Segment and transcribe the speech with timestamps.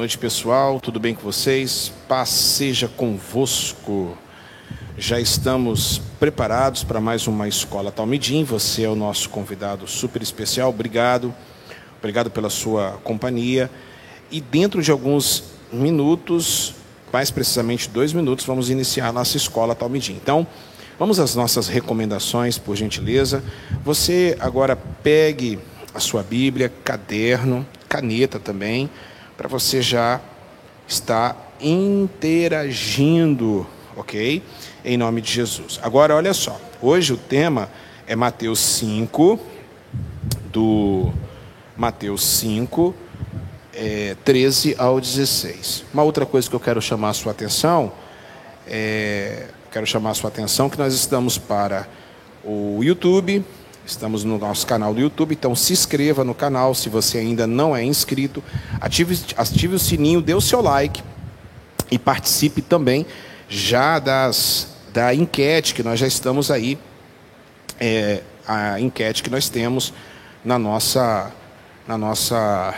[0.00, 0.80] Noite, pessoal.
[0.80, 1.92] Tudo bem com vocês?
[2.08, 4.16] Paz seja convosco.
[4.96, 8.42] Já estamos preparados para mais uma escola Talmidim.
[8.44, 10.70] Você é o nosso convidado super especial.
[10.70, 11.34] Obrigado.
[11.98, 13.70] Obrigado pela sua companhia.
[14.30, 16.74] E dentro de alguns minutos,
[17.12, 20.14] mais precisamente dois minutos, vamos iniciar nossa escola Talmidim.
[20.14, 20.46] Então,
[20.98, 23.44] vamos às nossas recomendações, por gentileza.
[23.84, 25.58] Você agora pegue
[25.94, 28.88] a sua Bíblia, caderno, caneta também
[29.40, 30.20] para você já
[30.86, 34.42] estar interagindo, ok?
[34.84, 35.80] Em nome de Jesus.
[35.82, 37.70] Agora, olha só, hoje o tema
[38.06, 39.40] é Mateus 5,
[40.52, 41.10] do
[41.74, 42.94] Mateus 5,
[43.72, 45.86] é, 13 ao 16.
[45.94, 47.90] Uma outra coisa que eu quero chamar a sua atenção,
[48.66, 51.88] é, quero chamar a sua atenção que nós estamos para
[52.44, 53.42] o YouTube,
[53.86, 57.74] Estamos no nosso canal do YouTube, então se inscreva no canal se você ainda não
[57.74, 58.42] é inscrito.
[58.80, 61.02] Ative, ative o sininho, dê o seu like
[61.90, 63.04] e participe também
[63.48, 66.78] já das, da enquete que nós já estamos aí,
[67.80, 69.92] é, a enquete que nós temos
[70.44, 71.32] na nossa,
[71.86, 72.74] na nossa,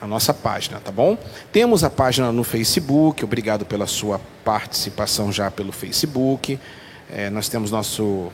[0.00, 1.16] na nossa página, tá bom?
[1.52, 6.58] Temos a página no Facebook, obrigado pela sua participação já pelo Facebook.
[7.10, 8.32] É, nós temos nosso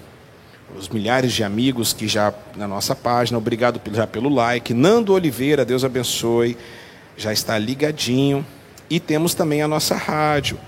[0.76, 4.74] os milhares de amigos que já na nossa página, obrigado já pelo like.
[4.74, 6.56] Nando Oliveira, Deus abençoe,
[7.16, 8.44] já está ligadinho.
[8.90, 10.58] E temos também a nossa rádio,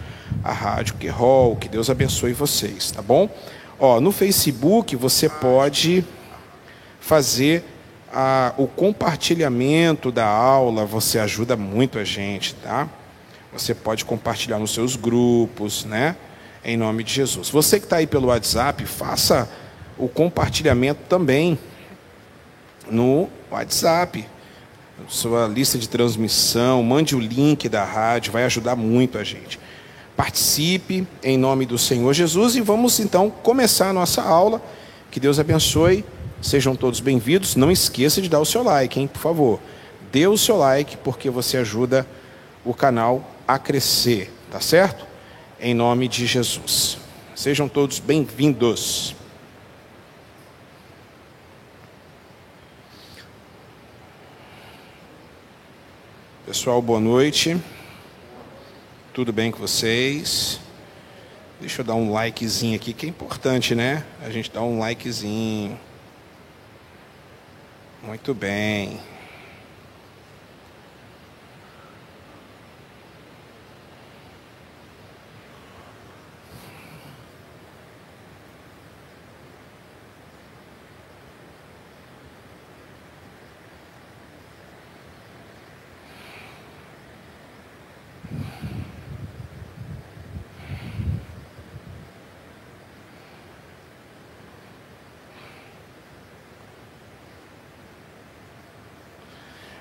[0.43, 3.29] a Rádio Querol, que Deus abençoe vocês, tá bom?
[3.79, 6.05] Ó, no Facebook você pode
[7.01, 7.63] fazer
[8.13, 12.89] a, o compartilhamento da aula, você ajuda muito a gente, tá?
[13.53, 16.17] Você pode compartilhar nos seus grupos, né?
[16.65, 17.51] Em nome de Jesus.
[17.51, 19.49] Você que está aí pelo WhatsApp, faça
[19.99, 21.59] o compartilhamento também
[22.91, 24.27] no WhatsApp,
[25.09, 29.59] sua lista de transmissão, mande o link da rádio, vai ajudar muito a gente.
[30.17, 34.63] Participe em nome do Senhor Jesus e vamos então começar a nossa aula.
[35.11, 36.05] Que Deus abençoe,
[36.41, 37.57] sejam todos bem-vindos.
[37.57, 39.61] Não esqueça de dar o seu like, hein, por favor.
[40.11, 42.07] Dê o seu like porque você ajuda
[42.65, 45.07] o canal a crescer, tá certo?
[45.61, 46.99] Em nome de Jesus.
[47.35, 49.16] Sejam todos bem-vindos.
[56.47, 57.61] Pessoal, boa noite.
[59.13, 60.61] Tudo bem com vocês?
[61.59, 64.05] Deixa eu dar um likezinho aqui, que é importante, né?
[64.23, 65.77] A gente dá um likezinho.
[68.01, 69.01] Muito bem.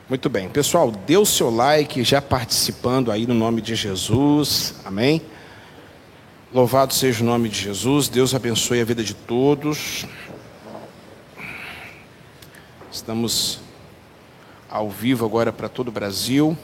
[0.08, 0.48] Muito bem.
[0.48, 4.76] Pessoal, dê o seu like já participando aí no nome de Jesus.
[4.86, 5.20] Amém?
[6.54, 8.08] Louvado seja o nome de Jesus.
[8.08, 10.06] Deus abençoe a vida de todos.
[12.92, 13.60] Estamos
[14.70, 16.56] ao vivo agora para todo o Brasil.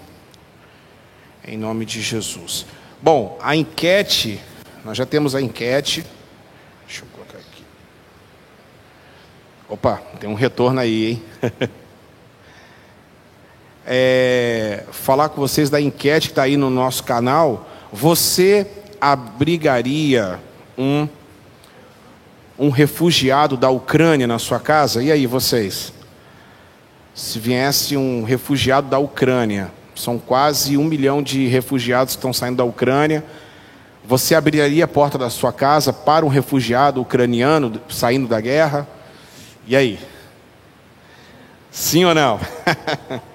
[1.44, 2.68] Em nome de Jesus.
[3.02, 4.40] Bom, a enquete,
[4.86, 6.06] nós já temos a enquete.
[6.86, 7.64] Deixa eu colocar aqui.
[9.68, 11.24] Opa, tem um retorno aí, hein?
[13.86, 17.68] é, falar com vocês da enquete que está aí no nosso canal.
[17.92, 18.68] Você
[19.00, 20.40] abrigaria
[20.78, 21.08] um,
[22.58, 25.04] um refugiado da Ucrânia na sua casa?
[25.04, 25.94] E aí, vocês?
[27.14, 32.58] Se viesse um refugiado da Ucrânia, são quase um milhão de refugiados que estão saindo
[32.58, 33.24] da Ucrânia.
[34.06, 38.88] Você abriria a porta da sua casa para um refugiado ucraniano saindo da guerra?
[39.68, 40.00] E aí?
[41.70, 42.40] Sim ou não?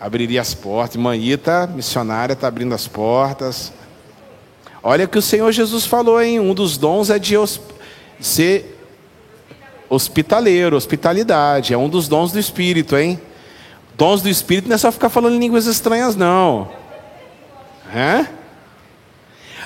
[0.00, 0.96] abriria as portas.
[0.96, 3.72] Manhita, missionária, está abrindo as portas.
[4.82, 6.38] Olha que o Senhor Jesus falou, hein?
[6.38, 7.34] Um dos dons é de
[8.20, 8.78] ser
[9.88, 11.74] hospitaleiro, hospitalidade.
[11.74, 13.20] É um dos dons do Espírito, hein?
[13.96, 16.70] Dons do Espírito não é só ficar falando línguas estranhas, não.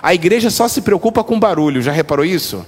[0.03, 2.65] A igreja só se preocupa com barulho, já reparou isso?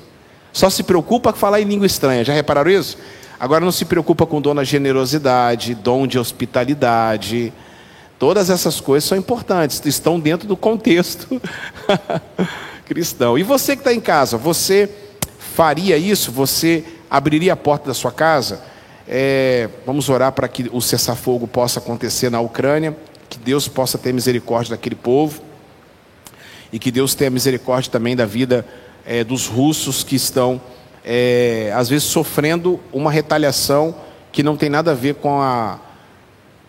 [0.52, 2.98] Só se preocupa com falar em língua estranha, já repararam isso?
[3.42, 7.52] Agora não se preocupa com dom da generosidade, dom de hospitalidade.
[8.16, 11.42] Todas essas coisas são importantes, estão dentro do contexto
[12.86, 13.36] cristão.
[13.36, 14.88] E você que está em casa, você
[15.56, 16.30] faria isso?
[16.30, 18.62] Você abriria a porta da sua casa?
[19.08, 22.96] É, vamos orar para que o cessar-fogo possa acontecer na Ucrânia,
[23.28, 25.42] que Deus possa ter misericórdia daquele povo
[26.72, 28.64] e que Deus tenha misericórdia também da vida
[29.04, 30.60] é, dos russos que estão,
[31.04, 33.94] é, às vezes, sofrendo uma retaliação
[34.30, 35.78] que não tem nada a ver com a,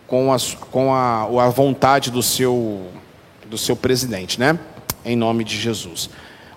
[0.06, 0.36] com a,
[0.70, 2.86] com a, a vontade do seu,
[3.46, 4.58] do seu presidente, né?
[5.04, 6.10] Em nome de Jesus.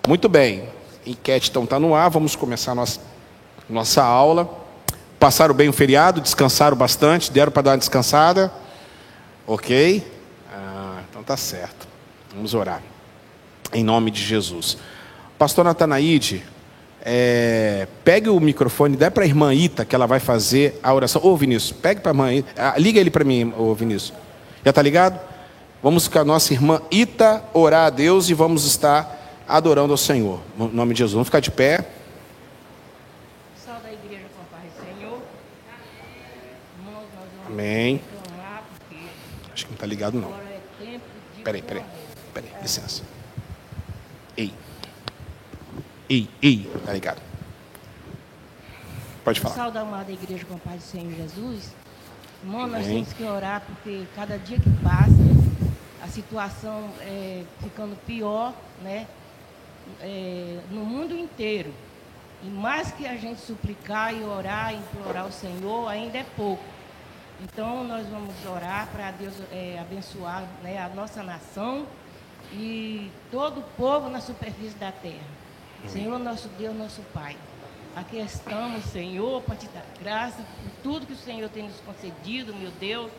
[0.06, 0.68] Muito bem,
[1.06, 3.00] enquete então está no ar, vamos começar nossa,
[3.68, 4.48] nossa aula.
[5.18, 8.52] Passaram bem o feriado, descansaram bastante, deram para dar uma descansada?
[9.46, 10.06] Ok?
[10.52, 11.88] Ah, então tá certo.
[12.34, 12.80] Vamos orar.
[13.72, 14.78] Em nome de Jesus.
[15.36, 16.44] Pastor Natanaide,
[17.10, 21.22] é, pegue o microfone, dê para a irmã Ita, que ela vai fazer a oração.
[21.24, 22.50] Ô Vinícius, pegue para a irmã Ita.
[22.54, 24.12] Ah, liga ele para mim, ô Vinícius.
[24.62, 25.18] Já está ligado?
[25.82, 30.40] Vamos com a nossa irmã Ita orar a Deus e vamos estar adorando ao Senhor.
[30.58, 31.14] No nome de Jesus.
[31.14, 31.86] Vamos ficar de pé.
[37.46, 38.00] Amém.
[39.52, 40.32] Acho que não está ligado, não.
[41.42, 41.82] Peraí, peraí.
[42.34, 43.02] Peraí, licença.
[46.08, 46.28] Ei.
[46.42, 47.20] Ei, tá ligado.
[49.24, 49.54] Pode falar.
[49.54, 51.74] Saúde amada igreja com a paz do Senhor Jesus.
[52.42, 55.12] Irmão, nós temos que orar porque cada dia que passa,
[56.02, 59.06] a situação é ficando pior, né?
[60.00, 61.72] É, no mundo inteiro.
[62.42, 66.62] E mais que a gente suplicar e orar, e implorar ao Senhor, ainda é pouco.
[67.42, 71.86] Então nós vamos orar para Deus é, abençoar né, a nossa nação
[72.52, 75.47] e todo o povo na superfície da terra.
[75.86, 77.36] Senhor, nosso Deus, nosso Pai.
[77.94, 82.54] Aqui estamos, Senhor, para te dar graça por tudo que o Senhor tem nos concedido,
[82.54, 83.10] meu Deus.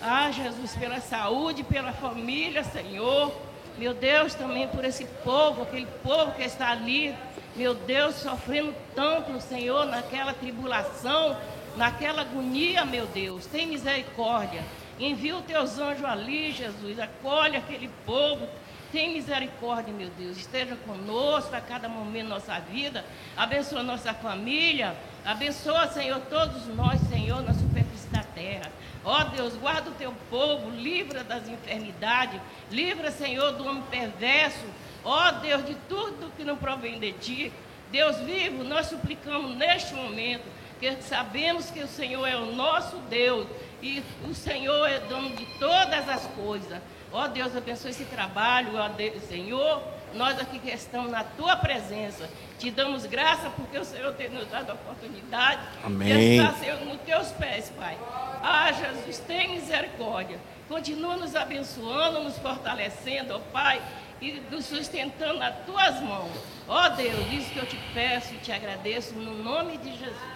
[0.00, 3.32] Ah, Jesus, pela saúde, pela família, Senhor.
[3.78, 7.14] Meu Deus, também por esse povo, aquele povo que está ali,
[7.56, 11.36] meu Deus, sofrendo tanto, Senhor, naquela tribulação,
[11.76, 13.46] naquela agonia, meu Deus.
[13.46, 14.62] Tem misericórdia.
[14.98, 16.98] Envia os teus anjos ali, Jesus.
[16.98, 18.46] Acolhe aquele povo.
[18.92, 20.36] Tem misericórdia, meu Deus.
[20.36, 23.02] Esteja conosco a cada momento da nossa vida.
[23.34, 24.94] Abençoa nossa família.
[25.24, 28.70] Abençoa, Senhor, todos nós, Senhor, na superfície da terra.
[29.02, 32.38] Ó oh, Deus, guarda o teu povo, livra das enfermidades,
[32.70, 34.66] livra, Senhor, do homem perverso.
[35.02, 37.52] Ó oh, Deus, de tudo que não provém de ti.
[37.90, 40.44] Deus vivo, nós suplicamos neste momento
[40.82, 43.46] porque sabemos que o Senhor é o nosso Deus
[43.80, 46.82] e o Senhor é dono de todas as coisas.
[47.12, 49.82] Ó Deus, abençoe esse trabalho, ó Deus, Senhor.
[50.14, 52.28] Nós aqui que estamos na tua presença,
[52.58, 56.08] te damos graça porque o Senhor tem nos dado a oportunidade Amém.
[56.08, 57.96] de estar, Senhor, nos teus pés, Pai.
[58.42, 60.38] Ah, Jesus, tem misericórdia.
[60.68, 63.80] Continua nos abençoando, nos fortalecendo, ó Pai,
[64.20, 66.30] e nos sustentando nas tuas mãos.
[66.68, 70.32] Ó Deus, isso que eu te peço e te agradeço no nome de Jesus.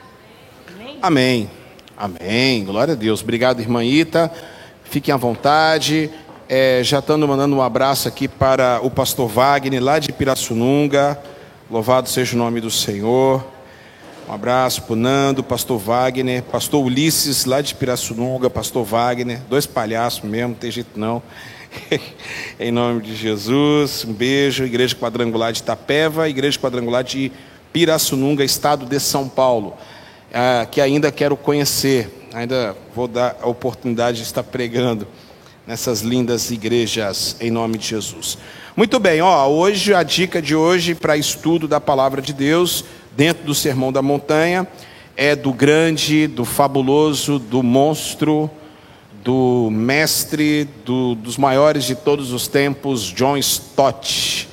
[1.01, 1.51] Amém.
[1.97, 2.65] Amém.
[2.65, 3.23] Glória a Deus.
[3.23, 4.31] Obrigado, irmã Ita.
[4.85, 6.11] Fiquem à vontade.
[6.49, 11.19] É, já estando mandando um abraço aqui para o pastor Wagner, lá de Pirassununga.
[11.69, 13.45] Louvado seja o nome do Senhor.
[14.29, 19.41] Um abraço para o Nando, pastor Wagner, pastor Ulisses, lá de Pirassununga, pastor Wagner.
[19.49, 21.21] Dois palhaços mesmo, não tem jeito não.
[22.61, 24.65] em nome de Jesus, um beijo.
[24.65, 27.33] Igreja Quadrangular de Itapeva, Igreja Quadrangular de
[27.73, 29.77] Pirassununga, estado de São Paulo
[30.33, 35.09] ah, que ainda quero conhecer, ainda vou dar a oportunidade de estar pregando
[35.67, 38.39] nessas lindas igrejas em nome de Jesus.
[38.77, 42.85] Muito bem, ó, hoje a dica de hoje para estudo da palavra de Deus
[43.17, 44.67] dentro do Sermão da Montanha
[45.17, 48.51] é do grande, do fabuloso, do monstro,
[49.25, 54.49] do mestre, do, dos maiores de todos os tempos, John Stott.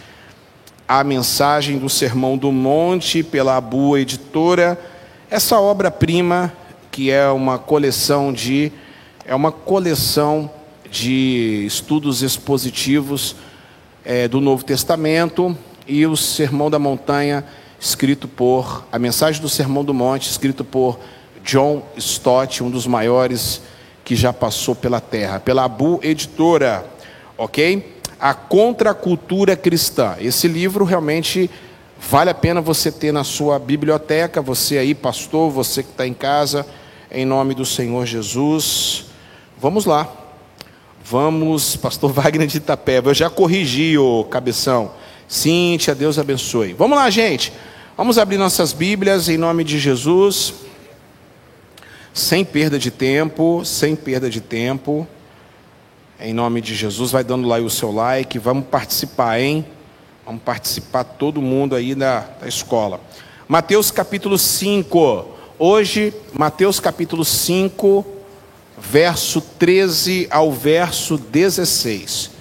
[0.88, 4.80] A mensagem do Sermão do Monte pela Boa Editora
[5.30, 6.54] essa obra-prima,
[6.92, 8.72] que é uma coleção de
[9.26, 10.50] é uma coleção
[10.94, 13.36] de estudos expositivos
[14.06, 15.58] é, do Novo Testamento
[15.88, 17.44] e o Sermão da Montanha,
[17.80, 21.00] escrito por a mensagem do Sermão do Monte, escrito por
[21.44, 23.64] John Stott, um dos maiores
[24.06, 26.86] que já passou pela Terra, pela Abu Editora,
[27.36, 27.98] ok?
[28.20, 30.16] A Contracultura Cristã.
[30.20, 31.50] Esse livro realmente
[32.10, 36.14] Vale a pena você ter na sua biblioteca, você aí, pastor, você que está em
[36.14, 36.68] casa,
[37.10, 39.06] em nome do Senhor Jesus.
[39.58, 40.23] Vamos lá.
[41.06, 43.10] Vamos, pastor Wagner de Itapeva.
[43.10, 44.92] Eu já corrigi o cabeção.
[45.28, 46.74] Cíntia, Deus abençoe.
[46.74, 47.52] Vamos lá, gente.
[47.98, 50.54] Vamos abrir nossas Bíblias em nome de Jesus.
[52.14, 55.06] Sem perda de tempo, sem perda de tempo.
[56.20, 58.40] Em nome de Jesus, vai dando lá o seu like.
[58.40, 59.66] Vamos participar, hein?
[60.26, 63.02] Vamos participar todo mundo aí da, da escola.
[63.46, 65.26] Mateus capítulo 5.
[65.60, 68.06] hoje, Mateus capítulo 5,
[68.78, 72.32] verso 13 ao verso 16.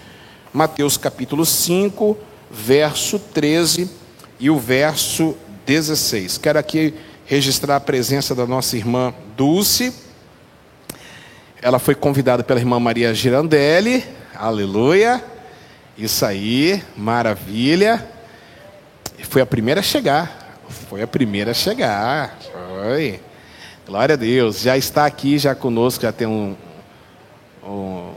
[0.53, 2.17] Mateus capítulo 5,
[2.51, 3.91] verso 13
[4.39, 6.39] e o verso 16.
[6.39, 9.93] Quero aqui registrar a presença da nossa irmã Dulce.
[11.61, 14.05] Ela foi convidada pela irmã Maria Girandelli.
[14.35, 15.25] Aleluia.
[15.97, 18.07] Isso aí, maravilha.
[19.29, 20.59] Foi a primeira a chegar.
[20.89, 22.37] Foi a primeira a chegar.
[22.53, 23.21] Foi.
[23.87, 24.61] Glória a Deus.
[24.61, 26.55] Já está aqui, já conosco, já tem um.
[27.65, 28.12] um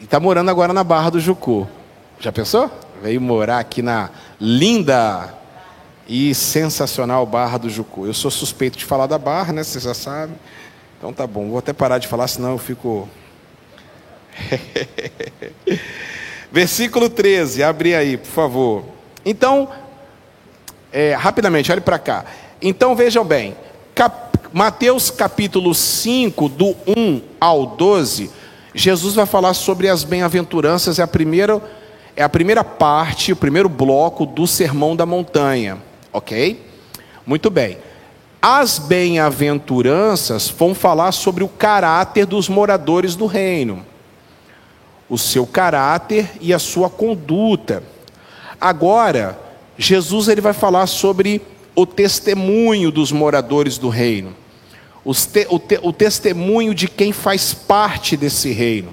[0.00, 1.68] e está morando agora na Barra do Jucu.
[2.18, 2.70] Já pensou?
[3.02, 4.08] Veio morar aqui na
[4.40, 5.34] linda
[6.08, 8.06] e sensacional Barra do Jucu.
[8.06, 9.62] Eu sou suspeito de falar da Barra, né?
[9.62, 10.34] Vocês já sabem.
[10.98, 13.08] Então tá bom, vou até parar de falar, senão eu fico.
[16.50, 18.84] Versículo 13, abre aí, por favor.
[19.24, 19.68] Então,
[20.90, 22.24] é, rapidamente, olhe para cá.
[22.60, 23.56] Então vejam bem,
[23.94, 28.30] cap, Mateus capítulo 5, do 1 ao 12,
[28.74, 31.62] Jesus vai falar sobre as bem-aventuranças, é a primeira,
[32.16, 35.78] é a primeira parte, o primeiro bloco do Sermão da Montanha,
[36.12, 36.66] ok?
[37.24, 37.78] Muito bem.
[38.42, 43.86] As bem-aventuranças vão falar sobre o caráter dos moradores do reino,
[45.08, 47.84] o seu caráter e a sua conduta.
[48.60, 49.38] Agora,
[49.78, 51.40] Jesus ele vai falar sobre
[51.74, 54.34] o testemunho dos moradores do reino,
[55.04, 58.92] te, o, te, o, testemunho de quem faz parte desse reino.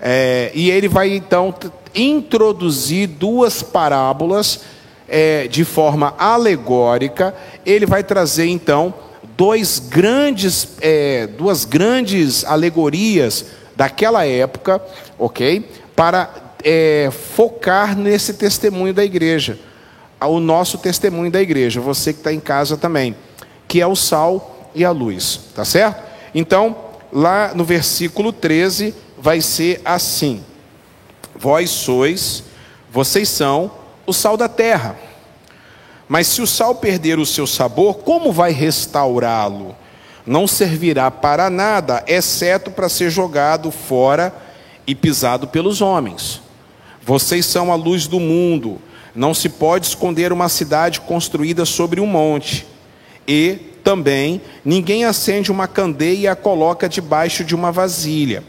[0.00, 1.54] É, e ele vai então
[1.94, 4.60] introduzir duas parábolas
[5.08, 7.34] é, de forma alegórica.
[7.64, 8.92] Ele vai trazer então
[9.36, 14.82] dois grandes, é, duas grandes alegorias daquela época,
[15.18, 15.68] ok?
[15.94, 16.30] Para
[16.64, 19.58] é, focar nesse testemunho da igreja
[20.24, 23.14] o nosso testemunho da igreja, você que está em casa também,
[23.68, 26.04] que é o sal e a luz, tá certo?
[26.34, 26.76] Então,
[27.10, 30.44] lá no versículo 13, vai ser assim:
[31.34, 32.44] Vós sois,
[32.92, 33.72] vocês são
[34.06, 34.94] o sal da terra.
[36.06, 39.74] Mas se o sal perder o seu sabor, como vai restaurá-lo?
[40.26, 44.32] Não servirá para nada, exceto para ser jogado fora
[44.86, 46.42] e pisado pelos homens.
[47.02, 48.78] Vocês são a luz do mundo.
[49.14, 52.66] Não se pode esconder uma cidade construída sobre um monte.
[53.26, 58.42] E também ninguém acende uma candeia e a coloca debaixo de uma vasilha.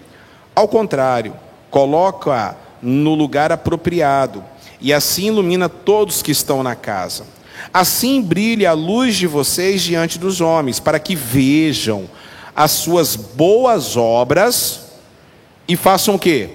[0.55, 1.35] Ao contrário,
[1.69, 4.43] coloca no lugar apropriado,
[4.81, 7.27] e assim ilumina todos que estão na casa.
[7.71, 12.09] Assim brilhe a luz de vocês diante dos homens, para que vejam
[12.55, 14.87] as suas boas obras
[15.67, 16.49] e façam o quê?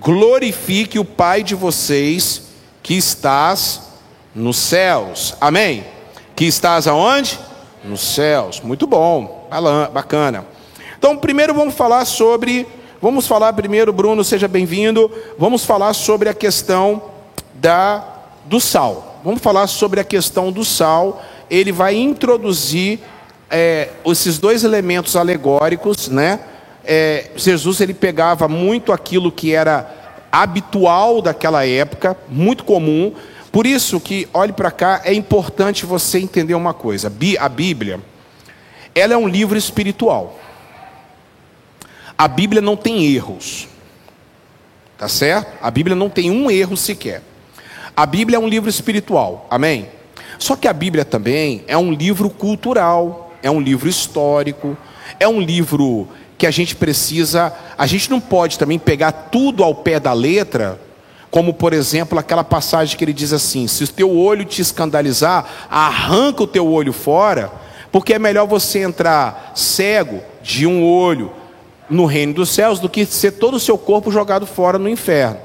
[0.00, 2.44] Glorifique o Pai de vocês
[2.82, 3.82] que estás
[4.34, 5.34] nos céus.
[5.38, 5.84] Amém?
[6.34, 7.38] Que estás aonde?
[7.84, 8.60] Nos céus.
[8.60, 9.48] Muito bom,
[9.92, 10.46] bacana.
[10.96, 12.64] Então, primeiro vamos falar sobre,
[13.00, 15.10] vamos falar primeiro, Bruno, seja bem-vindo.
[15.36, 17.02] Vamos falar sobre a questão
[17.54, 18.04] da
[18.44, 19.20] do sal.
[19.24, 21.22] Vamos falar sobre a questão do sal.
[21.50, 23.00] Ele vai introduzir
[23.50, 26.38] é, esses dois elementos alegóricos, né?
[26.84, 29.90] É, Jesus ele pegava muito aquilo que era
[30.30, 33.12] habitual daquela época, muito comum.
[33.52, 37.12] Por isso que, olhe para cá, é importante você entender uma coisa.
[37.38, 38.00] A Bíblia,
[38.94, 40.40] ela é um livro espiritual.
[42.16, 43.68] A Bíblia não tem erros.
[44.96, 45.52] Tá certo?
[45.60, 47.22] A Bíblia não tem um erro sequer.
[47.94, 49.46] A Bíblia é um livro espiritual.
[49.50, 49.88] Amém?
[50.38, 54.76] Só que a Bíblia também é um livro cultural, é um livro histórico,
[55.20, 59.74] é um livro que a gente precisa, a gente não pode também pegar tudo ao
[59.74, 60.80] pé da letra,
[61.32, 65.66] como por exemplo aquela passagem que ele diz assim: se o teu olho te escandalizar,
[65.70, 67.50] arranca o teu olho fora,
[67.90, 71.32] porque é melhor você entrar cego de um olho
[71.88, 75.38] no reino dos céus do que ser todo o seu corpo jogado fora no inferno.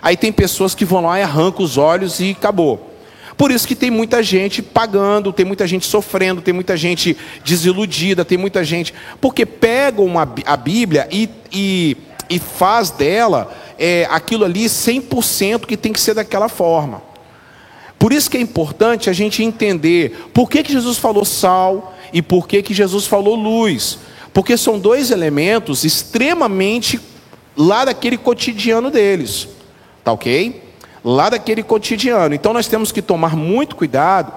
[0.00, 2.92] Aí tem pessoas que vão lá e arrancam os olhos e acabou.
[3.36, 8.24] Por isso que tem muita gente pagando, tem muita gente sofrendo, tem muita gente desiludida,
[8.24, 8.94] tem muita gente.
[9.20, 11.96] Porque pegam a Bíblia e, e,
[12.28, 17.02] e faz dela é, aquilo ali 100% que tem que ser daquela forma.
[17.98, 22.20] Por isso que é importante a gente entender por que, que Jesus falou sal e
[22.20, 23.98] por que, que Jesus falou luz.
[24.32, 27.00] Porque são dois elementos extremamente
[27.56, 29.48] lá daquele cotidiano deles.
[30.02, 30.64] Tá ok?
[31.04, 32.34] lá daquele cotidiano.
[32.34, 34.32] Então nós temos que tomar muito cuidado,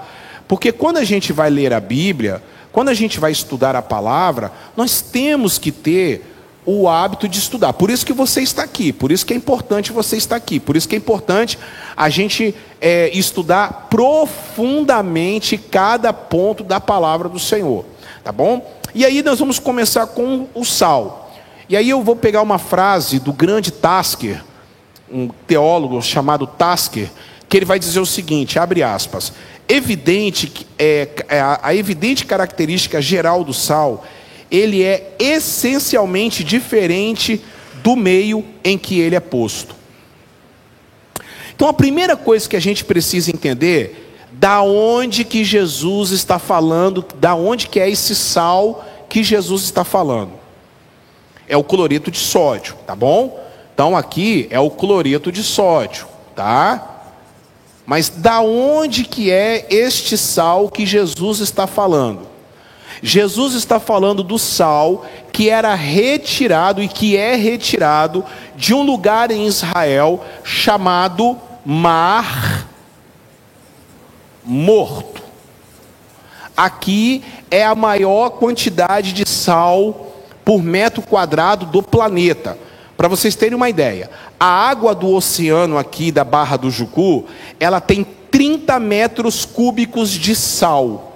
[0.48, 4.52] porque quando a gente vai ler a Bíblia, quando a gente vai estudar a palavra,
[4.76, 6.37] nós temos que ter
[6.70, 7.72] o hábito de estudar.
[7.72, 10.76] Por isso que você está aqui, por isso que é importante você estar aqui, por
[10.76, 11.58] isso que é importante
[11.96, 17.86] a gente é, estudar profundamente cada ponto da palavra do Senhor.
[18.22, 18.70] tá bom?
[18.94, 21.32] E aí nós vamos começar com o sal.
[21.70, 24.44] E aí eu vou pegar uma frase do grande Tasker,
[25.10, 27.10] um teólogo chamado Tasker,
[27.48, 29.32] que ele vai dizer o seguinte, abre aspas,
[29.70, 34.04] evidente, é, é, a evidente característica geral do sal,
[34.50, 37.42] ele é essencialmente diferente
[37.84, 39.76] do meio em que ele é posto.
[41.56, 47.04] Então a primeira coisa que a gente precisa entender da onde que Jesus está falando,
[47.16, 50.34] da onde que é esse sal que Jesus está falando.
[51.48, 53.40] É o cloreto de sódio, tá bom?
[53.74, 57.06] Então aqui é o cloreto de sódio, tá?
[57.86, 62.37] Mas da onde que é este sal que Jesus está falando?
[63.02, 69.30] Jesus está falando do sal que era retirado e que é retirado de um lugar
[69.32, 72.68] em Israel chamado Mar
[74.44, 75.22] Morto.
[76.56, 80.08] Aqui é a maior quantidade de sal
[80.44, 82.58] por metro quadrado do planeta.
[82.96, 87.26] Para vocês terem uma ideia, a água do oceano aqui da Barra do Jucu,
[87.60, 91.07] ela tem 30 metros cúbicos de sal.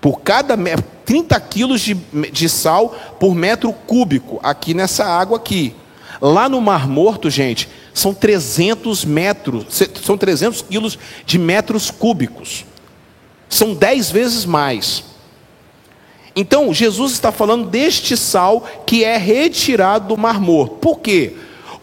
[0.00, 0.56] Por cada
[1.04, 5.74] 30 quilos de, de sal por metro cúbico aqui nessa água aqui.
[6.20, 9.66] Lá no Mar Morto, gente, são 300 metros,
[10.02, 12.64] são 300 quilos de metros cúbicos.
[13.48, 15.04] São 10 vezes mais.
[16.34, 20.76] Então, Jesus está falando deste sal que é retirado do Mar Morto.
[20.76, 21.34] Por quê?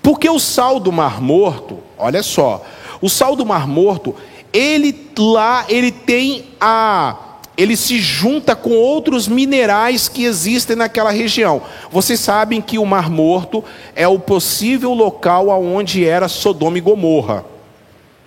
[0.01, 2.63] Porque o sal do Mar Morto, olha só,
[3.01, 4.15] o sal do Mar Morto,
[4.51, 7.15] ele lá, ele tem a
[7.55, 11.61] ele se junta com outros minerais que existem naquela região.
[11.91, 13.63] Vocês sabem que o Mar Morto
[13.95, 17.45] é o possível local aonde era Sodoma e Gomorra.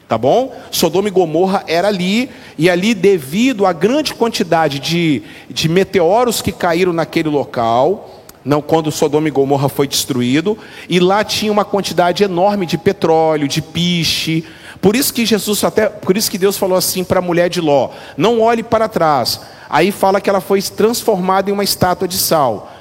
[0.09, 0.55] Tá bom?
[0.71, 6.53] Sodoma e Gomorra era ali, e ali, devido à grande quantidade de, de meteoros que
[6.53, 10.57] caíram naquele local, não quando Sodoma e Gomorra foi destruído,
[10.89, 14.45] e lá tinha uma quantidade enorme de petróleo, de piche.
[14.87, 17.61] Por isso que Jesus até, por isso que Deus falou assim para a mulher de
[17.61, 19.41] Ló: não olhe para trás.
[19.69, 22.73] Aí fala que ela foi transformada em uma estátua de sal.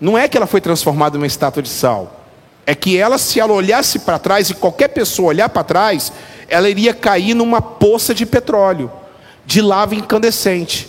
[0.00, 2.22] Não é que ela foi transformada em uma estátua de sal.
[2.64, 6.12] É que ela, se ela olhasse para trás e qualquer pessoa olhar para trás,
[6.48, 8.88] ela iria cair numa poça de petróleo,
[9.44, 10.88] de lava incandescente.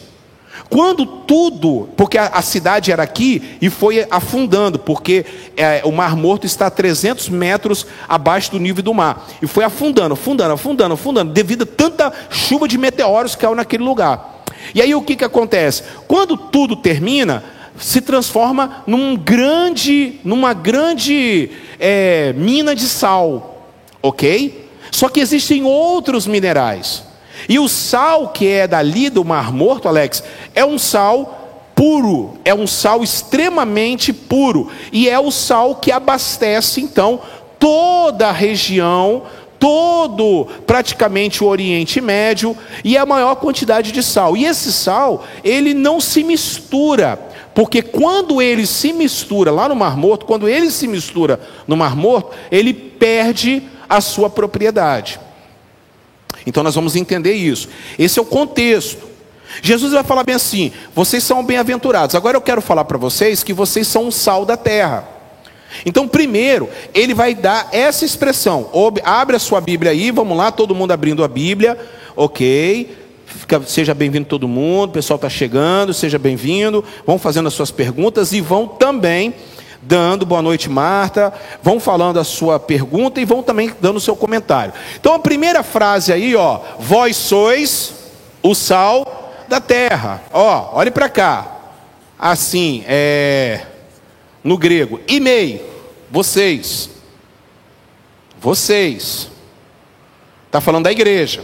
[0.69, 6.15] Quando tudo, porque a, a cidade era aqui e foi afundando, porque é, o Mar
[6.15, 10.93] Morto está a 300 metros abaixo do nível do mar, e foi afundando, afundando, afundando,
[10.93, 14.43] afundando, devido a tanta chuva de meteoros que caiu naquele lugar.
[14.73, 15.83] E aí o que, que acontece?
[16.07, 17.43] Quando tudo termina,
[17.77, 24.69] se transforma num grande, numa grande é, mina de sal, ok?
[24.91, 27.08] Só que existem outros minerais.
[27.47, 30.23] E o sal que é dali do Mar Morto, Alex,
[30.53, 34.69] é um sal puro, é um sal extremamente puro.
[34.91, 37.21] E é o sal que abastece, então,
[37.57, 39.23] toda a região,
[39.59, 44.35] todo praticamente o Oriente Médio e a maior quantidade de sal.
[44.35, 47.19] E esse sal, ele não se mistura,
[47.53, 51.95] porque quando ele se mistura lá no Mar Morto, quando ele se mistura no Mar
[51.95, 55.19] Morto, ele perde a sua propriedade.
[56.45, 57.69] Então nós vamos entender isso.
[57.97, 59.07] Esse é o contexto.
[59.61, 62.15] Jesus vai falar bem assim: vocês são bem-aventurados.
[62.15, 65.07] Agora eu quero falar para vocês que vocês são o sal da terra.
[65.85, 68.69] Então, primeiro, ele vai dar essa expressão.
[69.03, 71.77] Abre a sua Bíblia aí, vamos lá, todo mundo abrindo a Bíblia,
[72.15, 72.97] ok.
[73.25, 76.83] Fica, seja bem-vindo todo mundo, o pessoal está chegando, seja bem-vindo.
[77.05, 79.35] Vão fazendo as suas perguntas e vão também
[79.81, 84.15] dando boa noite, Marta, vão falando a sua pergunta e vão também dando o seu
[84.15, 84.73] comentário.
[84.99, 87.93] Então a primeira frase aí, ó, vós sois
[88.43, 90.23] o sal da terra.
[90.31, 91.55] Ó, olhe para cá.
[92.17, 93.61] Assim, é
[94.43, 95.65] no grego, imei,
[96.09, 96.89] vocês.
[98.39, 99.29] Vocês.
[100.45, 101.43] Está falando da igreja.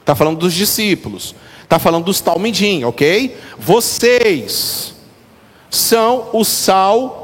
[0.00, 1.34] Está falando dos discípulos.
[1.62, 3.36] Está falando dos talmidim, ok?
[3.58, 4.94] Vocês
[5.70, 7.17] são o sal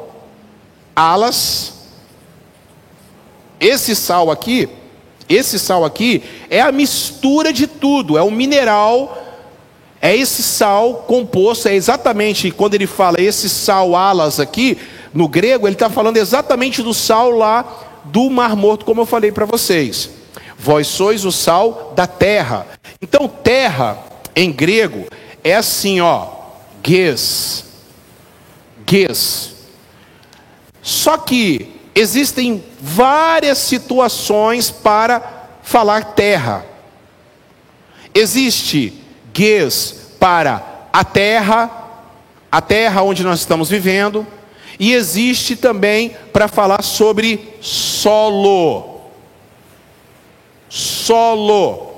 [0.94, 1.72] alas.
[3.60, 4.68] Esse sal aqui,
[5.28, 9.22] esse sal aqui é a mistura de tudo, é o mineral,
[10.02, 14.76] é esse sal composto, é exatamente quando ele fala esse sal alas aqui,
[15.14, 19.32] no grego, ele está falando exatamente do sal lá do Mar Morto, como eu falei
[19.32, 20.10] para vocês.
[20.58, 22.66] Vós sois o sal da terra.
[23.00, 23.98] Então, terra,
[24.34, 25.06] em grego,
[25.42, 26.26] é assim, ó,
[26.84, 27.64] ges.
[28.86, 29.53] Ges.
[30.84, 36.66] Só que existem várias situações para falar terra.
[38.14, 38.92] Existe
[39.32, 41.70] gues para a terra,
[42.52, 44.26] a terra onde nós estamos vivendo,
[44.78, 49.00] e existe também para falar sobre solo.
[50.68, 51.94] Solo.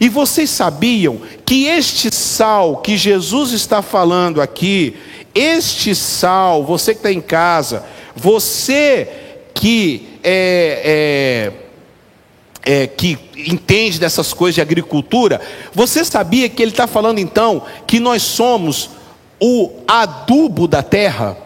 [0.00, 4.96] E vocês sabiam que este sal que Jesus está falando aqui,
[5.34, 9.08] este sal, você que está em casa, você
[9.52, 11.52] que é,
[12.64, 15.40] é, é, que entende dessas coisas de agricultura,
[15.72, 18.90] você sabia que ele está falando então que nós somos
[19.40, 21.36] o adubo da terra?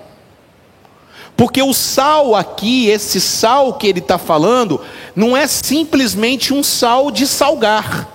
[1.37, 4.81] Porque o sal aqui, esse sal que ele está falando,
[5.15, 8.09] não é simplesmente um sal de salgar.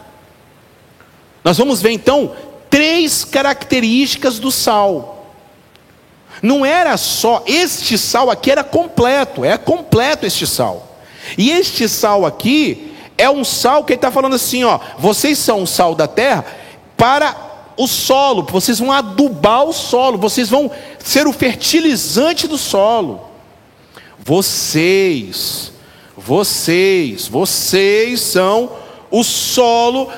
[1.43, 2.33] Nós vamos ver então
[2.69, 5.12] três características do sal.
[6.43, 10.97] Não era só, este sal aqui era completo, é completo este sal.
[11.38, 15.63] E este sal aqui é um sal que ele está falando assim: ó, vocês são
[15.63, 16.45] o sal da terra
[16.97, 17.34] para
[17.77, 23.21] o solo, vocês vão adubar o solo, vocês vão ser o fertilizante do solo.
[24.19, 25.71] Vocês,
[26.17, 28.69] vocês, vocês são
[29.10, 30.10] o solo,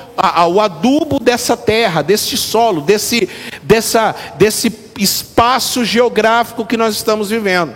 [0.52, 3.28] o adubo dessa terra, desse solo, desse,
[3.62, 7.74] dessa, desse espaço geográfico que nós estamos vivendo.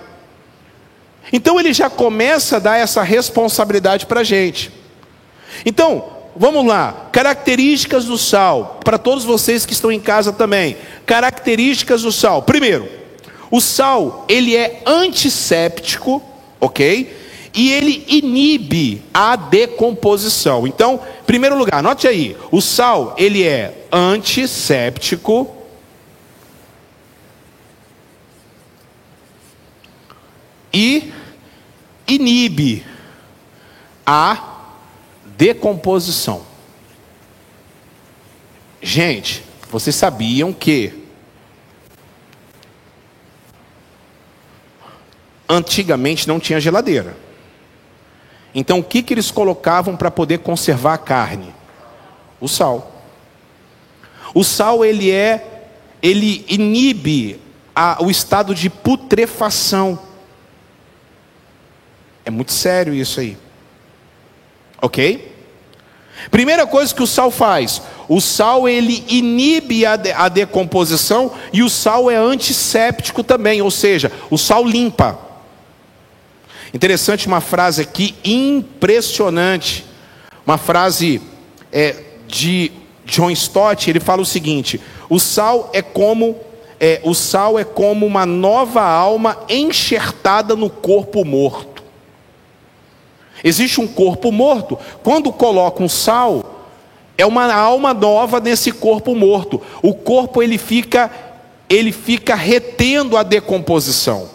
[1.32, 4.72] Então ele já começa a dar essa responsabilidade para a gente.
[5.64, 6.04] Então,
[6.34, 10.76] vamos lá, características do sal, para todos vocês que estão em casa também.
[11.06, 12.42] Características do sal.
[12.42, 12.88] Primeiro,
[13.50, 16.22] o sal, ele é antisséptico,
[16.60, 17.18] ok?
[17.52, 20.66] E ele inibe a decomposição.
[20.66, 25.59] Então, primeiro lugar, note aí, o sal, ele é antisséptico,
[30.72, 31.12] e
[32.06, 32.84] inibe
[34.04, 34.66] a
[35.36, 36.42] decomposição.
[38.82, 41.00] Gente, vocês sabiam que
[45.48, 47.16] antigamente não tinha geladeira.
[48.54, 51.54] Então o que, que eles colocavam para poder conservar a carne?
[52.40, 53.02] O sal.
[54.34, 55.66] O sal ele é,
[56.02, 57.40] ele inibe
[57.74, 59.98] a, o estado de putrefação.
[62.30, 63.36] É muito sério isso aí.
[64.80, 65.34] Ok?
[66.30, 71.60] Primeira coisa que o sal faz, o sal ele inibe a, de, a decomposição e
[71.60, 75.18] o sal é antisséptico também, ou seja, o sal limpa.
[76.72, 79.84] Interessante uma frase aqui impressionante,
[80.46, 81.20] uma frase
[81.72, 81.96] é,
[82.28, 82.70] de
[83.06, 83.90] John Stott.
[83.90, 86.36] Ele fala o seguinte: o sal é como
[86.78, 91.69] é, o sal é como uma nova alma enxertada no corpo morto.
[93.42, 94.78] Existe um corpo morto.
[95.02, 96.66] Quando colocam sal,
[97.16, 99.60] é uma alma nova nesse corpo morto.
[99.82, 101.10] O corpo ele fica
[101.68, 104.28] ele fica retendo a decomposição.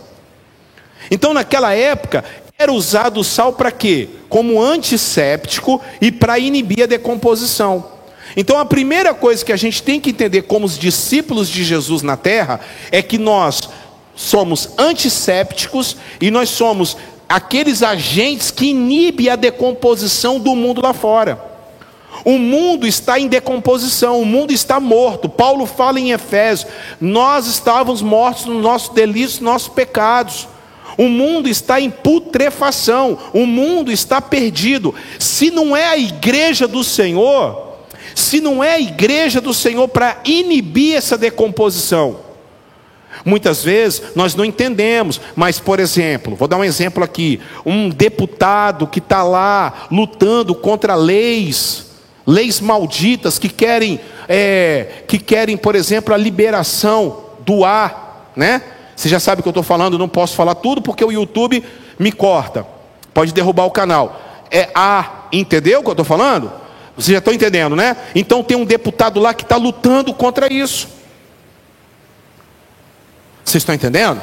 [1.12, 2.24] Então, naquela época,
[2.58, 4.08] era usado o sal para quê?
[4.30, 7.92] Como antisséptico e para inibir a decomposição.
[8.38, 12.02] Então, a primeira coisa que a gente tem que entender como os discípulos de Jesus
[12.02, 13.70] na terra é que nós
[14.16, 16.96] somos antissépticos e nós somos
[17.28, 21.56] aqueles agentes que inibem a decomposição do mundo lá fora.
[22.24, 25.28] O mundo está em decomposição, o mundo está morto.
[25.30, 30.48] Paulo fala em Efésios: nós estávamos mortos nos nossos delitos, nos nossos pecados.
[30.98, 34.96] O mundo está em putrefação, o mundo está perdido.
[35.20, 37.76] Se não é a igreja do Senhor,
[38.16, 42.25] se não é a igreja do Senhor para inibir essa decomposição,
[43.24, 48.88] Muitas vezes nós não entendemos, mas, por exemplo, vou dar um exemplo aqui: um deputado
[48.88, 51.88] que está lá lutando contra leis,
[52.26, 58.62] leis malditas que querem, é, que querem, por exemplo, a liberação do ar, né?
[58.96, 61.64] Você já sabe o que eu estou falando, não posso falar tudo porque o YouTube
[62.00, 62.66] me corta,
[63.14, 64.22] pode derrubar o canal.
[64.50, 66.52] É A, entendeu o que eu estou falando?
[66.96, 67.98] Vocês já estão entendendo, né?
[68.14, 70.88] Então tem um deputado lá que está lutando contra isso.
[73.46, 74.22] Vocês estão entendendo?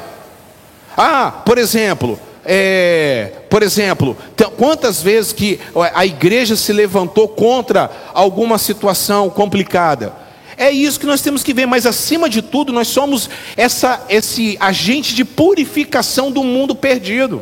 [0.97, 4.17] Ah, por exemplo, é, por exemplo,
[4.57, 5.59] quantas vezes que
[5.93, 10.13] a igreja se levantou contra alguma situação complicada?
[10.57, 14.57] É isso que nós temos que ver, mas acima de tudo, nós somos essa, esse
[14.59, 17.41] agente de purificação do mundo perdido.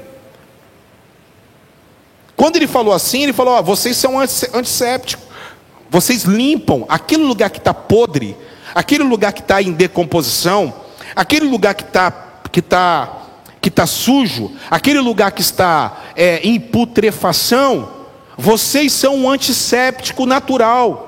[2.38, 5.26] Quando ele falou assim, ele falou: ó, vocês são antissépticos,
[5.90, 8.36] vocês limpam aquele lugar que está podre,
[8.74, 10.74] aquele lugar que está em decomposição,
[11.16, 13.22] aquele lugar que está que tá,
[13.62, 17.90] que tá sujo, aquele lugar que está é, em putrefação,
[18.38, 21.08] vocês são um antisséptico natural.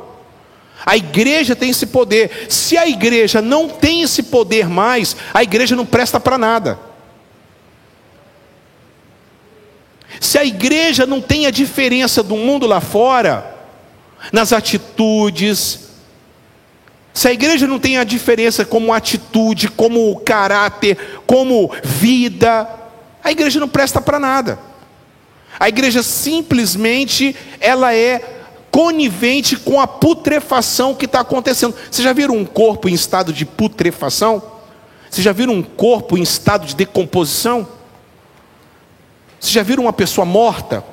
[0.86, 2.48] A igreja tem esse poder.
[2.50, 6.80] Se a igreja não tem esse poder mais, a igreja não presta para nada.
[10.20, 13.58] Se a igreja não tem a diferença do mundo lá fora,
[14.32, 15.83] nas atitudes,
[17.14, 22.68] se a igreja não tem a diferença como atitude, como caráter, como vida,
[23.24, 24.58] a igreja não presta para nada.
[25.60, 31.76] A igreja simplesmente ela é conivente com a putrefação que está acontecendo.
[31.92, 34.42] Vocês já viram um corpo em estado de putrefação?
[35.08, 37.68] Vocês já viram um corpo em estado de decomposição?
[39.40, 40.84] Vocês já viram uma pessoa morta?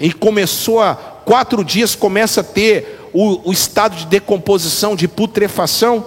[0.00, 6.04] E começou a quatro dias começa a ter o, o estado de decomposição, de putrefação.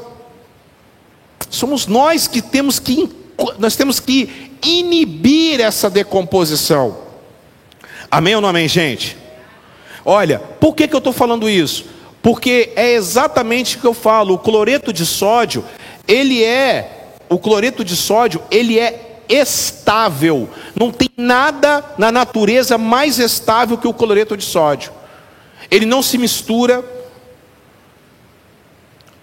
[1.49, 3.09] Somos nós que temos que
[3.59, 6.97] nós temos que inibir essa decomposição.
[8.09, 9.17] Amém ou não amém, gente?
[10.05, 11.85] Olha, por que, que eu estou falando isso?
[12.21, 14.35] Porque é exatamente o que eu falo.
[14.35, 15.65] O cloreto de sódio,
[16.07, 20.49] ele é, o cloreto de sódio, ele é estável.
[20.79, 24.91] Não tem nada na natureza mais estável que o cloreto de sódio.
[25.75, 26.85] Ele não se mistura,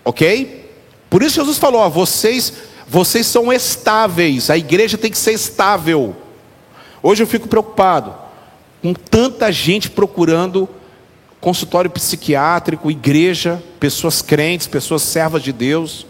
[0.05, 0.71] ok?
[1.09, 2.53] Por isso Jesus falou: ó, vocês,
[2.87, 4.51] vocês são estáveis.
[4.51, 6.15] A igreja tem que ser estável.
[7.03, 8.15] Hoje eu fico preocupado
[8.83, 10.69] com tanta gente procurando
[11.41, 16.07] consultório psiquiátrico, igreja, pessoas crentes, pessoas servas de Deus.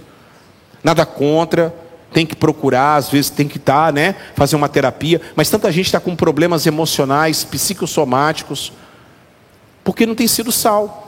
[0.83, 1.73] Nada contra,
[2.13, 5.71] tem que procurar, às vezes tem que estar, tá, né, fazer uma terapia, mas tanta
[5.71, 8.73] gente está com problemas emocionais, psicossomáticos,
[9.85, 11.03] porque não tem sido sal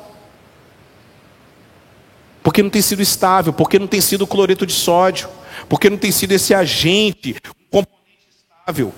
[2.44, 5.30] porque não tem sido estável, porque não tem sido cloreto de sódio,
[5.66, 8.92] porque não tem sido esse agente, um componente estável.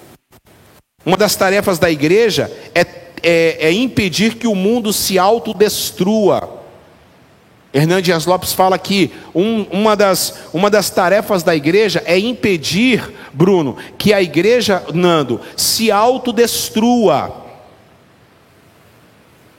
[1.05, 2.81] Uma das tarefas da igreja é,
[3.23, 6.65] é, é impedir que o mundo se autodestrua.
[7.73, 13.77] Hernandes Lopes fala que um, uma, das, uma das tarefas da igreja é impedir, Bruno,
[13.97, 17.46] que a igreja, Nando, se autodestrua.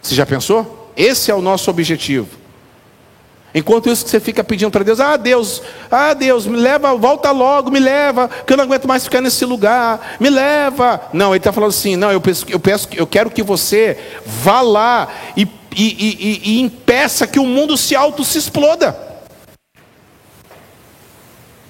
[0.07, 0.93] Você já pensou?
[0.95, 2.29] Esse é o nosso objetivo.
[3.53, 7.69] Enquanto isso você fica pedindo para Deus, ah Deus, ah Deus, me leva, volta logo,
[7.69, 11.09] me leva, que eu não aguento mais ficar nesse lugar, me leva.
[11.11, 14.61] Não, ele está falando assim, não, eu peço, eu peço, eu quero que você vá
[14.61, 15.41] lá e,
[15.75, 18.97] e, e, e impeça que o mundo se auto se exploda.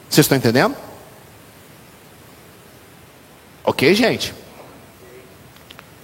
[0.08, 0.76] Vocês estão entendendo?
[3.63, 4.32] Ok, gente?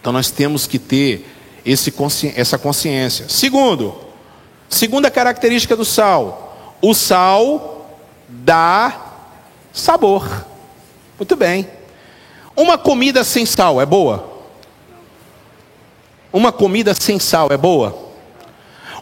[0.01, 1.27] Então nós temos que ter
[1.65, 1.93] esse,
[2.35, 3.27] essa consciência.
[3.29, 4.03] Segundo,
[4.73, 7.95] Segunda característica do sal: o sal
[8.27, 9.11] dá
[9.71, 10.45] sabor.
[11.17, 11.67] Muito bem.
[12.55, 14.31] Uma comida sem sal é boa?
[16.31, 18.11] Uma comida sem sal é boa?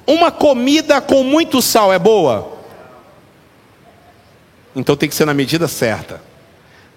[0.06, 2.58] Uma comida com muito sal é boa?
[4.76, 6.22] Então tem que ser na medida certa.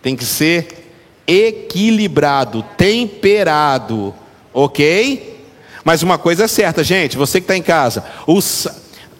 [0.02, 0.92] Tem que ser
[1.28, 4.12] equilibrado, temperado,
[4.52, 5.33] ok?
[5.84, 8.66] Mas uma coisa é certa, gente, você que está em casa, os,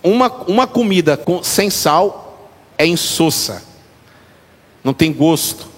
[0.02, 3.62] uma, uma comida com, sem sal é insossa,
[4.82, 5.68] não tem gosto.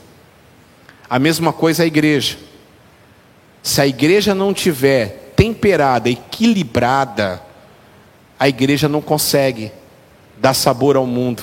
[1.11, 2.39] A mesma coisa a igreja.
[3.63, 7.43] Se a igreja não tiver temperada, equilibrada,
[8.39, 9.73] a igreja não consegue
[10.39, 11.43] dar sabor ao mundo.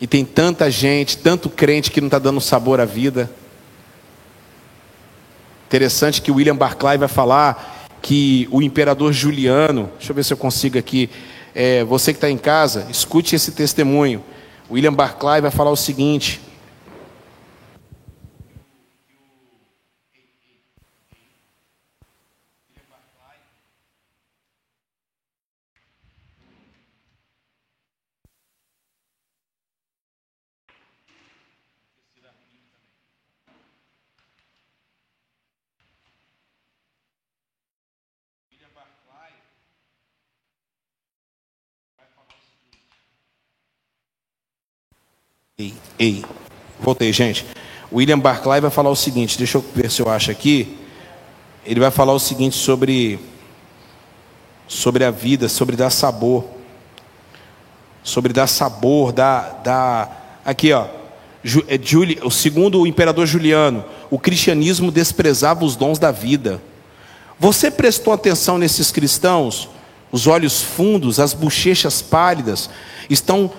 [0.00, 3.30] E tem tanta gente, tanto crente que não está dando sabor à vida.
[5.74, 10.36] Interessante que William Barclay vai falar que o imperador Juliano, deixa eu ver se eu
[10.36, 11.10] consigo aqui,
[11.52, 14.22] é, você que está em casa, escute esse testemunho.
[14.70, 16.40] William Barclay vai falar o seguinte:
[45.56, 46.24] Ei, ei,
[46.80, 47.46] voltei, gente.
[47.92, 50.76] William Barclay vai falar o seguinte, deixa eu ver se eu acho aqui.
[51.64, 53.20] Ele vai falar o seguinte sobre
[54.66, 56.44] sobre a vida, sobre dar sabor.
[58.02, 60.88] Sobre dar sabor, dar, dar aqui, ó.
[61.68, 66.60] É Juli, o segundo o imperador Juliano, o cristianismo desprezava os dons da vida.
[67.38, 69.68] Você prestou atenção nesses cristãos?
[70.10, 72.68] Os olhos fundos, as bochechas pálidas,
[73.08, 73.52] estão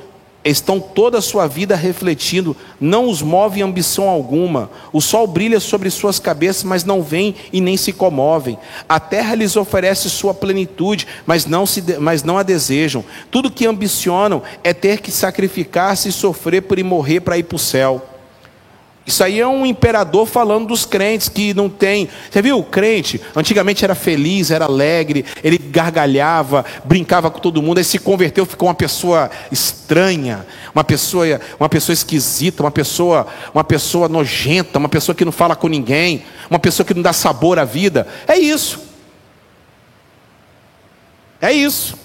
[0.45, 4.69] estão toda a sua vida refletindo, não os move ambição alguma.
[4.93, 8.58] O sol brilha sobre suas cabeças, mas não vem e nem se comovem.
[8.88, 13.03] A terra lhes oferece sua plenitude, mas não, se, mas não a desejam.
[13.31, 17.55] Tudo que ambicionam é ter que sacrificar-se e sofrer por ir morrer para ir para
[17.55, 18.14] o céu.
[19.06, 22.10] Isso aí é um imperador falando dos crentes que não tem.
[22.30, 22.58] Você viu?
[22.58, 28.00] O crente antigamente era feliz, era alegre, ele gargalhava, brincava com todo mundo, aí se
[28.00, 34.80] converteu, ficou uma pessoa estranha, uma pessoa, uma pessoa esquisita, uma pessoa, uma pessoa nojenta,
[34.80, 38.08] uma pessoa que não fala com ninguém, uma pessoa que não dá sabor à vida.
[38.28, 38.80] É isso.
[41.39, 41.96] É isso.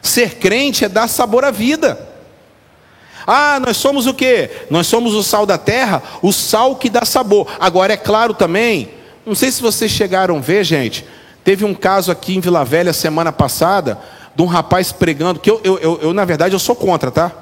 [0.00, 2.05] Ser crente é dar sabor à vida.
[3.26, 4.48] Ah, nós somos o que?
[4.70, 7.48] Nós somos o sal da terra, o sal que dá sabor.
[7.58, 8.90] Agora é claro também,
[9.26, 11.04] não sei se vocês chegaram a ver, gente.
[11.42, 13.98] Teve um caso aqui em Vila Velha semana passada
[14.34, 17.32] de um rapaz pregando, que eu, eu, eu, eu na verdade eu sou contra, tá?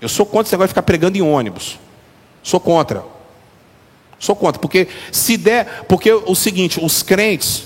[0.00, 1.78] Eu sou contra esse negócio de ficar pregando em ônibus.
[2.42, 3.04] Sou contra.
[4.18, 7.64] Sou contra, porque se der, porque o seguinte, os crentes,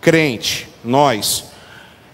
[0.00, 1.44] crente, nós,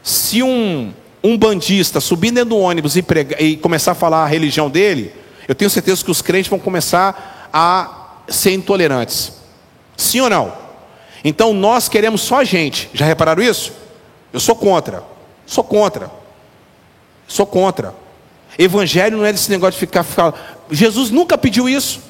[0.03, 0.93] se um
[1.25, 5.11] um bandista subir dentro do ônibus e, pregar, e começar a falar a religião dele,
[5.49, 9.33] eu tenho certeza que os crentes vão começar a ser intolerantes.
[9.97, 10.53] Sim ou não?
[11.25, 12.91] Então nós queremos só a gente.
[12.93, 13.73] Já repararam isso?
[14.35, 15.03] Eu sou contra.
[15.47, 16.11] Sou contra.
[17.27, 17.95] Sou contra.
[18.59, 20.35] Evangelho não é desse negócio de ficar, ficar.
[20.71, 22.01] Jesus nunca pediu isso.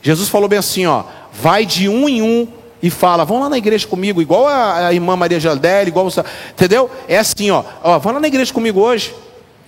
[0.00, 2.46] Jesus falou bem assim: ó, vai de um em um
[2.84, 6.06] e fala, vão lá na igreja comigo, igual a, a irmã Maria Jaldelli, igual
[6.50, 6.90] entendeu?
[7.08, 9.14] É assim, ó, ó, vão lá na igreja comigo hoje.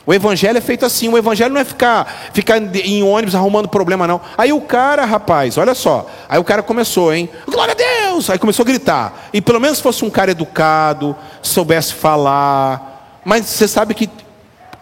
[0.05, 4.07] O evangelho é feito assim, o evangelho não é ficar, ficar em ônibus arrumando problema,
[4.07, 4.21] não.
[4.37, 7.27] Aí o cara, rapaz, olha só, aí o cara começou, hein?
[7.49, 8.29] Glória a Deus!
[8.29, 9.31] Aí começou a gritar.
[9.33, 13.23] E pelo menos fosse um cara educado, soubesse falar.
[13.25, 14.11] Mas você sabe que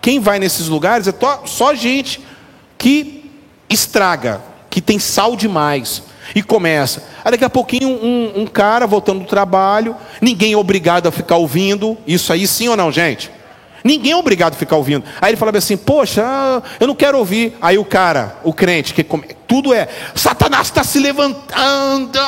[0.02, 2.20] quem vai nesses lugares é só gente
[2.76, 3.30] que
[3.70, 6.02] estraga, que tem sal demais.
[6.34, 7.04] E começa.
[7.24, 11.36] Aí daqui a pouquinho um, um, cara voltando do trabalho, ninguém é obrigado a ficar
[11.36, 11.98] ouvindo.
[12.06, 13.30] Isso aí sim ou não, gente?
[13.84, 15.04] Ninguém é obrigado a ficar ouvindo.
[15.20, 16.22] Aí ele fala assim, poxa,
[16.80, 17.54] eu não quero ouvir.
[17.60, 19.26] Aí o cara, o crente, que come...
[19.46, 22.18] tudo é, Satanás está se levantando.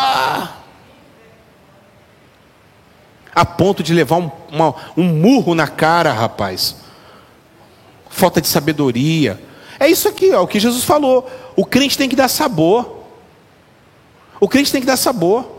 [3.34, 6.76] A ponto de levar um, uma, um murro na cara, rapaz.
[8.10, 9.40] Falta de sabedoria.
[9.80, 11.30] É isso aqui, ó, o que Jesus falou.
[11.54, 12.95] O crente tem que dar sabor.
[14.40, 15.56] O crente tem que dar sabor.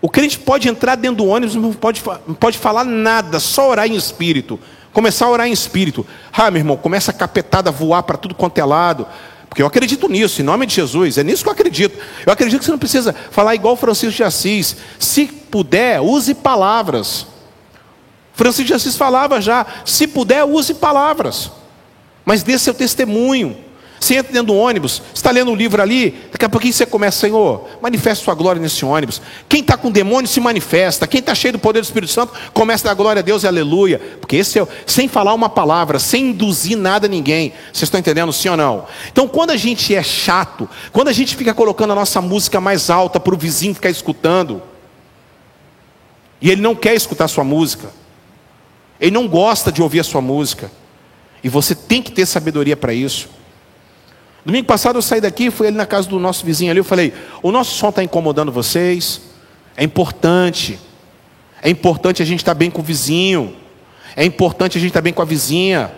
[0.00, 2.02] O crente pode entrar dentro do ônibus, não pode,
[2.38, 4.58] pode falar nada, só orar em espírito.
[4.92, 6.06] Começar a orar em espírito.
[6.32, 9.06] Ah, meu irmão, começa a capetada voar para tudo quanto é lado.
[9.48, 11.18] Porque eu acredito nisso, em nome de Jesus.
[11.18, 11.98] É nisso que eu acredito.
[12.24, 14.76] Eu acredito que você não precisa falar igual Francisco de Assis.
[14.98, 17.26] Se puder, use palavras.
[18.32, 21.50] Francisco de Assis falava já: se puder, use palavras.
[22.24, 23.65] Mas dê seu testemunho.
[24.06, 27.18] Você entra dentro do ônibus, está lendo um livro ali, daqui a pouquinho você começa,
[27.18, 29.20] Senhor, manifesta sua glória nesse ônibus.
[29.48, 32.86] Quem está com demônio se manifesta, quem está cheio do poder do Espírito Santo, começa
[32.86, 33.98] a dar glória a Deus e aleluia.
[34.20, 37.52] Porque esse é, sem falar uma palavra, sem induzir nada a ninguém.
[37.72, 38.86] Vocês estão entendendo, sim ou não?
[39.10, 42.90] Então, quando a gente é chato, quando a gente fica colocando a nossa música mais
[42.90, 44.62] alta para o vizinho ficar escutando,
[46.40, 47.90] e ele não quer escutar sua música,
[49.00, 50.70] ele não gosta de ouvir a sua música,
[51.42, 53.34] e você tem que ter sabedoria para isso.
[54.46, 57.12] Domingo passado eu saí daqui, fui ali na casa do nosso vizinho ali, eu falei,
[57.42, 59.20] o nosso som está incomodando vocês?
[59.76, 60.78] É importante.
[61.60, 63.56] É importante a gente estar tá bem com o vizinho.
[64.14, 65.90] É importante a gente estar tá bem com a vizinha.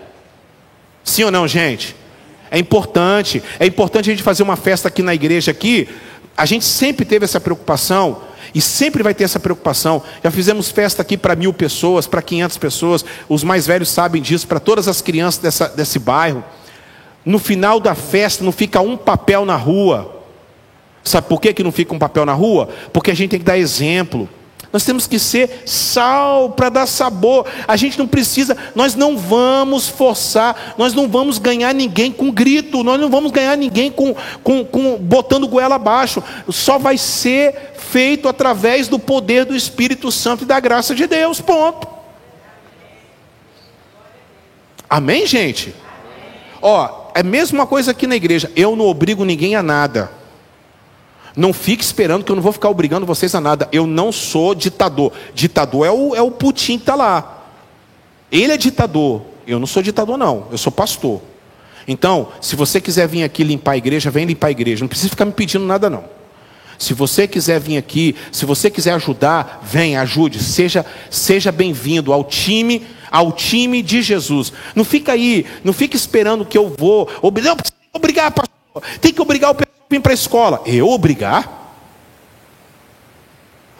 [1.04, 1.94] Sim ou não, gente?
[2.50, 3.42] É importante.
[3.60, 5.86] É importante a gente fazer uma festa aqui na igreja aqui.
[6.34, 8.22] A gente sempre teve essa preocupação
[8.54, 10.02] e sempre vai ter essa preocupação.
[10.24, 13.04] Já fizemos festa aqui para mil pessoas, para 500 pessoas.
[13.28, 16.42] Os mais velhos sabem disso, para todas as crianças dessa, desse bairro
[17.28, 20.24] no final da festa não fica um papel na rua.
[21.04, 22.70] Sabe por que, que não fica um papel na rua?
[22.90, 24.26] Porque a gente tem que dar exemplo.
[24.72, 27.44] Nós temos que ser sal para dar sabor.
[27.66, 32.82] A gente não precisa, nós não vamos forçar, nós não vamos ganhar ninguém com grito,
[32.82, 36.24] nós não vamos ganhar ninguém com, com, com botando goela abaixo.
[36.48, 41.42] Só vai ser feito através do poder do Espírito Santo e da graça de Deus.
[41.42, 41.86] Ponto.
[44.88, 45.74] Amém, gente?
[46.62, 48.50] Ó, é a mesma coisa aqui na igreja.
[48.54, 50.10] Eu não obrigo ninguém a nada.
[51.36, 53.68] Não fique esperando que eu não vou ficar obrigando vocês a nada.
[53.70, 55.12] Eu não sou ditador.
[55.34, 57.44] Ditador é o, é o Putin que está lá.
[58.30, 59.22] Ele é ditador.
[59.46, 60.46] Eu não sou ditador, não.
[60.50, 61.22] Eu sou pastor.
[61.86, 64.82] Então, se você quiser vir aqui limpar a igreja, vem limpar a igreja.
[64.82, 66.04] Não precisa ficar me pedindo nada, não.
[66.78, 70.38] Se você quiser vir aqui, se você quiser ajudar, vem, ajude.
[70.38, 74.52] Seja, seja bem-vindo ao time, ao time de Jesus.
[74.74, 77.08] Não fica aí, não fica esperando que eu vou.
[77.22, 77.56] Não,
[77.92, 78.98] obrigar, pastor.
[79.00, 80.62] Tem que obrigar o pessoal a vir para a escola.
[80.66, 81.58] Eu obrigar?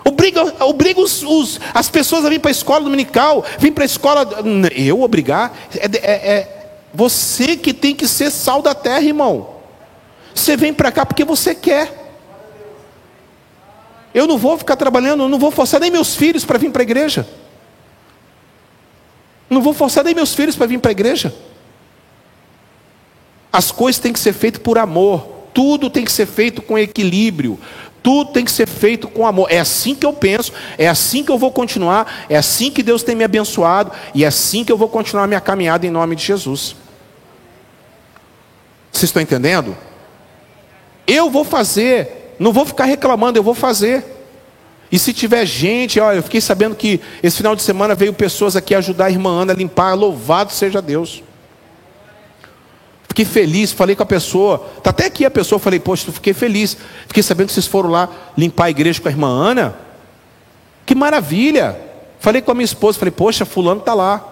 [0.04, 3.86] Obriga, obriga os, os, as pessoas a vir para a escola dominical, vir para a
[3.86, 4.28] escola.
[4.74, 5.52] Eu obrigar?
[5.74, 6.58] É, é, é
[6.94, 9.56] você que tem que ser sal da terra, irmão.
[10.34, 12.06] Você vem para cá porque você quer.
[14.14, 16.82] Eu não vou ficar trabalhando, eu não vou forçar nem meus filhos para vir para
[16.82, 17.28] a igreja.
[19.48, 21.34] Não vou forçar nem meus filhos para vir para a igreja.
[23.52, 25.26] As coisas têm que ser feitas por amor.
[25.54, 27.58] Tudo tem que ser feito com equilíbrio.
[28.02, 29.50] Tudo tem que ser feito com amor.
[29.50, 33.02] É assim que eu penso, é assim que eu vou continuar, é assim que Deus
[33.02, 36.24] tem me abençoado e é assim que eu vou continuar minha caminhada em nome de
[36.24, 36.76] Jesus.
[38.92, 39.76] Vocês estão entendendo?
[41.06, 44.17] Eu vou fazer, não vou ficar reclamando, eu vou fazer.
[44.90, 48.56] E se tiver gente, olha, eu fiquei sabendo que esse final de semana veio pessoas
[48.56, 51.22] aqui ajudar a irmã Ana a limpar, louvado seja Deus.
[53.06, 56.76] Fiquei feliz, falei com a pessoa, está até aqui a pessoa, falei, poxa, fiquei feliz.
[57.06, 59.76] Fiquei sabendo que vocês foram lá limpar a igreja com a irmã Ana.
[60.86, 61.78] Que maravilha!
[62.20, 64.24] Falei com a minha esposa, falei, poxa, fulano está lá.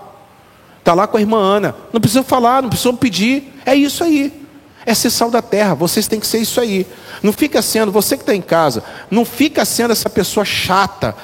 [0.78, 1.74] Está lá com a irmã Ana.
[1.92, 3.52] Não precisa falar, não precisa pedir.
[3.66, 4.45] É isso aí
[4.86, 5.74] é ser sal da terra.
[5.74, 6.86] Vocês têm que ser isso aí.
[7.20, 11.14] Não fica sendo, você que está em casa, não fica sendo essa pessoa chata.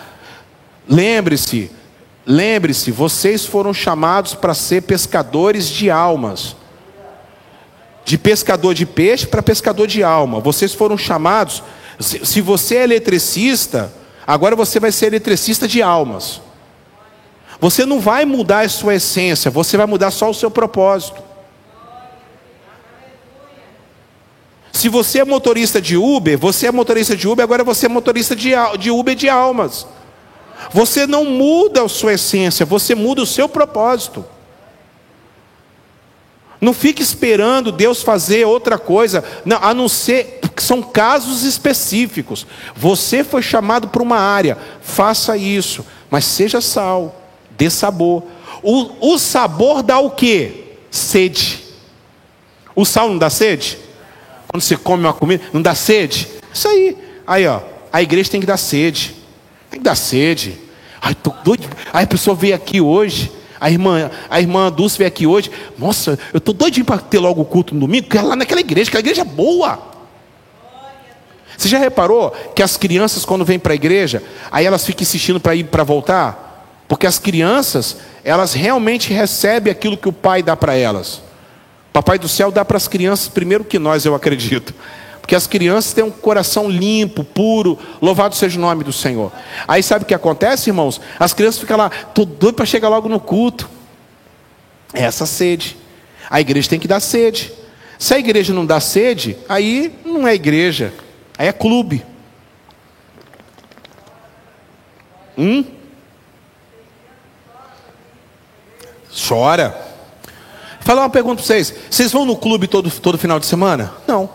[0.89, 1.71] Lembre-se,
[2.27, 6.57] lembre-se, vocês foram chamados para ser pescadores de almas.
[8.05, 10.41] De pescador de peixe para pescador de alma.
[10.41, 11.63] Vocês foram chamados.
[12.01, 13.93] Se você é eletricista,
[14.27, 16.41] agora você vai ser eletricista de almas.
[17.61, 21.23] Você não vai mudar a sua essência, você vai mudar só o seu propósito.
[24.83, 28.35] Se você é motorista de Uber, você é motorista de Uber, agora você é motorista
[28.35, 29.87] de, de Uber de almas.
[30.73, 34.25] Você não muda a sua essência, você muda o seu propósito.
[36.61, 42.45] Não fique esperando Deus fazer outra coisa, não, a não ser são casos específicos.
[42.75, 47.23] Você foi chamado para uma área, faça isso, mas seja sal,
[47.53, 48.25] dê sabor.
[48.65, 50.75] O, o sabor dá o que?
[50.91, 51.63] Sede.
[52.75, 53.92] O sal não dá sede?
[54.53, 56.29] Quando você come uma comida, não dá sede?
[56.53, 56.97] Isso aí.
[57.27, 59.17] Aí, ó, a igreja tem que dar sede.
[59.71, 60.59] Tem que dar sede.
[61.01, 61.67] Ai, tô doido.
[61.91, 63.33] Aí a pessoa veio aqui hoje.
[63.59, 65.51] A irmã, a irmã Dulce veio aqui hoje.
[65.79, 68.61] Nossa, eu tô doidinho para ter logo o culto no domingo, porque é lá naquela
[68.61, 69.79] igreja, aquela igreja é boa.
[71.57, 75.41] Você já reparou que as crianças, quando vêm para a igreja, aí elas ficam insistindo
[75.41, 76.85] para ir para voltar?
[76.89, 81.23] Porque as crianças, elas realmente recebem aquilo que o pai dá para elas.
[81.93, 84.75] Papai do céu dá para as crianças primeiro que nós, eu acredito.
[85.21, 89.31] Porque as crianças têm um coração limpo, puro, louvado seja o nome do Senhor.
[89.69, 91.01] Aí sabe o que acontece, irmãos?
[91.19, 93.71] As crianças ficam lá, tô doido para chegar logo no culto.
[94.93, 95.77] É essa sede.
[96.29, 97.53] A igreja tem que dar sede.
[97.99, 100.93] Se a igreja não dá sede, aí não é igreja,
[101.39, 102.05] aí é clube.
[105.39, 105.65] Hum?
[109.29, 109.92] Chora.
[110.85, 113.93] Falar uma pergunta para vocês: vocês vão no clube todo, todo final de semana?
[114.07, 114.29] Não.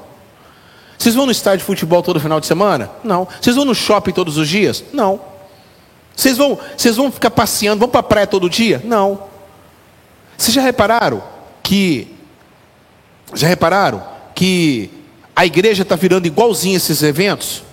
[0.98, 2.90] Vocês vão no estádio de futebol todo final de semana?
[3.04, 3.28] Não.
[3.40, 4.84] Vocês vão no shopping todos os dias?
[4.92, 5.20] Não.
[6.16, 8.82] Vocês vão, vocês vão ficar passeando, vão para a praia todo dia?
[8.84, 9.22] Não.
[10.36, 11.22] Vocês já repararam
[11.62, 12.16] que
[13.34, 14.90] já repararam que
[15.36, 17.64] a igreja está virando igualzinho esses eventos?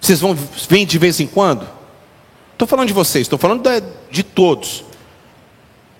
[0.00, 0.36] Vocês vão
[0.68, 1.66] vêm de vez em quando?
[2.52, 4.84] Estou falando de vocês, estou falando de, de todos.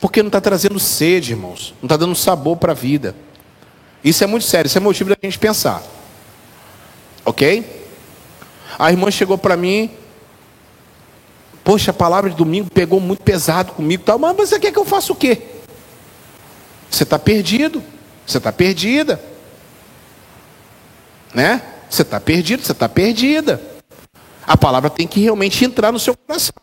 [0.00, 1.74] Porque não está trazendo sede, irmãos.
[1.80, 3.14] Não está dando sabor para a vida.
[4.02, 5.82] Isso é muito sério, isso é motivo da gente pensar.
[7.24, 7.86] Ok?
[8.78, 9.90] A irmã chegou para mim.
[11.62, 14.02] Poxa, a palavra de domingo pegou muito pesado comigo.
[14.02, 15.42] Tal, mas você quer que eu faça o quê?
[16.90, 17.82] Você está perdido.
[18.26, 19.20] Você está perdida.
[21.34, 21.62] Né?
[21.90, 23.60] Você está perdido, você está perdida.
[24.46, 26.54] A palavra tem que realmente entrar no seu coração.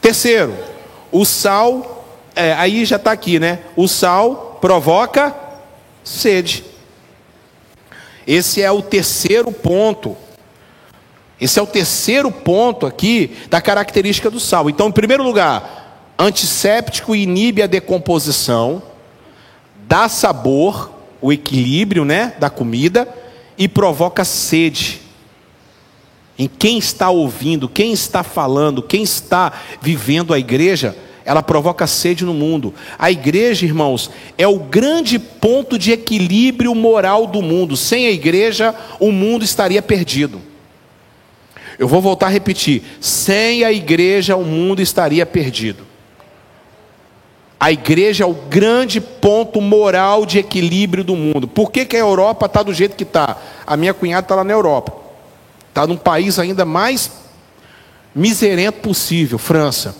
[0.00, 0.54] Terceiro,
[1.14, 2.04] o sal,
[2.34, 3.60] é, aí já está aqui, né?
[3.76, 5.32] O sal provoca
[6.02, 6.64] sede.
[8.26, 10.16] Esse é o terceiro ponto.
[11.40, 14.68] Esse é o terceiro ponto aqui da característica do sal.
[14.68, 18.82] Então, em primeiro lugar, antisséptico inibe a decomposição,
[19.86, 20.90] dá sabor,
[21.22, 23.08] o equilíbrio, né, da comida
[23.56, 25.00] e provoca sede
[26.36, 32.24] em quem está ouvindo, quem está falando, quem está vivendo a igreja, ela provoca sede
[32.24, 32.74] no mundo.
[32.98, 37.76] A igreja, irmãos, é o grande ponto de equilíbrio moral do mundo.
[37.76, 40.40] Sem a igreja, o mundo estaria perdido.
[41.78, 45.84] Eu vou voltar a repetir: sem a igreja, o mundo estaria perdido.
[47.58, 51.48] A igreja é o grande ponto moral de equilíbrio do mundo.
[51.48, 53.38] Por que, que a Europa está do jeito que está?
[53.66, 54.92] A minha cunhada está lá na Europa.
[55.70, 57.10] Está num país ainda mais
[58.14, 59.96] miserento possível, França.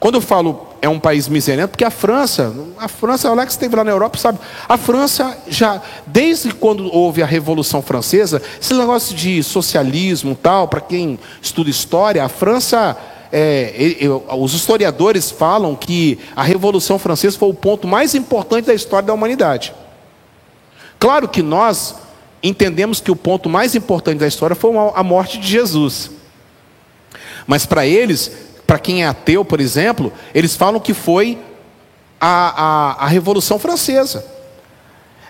[0.00, 3.76] Quando eu falo é um país miserento, porque a França, a França, olha que esteve
[3.76, 4.38] lá na Europa, sabe?
[4.66, 10.80] A França já, desde quando houve a Revolução Francesa, esse negócio de socialismo tal, para
[10.80, 12.96] quem estuda história, a França,
[13.30, 13.98] é,
[14.38, 19.12] os historiadores falam que a Revolução Francesa foi o ponto mais importante da história da
[19.12, 19.74] humanidade.
[20.98, 21.94] Claro que nós
[22.42, 26.10] entendemos que o ponto mais importante da história foi a morte de Jesus.
[27.46, 28.32] Mas para eles,
[28.70, 31.36] para quem é ateu, por exemplo, eles falam que foi
[32.20, 34.24] a, a, a Revolução Francesa.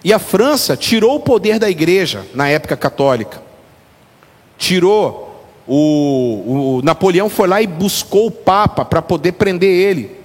[0.04, 3.40] E a França tirou o poder da igreja na época católica.
[4.58, 10.20] Tirou o, o Napoleão foi lá e buscou o Papa para poder prender ele.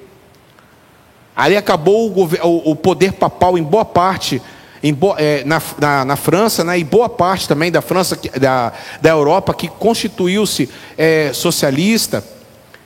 [1.33, 4.41] Ali acabou o, o, poder papal em boa parte
[4.83, 9.09] em, é, na, na, na, França, né, e boa parte também da França, da, da
[9.09, 12.34] Europa, que constituiu-se é, socialista.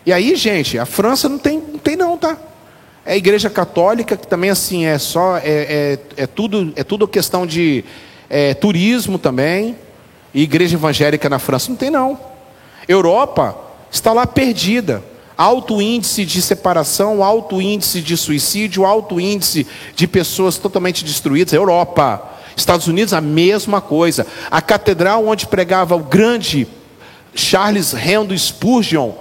[0.09, 2.35] E aí, gente, a França não tem, não tem não, tá?
[3.05, 7.07] É a igreja católica, que também assim é só, é, é, é tudo, é tudo
[7.07, 7.85] questão de
[8.27, 9.75] é, turismo também.
[10.33, 12.19] E igreja evangélica na França não tem não.
[12.87, 13.55] Europa
[13.91, 15.03] está lá perdida.
[15.37, 21.53] Alto índice de separação, alto índice de suicídio, alto índice de pessoas totalmente destruídas.
[21.53, 22.31] Europa.
[22.57, 24.25] Estados Unidos, a mesma coisa.
[24.49, 26.67] A catedral onde pregava o grande
[27.35, 29.11] Charles Rendo Spurgeon,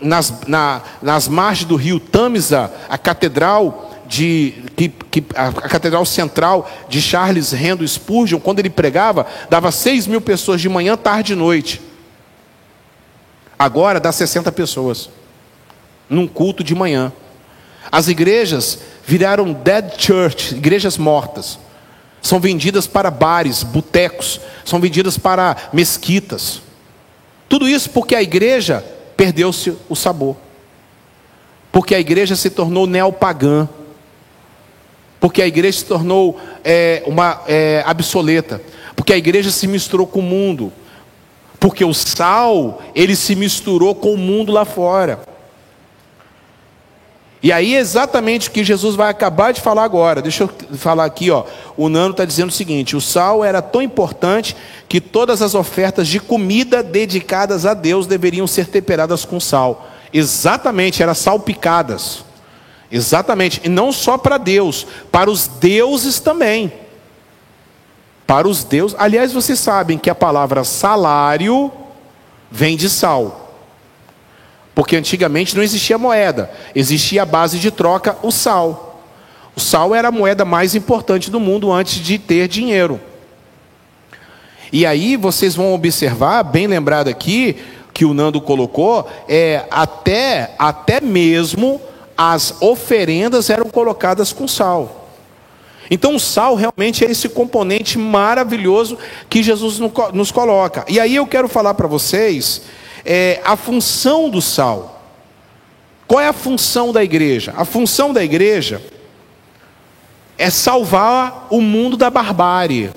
[0.00, 6.70] nas, na, nas margens do rio Tamisa, a catedral de, que, que, a, catedral central
[6.88, 11.36] de Charles Rendo Spurgeon, quando ele pregava, dava 6 mil pessoas de manhã, tarde e
[11.36, 11.80] noite.
[13.58, 15.08] Agora dá 60 pessoas,
[16.10, 17.12] num culto de manhã.
[17.90, 21.58] As igrejas viraram dead church, igrejas mortas.
[22.20, 26.62] São vendidas para bares, botecos, são vendidas para mesquitas.
[27.48, 28.84] Tudo isso porque a igreja
[29.22, 30.36] perdeu-se o sabor.
[31.70, 33.68] Porque a igreja se tornou neopagã.
[35.20, 38.60] Porque a igreja se tornou é, uma é, obsoleta.
[38.96, 40.72] Porque a igreja se misturou com o mundo.
[41.60, 45.20] Porque o sal, ele se misturou com o mundo lá fora.
[47.42, 50.22] E aí exatamente o que Jesus vai acabar de falar agora.
[50.22, 51.44] Deixa eu falar aqui, ó.
[51.76, 54.56] O Nano está dizendo o seguinte: o sal era tão importante
[54.88, 59.88] que todas as ofertas de comida dedicadas a Deus deveriam ser temperadas com sal.
[60.12, 62.24] Exatamente, eram salpicadas.
[62.90, 66.70] Exatamente, e não só para Deus, para os deuses também.
[68.26, 71.72] Para os deuses, aliás, vocês sabem que a palavra salário
[72.50, 73.41] vem de sal.
[74.74, 79.02] Porque antigamente não existia moeda, existia a base de troca, o sal.
[79.54, 83.00] O sal era a moeda mais importante do mundo antes de ter dinheiro.
[84.72, 87.56] E aí vocês vão observar, bem lembrado aqui,
[87.92, 91.78] que o Nando colocou, é até, até mesmo
[92.16, 95.10] as oferendas eram colocadas com sal.
[95.90, 98.96] Então o sal realmente é esse componente maravilhoso
[99.28, 99.78] que Jesus
[100.14, 100.86] nos coloca.
[100.88, 102.62] E aí eu quero falar para vocês
[103.04, 105.02] é, a função do sal.
[106.06, 107.54] Qual é a função da igreja?
[107.56, 108.82] A função da igreja
[110.36, 112.90] é salvar o mundo da barbárie.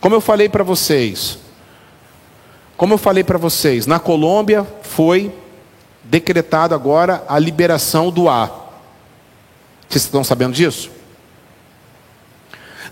[0.00, 1.38] Como eu falei para vocês,
[2.76, 5.32] como eu falei para vocês, na Colômbia foi
[6.04, 8.50] decretado agora a liberação do ar.
[9.88, 10.90] Vocês estão sabendo disso?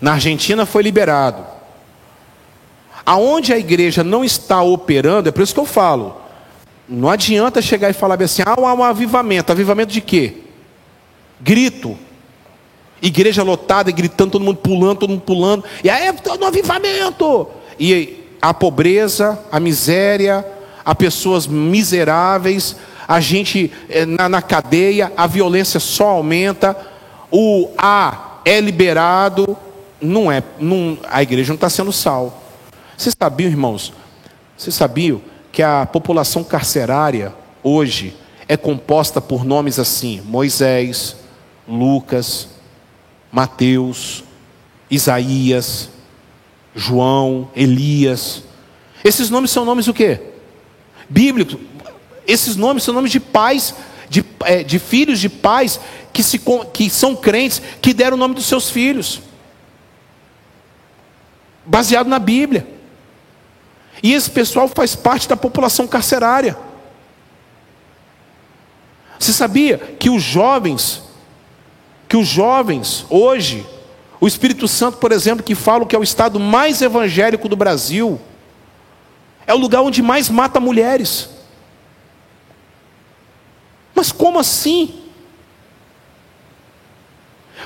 [0.01, 1.54] Na Argentina foi liberado.
[3.05, 6.17] Aonde a igreja não está operando, é por isso que eu falo.
[6.87, 9.51] Não adianta chegar e falar assim, ah, há um avivamento.
[9.51, 10.33] Avivamento de quê?
[11.39, 11.97] Grito.
[13.01, 15.63] Igreja lotada, gritando, todo mundo pulando, todo mundo pulando.
[15.83, 17.47] E aí, no avivamento.
[17.79, 20.45] E a pobreza, a miséria,
[20.83, 22.75] a pessoas miseráveis,
[23.07, 26.75] a gente eh, na, na cadeia, a violência só aumenta,
[27.31, 29.57] o A é liberado,
[30.01, 32.44] não é, não, a igreja não está sendo sal.
[32.97, 33.93] Vocês sabiam, irmãos?
[34.57, 35.21] Vocês sabiam
[35.51, 37.33] que a população carcerária
[37.63, 38.15] hoje
[38.47, 41.15] é composta por nomes assim: Moisés,
[41.67, 42.49] Lucas,
[43.31, 44.23] Mateus,
[44.89, 45.89] Isaías,
[46.75, 48.43] João, Elias.
[49.03, 50.19] Esses nomes são nomes o quê?
[51.09, 51.57] Bíblicos.
[52.27, 53.75] Esses nomes são nomes de pais,
[54.09, 55.79] de, é, de filhos de pais
[56.11, 56.41] que, se,
[56.73, 59.21] que são crentes, que deram o nome dos seus filhos.
[61.65, 62.74] Baseado na Bíblia.
[64.03, 66.57] E esse pessoal faz parte da população carcerária.
[69.17, 71.01] Você sabia que os jovens,
[72.07, 73.65] que os jovens hoje,
[74.19, 78.19] o Espírito Santo, por exemplo, que fala que é o estado mais evangélico do Brasil,
[79.47, 81.29] é o lugar onde mais mata mulheres.
[83.93, 85.01] Mas como assim?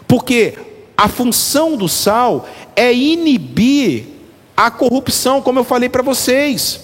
[0.07, 0.57] Porque
[0.95, 4.05] a função do sal é inibir
[4.59, 6.81] a corrupção, como eu falei para vocês.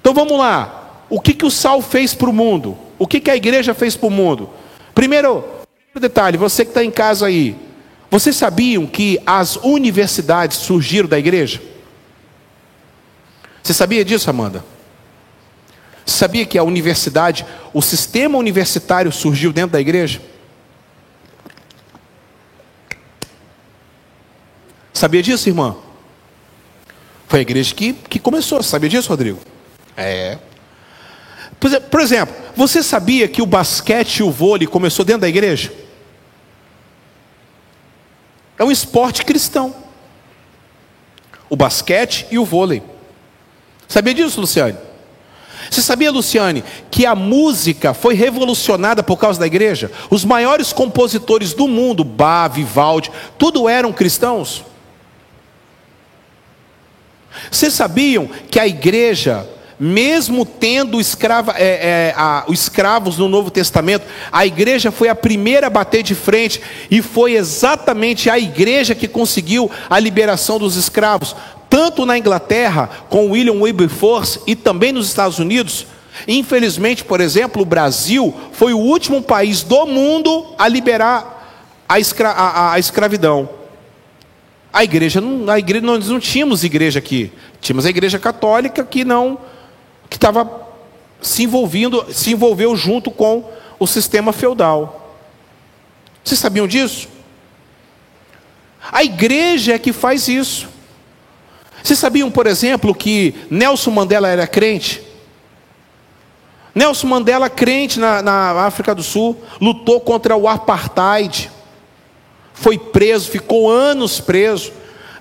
[0.00, 1.04] Então vamos lá.
[1.08, 2.76] O que, que o sal fez para o mundo?
[2.98, 4.50] O que, que a igreja fez para o mundo?
[4.92, 7.54] Primeiro, primeiro detalhe, você que está em casa aí,
[8.10, 11.62] vocês sabiam que as universidades surgiram da igreja?
[13.62, 14.64] Você sabia disso, Amanda?
[16.04, 20.20] Sabia que a universidade, o sistema universitário surgiu dentro da igreja?
[24.92, 25.83] Sabia disso, irmã?
[27.34, 28.62] Foi a igreja que, que começou.
[28.62, 29.40] Sabia disso, Rodrigo?
[29.96, 30.38] É.
[31.90, 35.72] Por exemplo, você sabia que o basquete e o vôlei começou dentro da igreja?
[38.56, 39.74] É um esporte cristão.
[41.50, 42.84] O basquete e o vôlei.
[43.88, 44.78] Sabia disso, Luciane?
[45.68, 49.90] Você sabia, Luciane, que a música foi revolucionada por causa da igreja?
[50.08, 54.64] Os maiores compositores do mundo, Bach, Vivaldi, tudo eram cristãos?
[57.50, 59.46] Vocês sabiam que a igreja,
[59.78, 65.14] mesmo tendo escrava, é, é, a, os escravos no Novo Testamento, a igreja foi a
[65.14, 66.60] primeira a bater de frente,
[66.90, 71.34] e foi exatamente a igreja que conseguiu a liberação dos escravos,
[71.68, 75.86] tanto na Inglaterra, com William Wilberforce, e também nos Estados Unidos.
[76.28, 81.34] Infelizmente, por exemplo, o Brasil foi o último país do mundo a liberar
[81.88, 83.63] a, escra a, a escravidão.
[84.74, 87.30] A igreja, não, a igreja, nós não tínhamos igreja aqui.
[87.60, 89.38] Tínhamos a igreja católica que não,
[90.10, 90.66] que estava
[91.22, 93.48] se envolvendo, se envolveu junto com
[93.78, 95.16] o sistema feudal.
[96.24, 97.06] Vocês sabiam disso?
[98.90, 100.68] A igreja é que faz isso.
[101.80, 105.00] Vocês sabiam, por exemplo, que Nelson Mandela era crente?
[106.74, 111.53] Nelson Mandela, crente na, na África do Sul, lutou contra o apartheid
[112.54, 114.72] foi preso, ficou anos preso,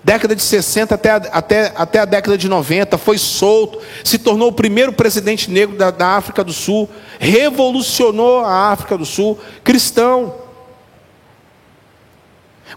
[0.03, 4.49] década de 60 até a, até, até a década de 90, foi solto, se tornou
[4.49, 10.35] o primeiro presidente negro da, da África do Sul, revolucionou a África do Sul, cristão.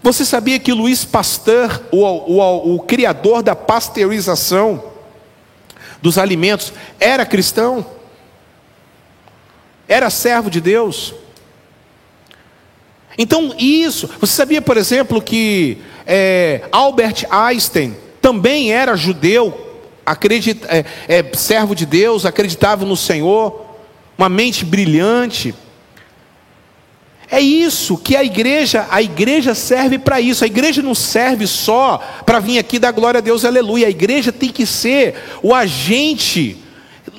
[0.01, 4.83] Você sabia que Luiz Pasteur, o, o, o criador da pasteurização
[6.01, 7.85] dos alimentos, era cristão?
[9.87, 11.13] Era servo de Deus?
[13.17, 14.09] Então, isso.
[14.19, 21.73] Você sabia, por exemplo, que é, Albert Einstein também era judeu, acredita, é, é, servo
[21.73, 23.65] de Deus, acreditava no Senhor,
[24.17, 25.55] uma mente brilhante.
[27.29, 30.43] É isso que a igreja, a igreja serve para isso.
[30.43, 33.87] A igreja não serve só para vir aqui dar glória a Deus, aleluia.
[33.87, 36.57] A igreja tem que ser o agente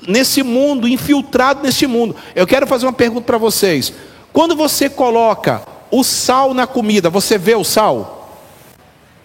[0.07, 2.17] nesse mundo, infiltrado nesse mundo.
[2.35, 3.93] Eu quero fazer uma pergunta para vocês.
[4.33, 8.39] Quando você coloca o sal na comida, você vê o sal?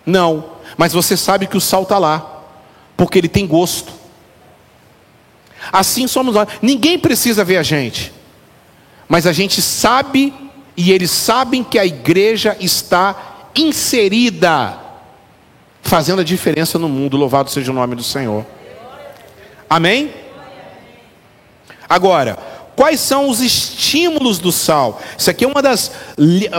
[0.06, 0.46] Não,
[0.78, 2.44] mas você sabe que o sal está lá,
[2.98, 3.92] porque ele tem gosto.
[5.72, 6.48] Assim somos nós.
[6.62, 8.12] Ninguém precisa ver a gente,
[9.08, 10.34] mas a gente sabe
[10.76, 14.78] e eles sabem que a igreja está inserida,
[15.82, 17.18] fazendo a diferença no mundo.
[17.18, 18.46] Louvado seja o nome do Senhor.
[19.70, 20.14] Amém?
[21.88, 22.38] Agora,
[22.76, 25.00] Quais são os estímulos do sal?
[25.18, 25.92] Isso aqui é uma das,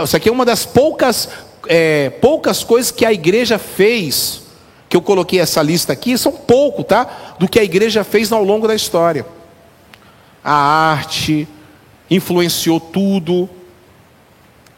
[0.03, 1.29] isso aqui é uma das poucas,
[1.67, 4.43] é, poucas coisas que a igreja fez,
[4.87, 7.35] que eu coloquei essa lista aqui, são pouco, tá?
[7.37, 9.25] Do que a igreja fez ao longo da história.
[10.43, 11.47] A arte
[12.09, 13.49] influenciou tudo.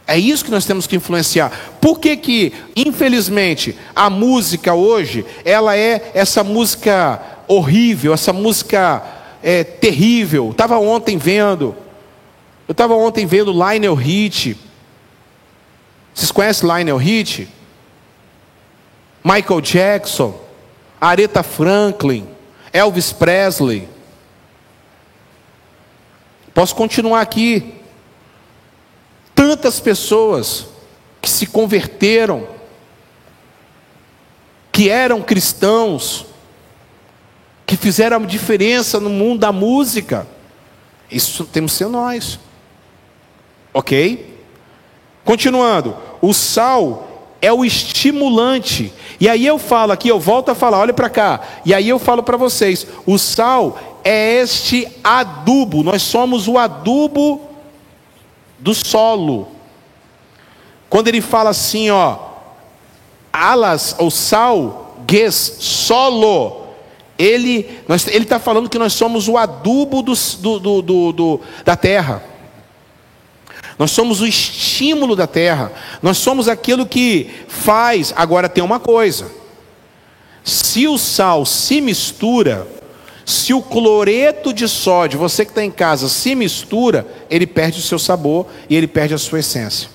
[0.08, 1.52] É isso que nós temos que influenciar.
[1.80, 9.04] Por que que, infelizmente, a música hoje, ela é essa música horrível, essa música
[9.42, 10.52] é, terrível.
[10.52, 11.76] Estava ontem vendo.
[12.68, 14.58] Eu estava ontem vendo Lionel Hit.
[16.14, 17.48] Vocês conhecem Lionel Hit?
[19.24, 20.40] Michael Jackson,
[21.02, 22.28] Aretha Franklin,
[22.72, 23.88] Elvis Presley.
[26.54, 27.76] Posso continuar aqui.
[29.36, 30.68] Tantas pessoas
[31.22, 32.48] que se converteram,
[34.72, 36.26] que eram cristãos,
[37.68, 40.26] que fizeram a diferença no mundo da música.
[41.12, 42.40] Isso temos que ser nós.
[43.74, 44.40] Ok?
[45.26, 48.94] Continuando, o sal é o estimulante.
[49.20, 51.42] E aí eu falo aqui, eu volto a falar, olha para cá.
[51.66, 55.84] E aí eu falo para vocês: o sal é este adubo.
[55.84, 57.42] Nós somos o adubo
[58.58, 59.50] do solo.
[60.90, 62.18] Quando ele fala assim, ó,
[63.34, 66.67] alas ou sal, ges, solo,
[67.18, 67.68] ele
[68.10, 72.24] está falando que nós somos o adubo do, do, do, do, da terra.
[73.78, 75.72] Nós somos o estímulo da terra.
[76.02, 78.14] Nós somos aquilo que faz.
[78.16, 79.32] Agora tem uma coisa:
[80.44, 82.68] se o sal se mistura,
[83.26, 87.84] se o cloreto de sódio, você que está em casa, se mistura, ele perde o
[87.84, 89.90] seu sabor e ele perde a sua essência.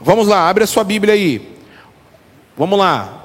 [0.00, 1.56] Vamos lá, abre a sua Bíblia aí.
[2.56, 3.19] Vamos lá.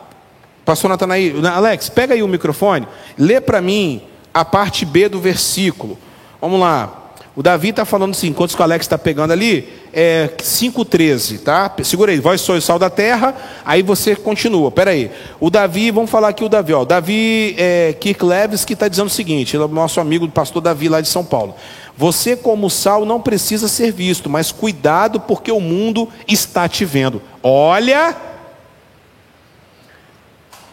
[0.65, 2.87] Pastor Natanaí, Alex, pega aí o microfone,
[3.17, 4.01] lê para mim
[4.33, 5.97] a parte B do versículo.
[6.41, 7.03] Vamos lá.
[7.35, 11.69] O Davi está falando assim, enquanto o Alex está pegando ali, é 5,13, tá?
[11.83, 13.35] Segura aí, vós sois sal da terra,
[13.65, 14.71] aí você continua.
[14.71, 15.11] Pera aí.
[15.37, 16.83] O Davi, vamos falar aqui o Davi, ó.
[16.83, 20.61] O Davi é, Kirk Leves que está dizendo o seguinte, ele é nosso amigo pastor
[20.61, 21.53] Davi lá de São Paulo.
[21.97, 27.21] Você, como sal, não precisa ser visto, mas cuidado, porque o mundo está te vendo.
[27.43, 28.15] Olha.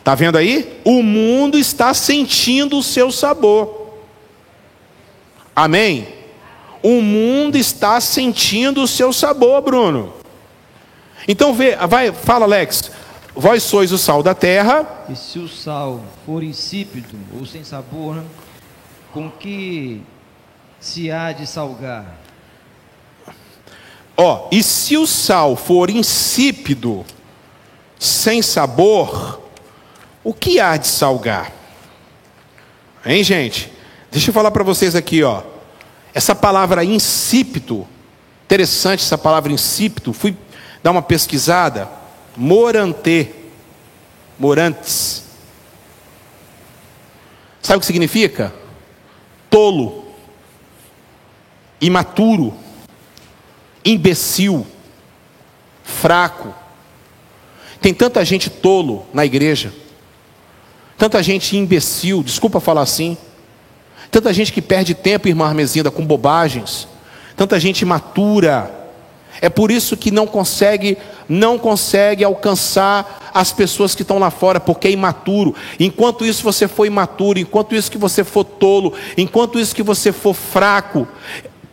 [0.03, 0.81] Está vendo aí?
[0.85, 4.01] O mundo está sentindo o seu sabor.
[5.55, 6.23] Amém?
[6.83, 10.13] o mundo está sentindo o seu sabor, Bruno.
[11.29, 12.91] Então vê, vai, fala Alex.
[13.35, 15.05] Vós sois o sal da terra.
[15.09, 18.25] E se o sal for insípido ou sem sabor, né?
[19.13, 20.03] com que
[20.81, 22.19] se há de salgar?
[24.17, 27.07] Ó, e se o sal for insípido,
[27.99, 29.32] sem sabor,
[30.25, 31.53] o que há de salgar?
[33.05, 33.73] Hein, gente?
[34.11, 35.43] Deixa eu falar para vocês aqui, ó.
[36.15, 37.87] Essa palavra insípido,
[38.45, 40.37] interessante essa palavra insípido, fui
[40.83, 41.89] dar uma pesquisada,
[42.37, 43.35] morante,
[44.39, 45.25] morantes.
[47.63, 48.53] Sabe o que significa?
[49.49, 50.05] Tolo,
[51.81, 52.55] imaturo,
[53.85, 54.67] imbecil,
[55.83, 56.55] fraco.
[57.81, 59.73] Tem tanta gente tolo na igreja,
[61.03, 63.17] tanta gente imbecil, desculpa falar assim
[64.13, 66.87] Tanta gente que perde tempo, irmã Armezinda, com bobagens.
[67.35, 68.71] Tanta gente imatura.
[69.41, 74.61] É por isso que não consegue, não consegue alcançar as pessoas que estão lá fora,
[74.61, 75.55] porque é imaturo.
[75.81, 80.13] Enquanto isso você for imaturo, enquanto isso que você for tolo, enquanto isso que você
[80.13, 81.09] for fraco,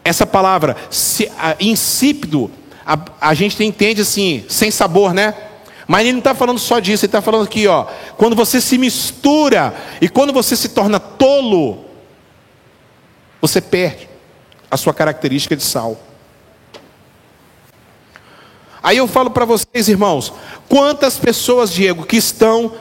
[0.02, 2.50] essa palavra se, a, insípido,
[2.86, 5.36] a, a gente entende assim, sem sabor, né?
[5.90, 8.78] Mas ele não está falando só disso, ele está falando aqui, ó, quando você se
[8.78, 11.84] mistura e quando você se torna tolo,
[13.42, 14.08] você perde
[14.70, 16.00] a sua característica de sal.
[18.84, 20.32] Aí eu falo para vocês, irmãos,
[20.70, 22.72] quantas pessoas, Diego, que estão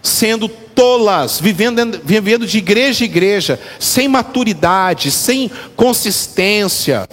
[0.00, 7.08] sendo tolas, vivendo, vivendo de igreja em igreja, sem maturidade, sem consistência,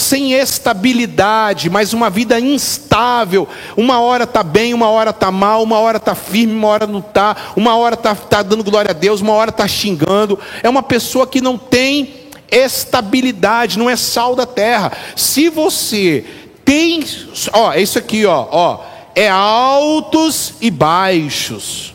[0.00, 3.46] sem estabilidade, mas uma vida instável.
[3.76, 7.00] Uma hora está bem, uma hora está mal, uma hora está firme, uma hora não
[7.00, 10.38] está, uma hora está tá dando glória a Deus, uma hora está xingando.
[10.62, 12.14] É uma pessoa que não tem
[12.50, 14.92] estabilidade, não é sal da terra.
[15.14, 16.24] Se você
[16.64, 17.04] tem,
[17.52, 18.80] ó, é isso aqui, ó, ó,
[19.14, 21.94] é altos e baixos.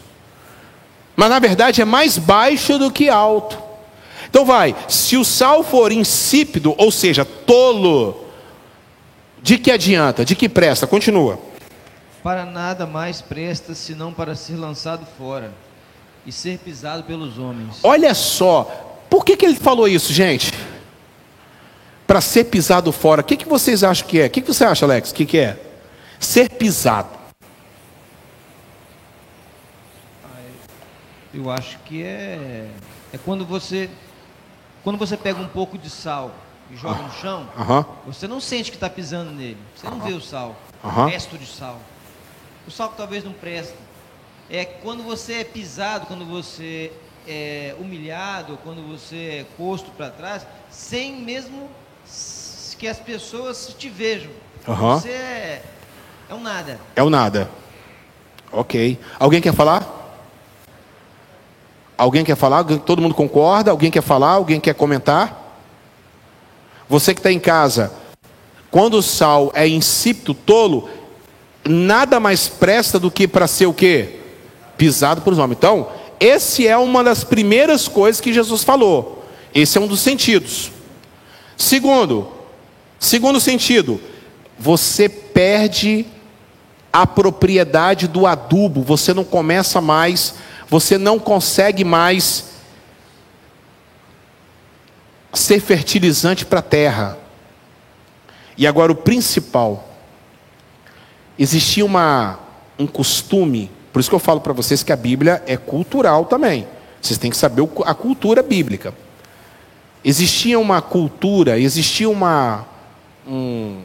[1.15, 3.64] Mas na verdade é mais baixo do que alto.
[4.35, 8.25] Então vai, se o sal for insípido, ou seja, tolo,
[9.41, 10.25] de que adianta?
[10.25, 10.85] De que presta?
[10.85, 11.39] Continua.
[12.21, 15.53] Para nada mais presta senão para ser lançado fora
[16.25, 17.77] e ser pisado pelos homens.
[17.81, 18.63] Olha só,
[19.09, 20.51] por que, que ele falou isso, gente?
[22.05, 24.25] Para ser pisado fora, o que, que vocês acham que é?
[24.25, 25.11] O que, que você acha, Alex?
[25.11, 25.57] O que, que é?
[26.19, 27.07] Ser pisado.
[31.33, 32.67] Eu acho que é,
[33.13, 33.89] é quando você
[34.85, 36.31] quando você pega um pouco de sal
[36.69, 37.49] e joga no chão,
[38.05, 39.57] você não sente que está pisando nele.
[39.75, 41.79] Você não vê o sal, o resto de sal.
[42.67, 43.75] O sal que talvez não presta.
[44.47, 46.93] É quando você é pisado, quando você
[47.27, 51.67] é humilhado, quando você é posto para trás, sem mesmo
[52.77, 54.31] que as pessoas te vejam.
[54.67, 55.63] Você é,
[56.29, 56.79] é um nada.
[56.95, 57.49] É um nada.
[58.51, 58.99] Ok.
[59.17, 60.04] Alguém quer falar?
[61.97, 62.63] Alguém quer falar?
[62.63, 63.71] Todo mundo concorda?
[63.71, 64.31] Alguém quer falar?
[64.31, 65.59] Alguém quer comentar?
[66.89, 67.91] Você que está em casa,
[68.69, 70.89] quando o sal é insípido, tolo,
[71.63, 74.19] nada mais presta do que para ser o quê?
[74.77, 75.57] Pisado por homens.
[75.57, 75.87] Então,
[76.19, 79.25] esse é uma das primeiras coisas que Jesus falou.
[79.53, 80.71] Esse é um dos sentidos.
[81.57, 82.27] Segundo,
[82.99, 83.99] segundo sentido,
[84.59, 86.05] você perde
[86.91, 90.35] a propriedade do adubo, você não começa mais
[90.69, 92.55] você não consegue mais
[95.33, 97.17] ser fertilizante para a terra.
[98.57, 99.89] E agora o principal.
[101.37, 102.39] Existia uma,
[102.79, 106.65] um costume, por isso que eu falo para vocês que a Bíblia é cultural também.
[107.01, 108.93] Vocês têm que saber a cultura bíblica.
[110.03, 112.65] Existia uma cultura, existia uma,
[113.27, 113.81] um,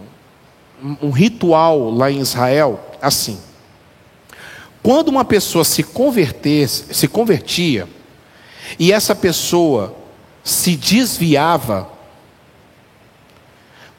[1.03, 3.39] um ritual lá em Israel assim.
[4.83, 7.89] Quando uma pessoa se convertesse, se convertia,
[8.79, 9.95] e essa pessoa
[10.43, 11.89] se desviava,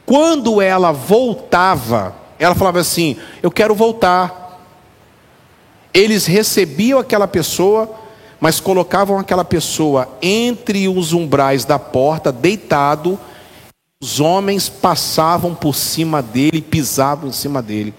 [0.06, 4.40] quando ela voltava, ela falava assim: Eu quero voltar.
[5.94, 7.94] Eles recebiam aquela pessoa,
[8.40, 13.20] mas colocavam aquela pessoa entre os umbrais da porta, deitado.
[14.02, 17.94] Os homens passavam por cima dele, pisavam em cima dele,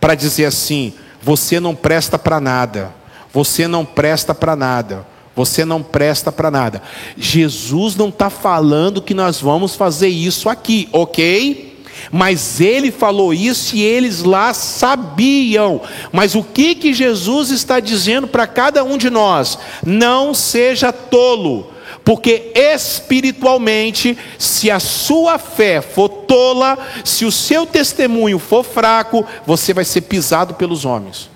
[0.00, 0.92] para dizer assim:
[1.22, 2.94] Você não presta para nada,
[3.32, 5.06] você não presta para nada.
[5.36, 6.80] Você não presta para nada.
[7.14, 11.76] Jesus não está falando que nós vamos fazer isso aqui, ok?
[12.10, 15.82] Mas ele falou isso e eles lá sabiam.
[16.10, 19.58] Mas o que que Jesus está dizendo para cada um de nós?
[19.84, 21.70] Não seja tolo,
[22.06, 29.74] porque espiritualmente, se a sua fé for tola, se o seu testemunho for fraco, você
[29.74, 31.28] vai ser pisado pelos homens.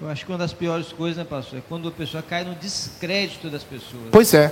[0.00, 2.54] Eu acho que uma das piores coisas, né, pastor, é quando a pessoa cai no
[2.54, 4.04] descrédito das pessoas.
[4.10, 4.50] Pois é.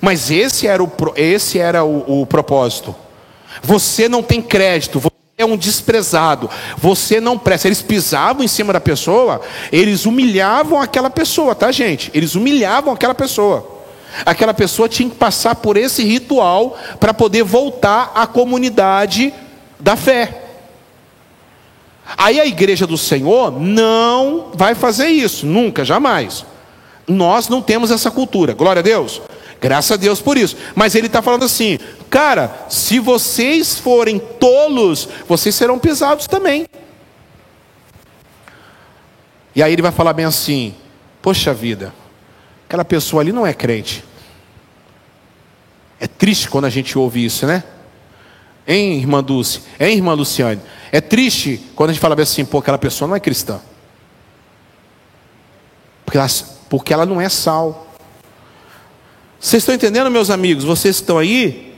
[0.00, 2.96] Mas esse era o, esse era o, o propósito.
[3.62, 6.48] Você não tem crédito, você é um desprezado,
[6.78, 7.68] você não presta.
[7.68, 12.10] Eles pisavam em cima da pessoa, eles humilhavam aquela pessoa, tá, gente?
[12.14, 13.79] Eles humilhavam aquela pessoa.
[14.24, 19.32] Aquela pessoa tinha que passar por esse ritual para poder voltar à comunidade
[19.78, 20.42] da fé.
[22.16, 26.44] Aí a igreja do Senhor não vai fazer isso, nunca, jamais.
[27.06, 29.20] Nós não temos essa cultura, glória a Deus.
[29.60, 30.56] Graças a Deus por isso.
[30.74, 36.66] Mas ele está falando assim, cara, se vocês forem tolos, vocês serão pisados também.
[39.54, 40.74] E aí ele vai falar bem assim:
[41.20, 41.92] Poxa vida,
[42.70, 44.04] aquela pessoa ali não é crente.
[45.98, 47.64] É triste quando a gente ouve isso, né?
[48.64, 49.62] Hein, irmã Dulce?
[49.80, 50.60] Hein, irmã Luciane?
[50.92, 53.60] É triste quando a gente fala assim, pô, aquela pessoa não é cristã.
[56.04, 56.28] Porque ela,
[56.68, 57.88] porque ela não é sal.
[59.40, 60.62] Vocês estão entendendo, meus amigos?
[60.62, 61.74] Vocês estão aí?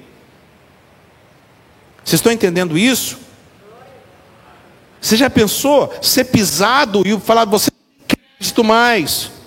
[2.04, 3.16] Vocês estão entendendo isso?
[5.00, 9.41] Você já pensou ser pisado e falar, você não acredito mais?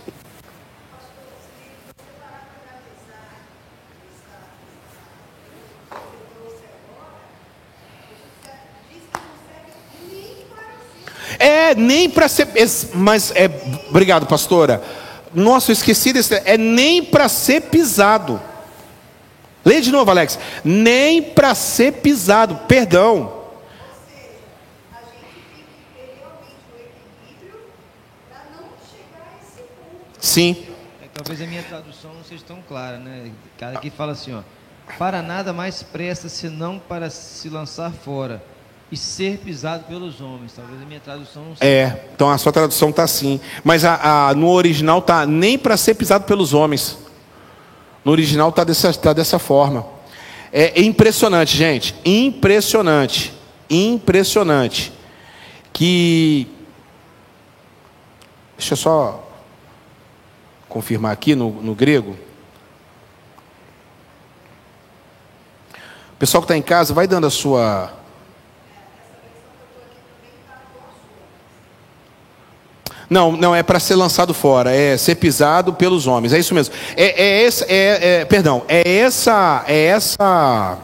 [11.65, 12.47] É nem para ser,
[12.93, 13.49] mas é,
[13.89, 14.83] obrigado, pastora.
[15.33, 18.39] Nossa, eu esqueci desse, é nem para ser pisado.
[19.63, 20.37] Leia de novo, Alex.
[20.63, 23.45] Nem para ser pisado, perdão.
[30.19, 30.67] Sim.
[31.01, 33.31] É, talvez a minha tradução não seja tão clara, né?
[33.57, 34.41] Cara que fala assim, ó.
[34.99, 38.41] Para nada mais presta senão para se lançar fora
[38.91, 40.53] e ser pisado pelos homens.
[40.53, 41.69] Talvez a minha tradução não seja.
[41.69, 43.39] É, então a sua tradução está assim.
[43.63, 46.97] Mas a, a, no original está nem para ser pisado pelos homens.
[48.03, 49.85] No original está dessa, tá dessa forma.
[50.51, 51.95] É impressionante, gente.
[52.05, 53.33] Impressionante.
[53.69, 54.93] Impressionante.
[55.73, 56.47] Que.
[58.57, 59.27] Deixa eu só
[60.69, 62.15] confirmar aqui no, no grego.
[66.13, 67.91] O pessoal que está em casa, vai dando a sua
[73.09, 76.33] Não, não é para ser lançado fora, é ser pisado pelos homens.
[76.33, 76.73] É isso mesmo.
[76.95, 80.77] É, é esse, é, é, perdão, é essa, é essa,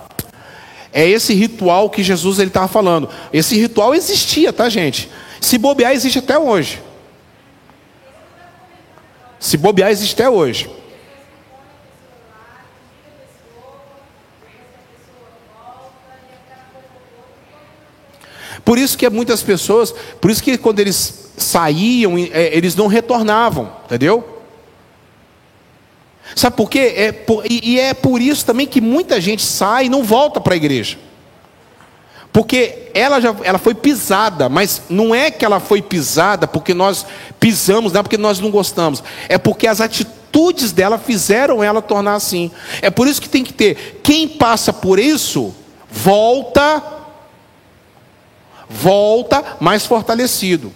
[0.93, 3.09] é esse ritual que Jesus ele estava falando.
[3.33, 5.09] Esse ritual existia, tá, gente?
[5.39, 6.81] Se bobear existe até hoje.
[9.39, 10.69] Se bobear existe até hoje.
[18.63, 19.91] Por isso que muitas pessoas,
[20.21, 24.41] por isso que quando eles saíam, é, eles não retornavam, entendeu?
[26.35, 26.93] Sabe por quê?
[26.95, 30.53] É por, e, é por isso também que muita gente sai e não volta para
[30.53, 30.97] a igreja.
[32.31, 37.05] Porque ela já ela foi pisada, mas não é que ela foi pisada porque nós
[37.39, 39.03] pisamos, não é porque nós não gostamos.
[39.27, 42.49] É porque as atitudes dela fizeram ela tornar assim.
[42.81, 43.99] É por isso que tem que ter.
[44.01, 45.53] Quem passa por isso,
[45.89, 46.81] volta,
[48.69, 50.71] volta mais fortalecido.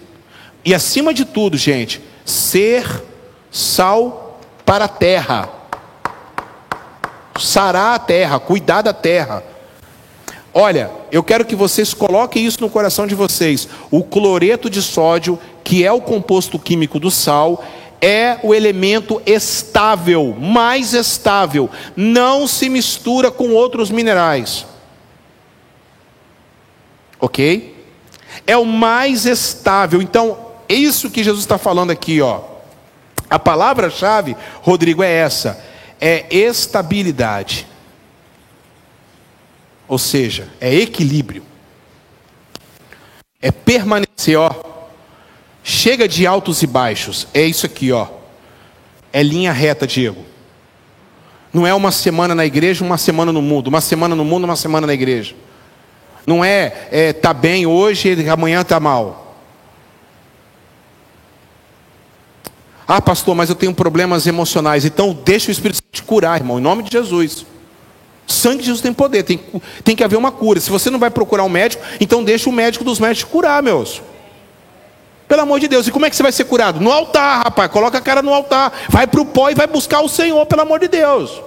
[0.66, 3.04] E acima de tudo, gente, ser
[3.52, 5.48] sal para a terra.
[7.40, 9.44] Sarar a terra, cuidar da terra.
[10.52, 13.68] Olha, eu quero que vocês coloquem isso no coração de vocês.
[13.92, 17.64] O cloreto de sódio, que é o composto químico do sal,
[18.02, 24.66] é o elemento estável, mais estável, não se mistura com outros minerais.
[27.20, 27.76] Ok?
[28.48, 30.02] É o mais estável.
[30.02, 32.42] Então, é isso que Jesus está falando aqui, ó.
[33.30, 35.64] A palavra-chave, Rodrigo, é essa:
[36.00, 37.68] é estabilidade.
[39.88, 41.44] Ou seja, é equilíbrio.
[43.42, 44.52] É permanecer, ó.
[45.64, 47.28] Chega de altos e baixos.
[47.34, 48.08] É isso aqui, ó.
[49.12, 50.26] É linha reta, Diego.
[51.54, 54.58] Não é uma semana na igreja, uma semana no mundo, uma semana no mundo, uma
[54.58, 55.36] semana na igreja.
[56.28, 59.25] Não é, é tá bem hoje e amanhã tá mal.
[62.88, 64.86] Ah, pastor, mas eu tenho problemas emocionais.
[64.86, 67.46] Então deixa o Espírito Santo te curar, irmão, em nome de Jesus.
[68.28, 69.40] O sangue de Jesus tem poder, tem,
[69.84, 70.60] tem que haver uma cura.
[70.60, 74.02] Se você não vai procurar um médico, então deixa o médico dos médicos curar, meus.
[75.28, 76.80] Pelo amor de Deus, e como é que você vai ser curado?
[76.80, 80.02] No altar, rapaz, coloca a cara no altar, vai para o pó e vai buscar
[80.02, 81.42] o Senhor, pelo amor de Deus.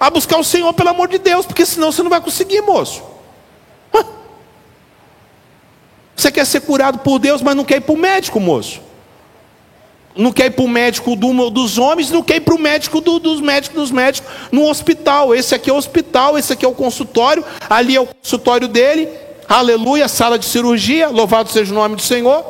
[0.00, 3.02] A buscar o Senhor, pelo amor de Deus, porque senão você não vai conseguir, moço.
[6.16, 8.87] Você quer ser curado por Deus, mas não quer ir para o médico, moço
[10.18, 13.00] não quer ir para o médico do, dos homens, não quer ir para o médico
[13.00, 15.32] do, dos médicos dos médicos no hospital.
[15.32, 19.08] Esse aqui é o hospital, esse aqui é o consultório, ali é o consultório dele.
[19.48, 22.44] Aleluia, sala de cirurgia, louvado seja o nome do Senhor.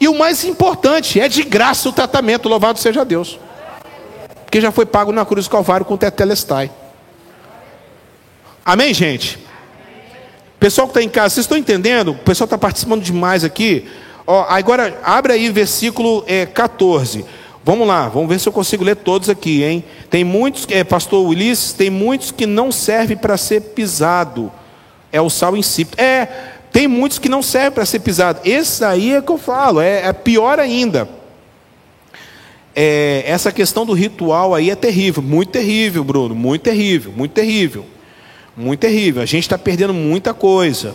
[0.00, 3.38] E o mais importante, é de graça o tratamento, louvado seja Deus.
[4.44, 6.72] Porque já foi pago na cruz do Calvário com tetelestai.
[8.64, 9.38] Amém, gente?
[10.58, 12.10] Pessoal que está em casa, vocês estão entendendo?
[12.10, 13.88] O pessoal está participando demais aqui.
[14.30, 17.24] Ó, agora, abre aí versículo é, 14.
[17.64, 19.82] Vamos lá, vamos ver se eu consigo ler todos aqui, hein?
[20.10, 24.52] Tem muitos, é, pastor Ulisses, tem muitos que não servem para ser pisado.
[25.10, 25.98] É o sal insípido.
[25.98, 26.28] É,
[26.70, 28.40] tem muitos que não servem para ser pisado.
[28.44, 31.08] Esse aí é que eu falo, é, é pior ainda.
[32.76, 37.86] É, essa questão do ritual aí é terrível, muito terrível, Bruno, muito terrível, muito terrível,
[38.54, 39.22] muito terrível.
[39.22, 40.94] A gente está perdendo muita coisa,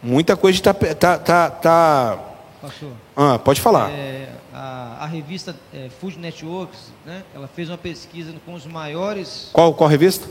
[0.00, 2.27] muita coisa está tá, tá, tá,
[2.60, 2.90] Pastor.
[3.16, 3.90] Ah, pode falar.
[3.90, 7.22] É, a, a, revista é, Food Networks, né?
[7.32, 9.50] Ela fez uma pesquisa com os maiores.
[9.52, 10.28] Qual, qual revista?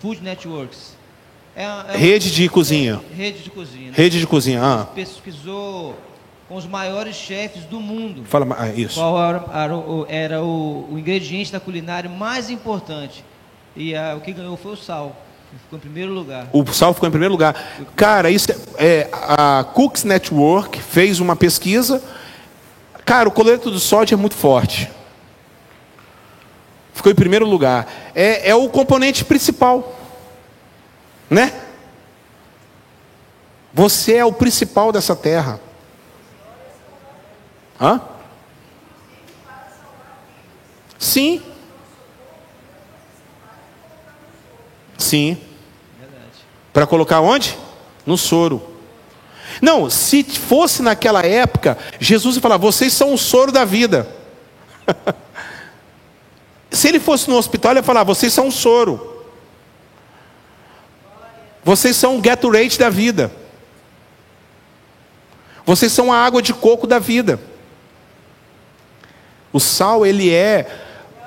[0.00, 0.96] Food Networks.
[1.54, 3.00] É, é rede de cozinha.
[3.12, 3.90] É, rede de cozinha.
[3.90, 3.94] Né?
[3.96, 4.60] Rede de cozinha.
[4.62, 4.84] Ah.
[4.94, 5.96] Pesquisou
[6.48, 8.24] com os maiores chefes do mundo.
[8.24, 8.98] Fala ah, isso.
[8.98, 13.24] Qual era, era, o, era o, o, ingrediente da culinária mais importante?
[13.76, 15.14] E a, o que ganhou foi o sal.
[15.58, 16.48] Ficou em primeiro lugar.
[16.52, 17.54] O sal ficou em primeiro lugar.
[17.96, 22.02] Cara, isso é, é, a Cooks Network fez uma pesquisa.
[23.04, 24.90] Cara, o cloreto do sódio é muito forte.
[26.94, 27.88] Ficou em primeiro lugar.
[28.14, 29.96] É, é o componente principal.
[31.28, 31.52] Né?
[33.72, 35.60] Você é o principal dessa terra.
[37.80, 38.00] Hã?
[40.98, 41.42] Sim.
[45.00, 45.38] Sim.
[46.72, 47.56] Para colocar onde?
[48.06, 48.62] No soro.
[49.60, 54.06] Não, se fosse naquela época, Jesus ia falar: vocês são o soro da vida.
[56.70, 59.24] se ele fosse no hospital, ele ia falar: vocês são o soro.
[61.64, 63.32] Vocês são o Gatorade da vida.
[65.66, 67.40] Vocês são a água de coco da vida.
[69.52, 70.68] O sal, ele é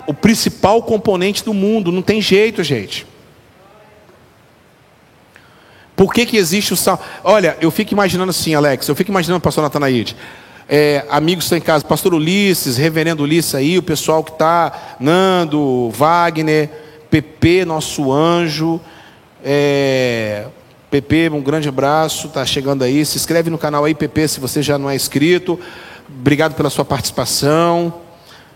[0.08, 3.06] o principal componente do mundo, não tem jeito, gente.
[6.04, 7.02] Por que, que existe o sal?
[7.24, 10.18] Olha, eu fico imaginando assim, Alex, eu fico imaginando pastor Natanaide.
[10.68, 15.90] É, amigos estão em casa, pastor Ulisses, reverendo Ulisses aí, o pessoal que está, Nando,
[15.92, 16.70] Wagner,
[17.10, 18.82] PP, nosso anjo.
[19.42, 20.48] É,
[20.92, 23.06] PP, um grande abraço, está chegando aí.
[23.06, 25.58] Se inscreve no canal aí, PP, se você já não é inscrito.
[26.10, 27.94] Obrigado pela sua participação.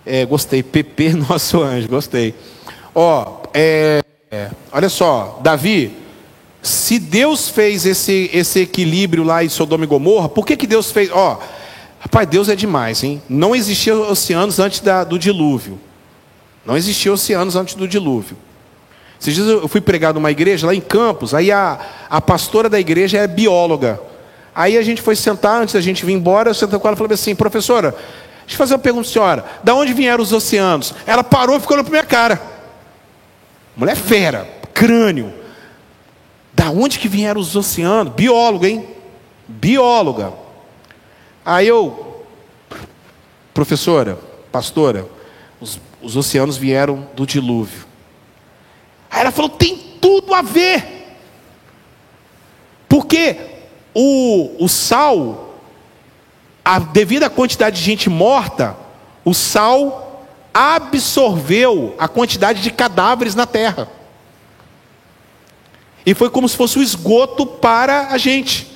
[0.05, 2.35] É, gostei, PP, nosso anjo, gostei.
[2.93, 4.01] Ó, é,
[4.73, 6.06] olha só, Davi,
[6.61, 10.91] se Deus fez esse, esse equilíbrio lá em Sodoma e Gomorra, por que, que Deus
[10.91, 11.09] fez?
[11.11, 11.39] Ó,
[11.99, 13.21] rapaz, Deus é demais, hein?
[13.29, 15.79] Não existia oceanos antes da, do dilúvio.
[16.65, 18.37] Não existia oceanos antes do dilúvio.
[19.19, 21.79] Esses dias eu fui pregar numa igreja lá em Campos, aí a,
[22.09, 23.99] a pastora da igreja é bióloga.
[24.53, 26.97] Aí a gente foi sentar, antes da gente vir embora, eu sentei com ela e
[26.97, 27.91] falei assim, professora,
[28.41, 30.93] deixa eu fazer uma pergunta, senhora, da onde vieram os oceanos?
[31.05, 32.41] Ela parou e ficou olhando para minha cara.
[33.75, 35.33] Mulher fera, crânio.
[36.57, 38.11] Da onde que vieram os oceanos?
[38.13, 38.83] Biólogo, hein?
[39.47, 40.33] Bióloga.
[41.45, 42.25] Aí eu,
[43.53, 44.17] professora,
[44.51, 45.07] pastora,
[45.61, 47.85] os, os oceanos vieram do dilúvio.
[49.07, 51.19] Aí ela falou: tem tudo a ver.
[52.89, 53.37] Porque
[53.93, 55.59] o, o sal,
[56.65, 58.75] a devida quantidade de gente morta,
[59.23, 63.95] o sal absorveu a quantidade de cadáveres na terra.
[66.07, 68.71] E foi como se fosse o esgoto para a gente.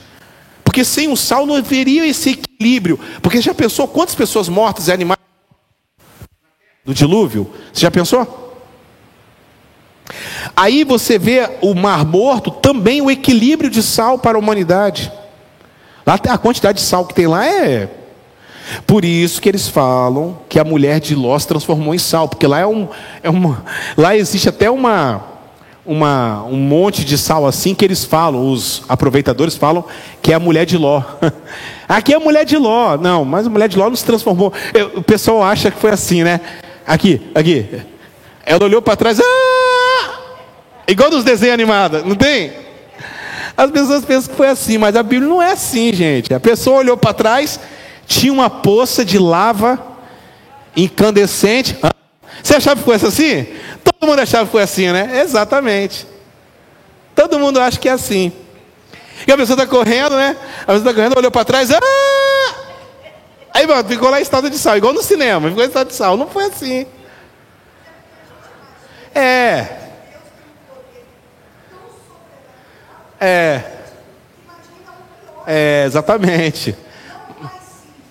[0.65, 2.99] Porque sem o sal não haveria esse equilíbrio.
[3.21, 5.17] Porque já pensou quantas pessoas mortas e animais
[6.83, 7.49] do dilúvio?
[7.71, 8.53] Você já pensou?
[10.53, 15.09] Aí você vê o Mar Morto também o equilíbrio de sal para a humanidade.
[16.05, 17.89] Lá a quantidade de sal que tem lá é.
[18.85, 22.45] Por isso que eles falam que a mulher de Ló se transformou em sal, porque
[22.45, 22.89] lá é um,
[23.23, 23.63] é uma,
[23.95, 25.31] lá existe até uma,
[25.85, 29.83] uma, um monte de sal assim que eles falam, os aproveitadores falam
[30.21, 31.01] que é a mulher de Ló.
[31.87, 34.53] Aqui é a mulher de Ló, não, mas a mulher de Ló não se transformou.
[34.73, 36.39] Eu, o pessoal acha que foi assim, né?
[36.85, 37.81] Aqui, aqui.
[38.45, 40.11] Ela olhou para trás, ah!
[40.87, 42.53] igual dos desenhos animados, não tem?
[43.55, 46.33] As pessoas pensam que foi assim, mas a Bíblia não é assim, gente.
[46.33, 47.59] A pessoa olhou para trás,
[48.07, 49.79] tinha uma poça de lava
[50.75, 51.77] incandescente.
[52.43, 53.47] Você achava que foi assim?
[53.83, 55.21] Todo mundo achava que foi assim, né?
[55.21, 56.07] Exatamente.
[57.15, 58.31] Todo mundo acha que é assim.
[59.27, 60.35] E a pessoa está correndo, né?
[60.63, 61.79] A pessoa está correndo, olhou para trás, ah!
[63.53, 65.95] Aí, mano, ficou lá em estado de sal, igual no cinema, ficou em estado de
[65.95, 66.17] sal.
[66.17, 66.85] Não foi assim.
[69.13, 69.67] É.
[73.19, 73.61] É.
[75.45, 76.75] É, exatamente.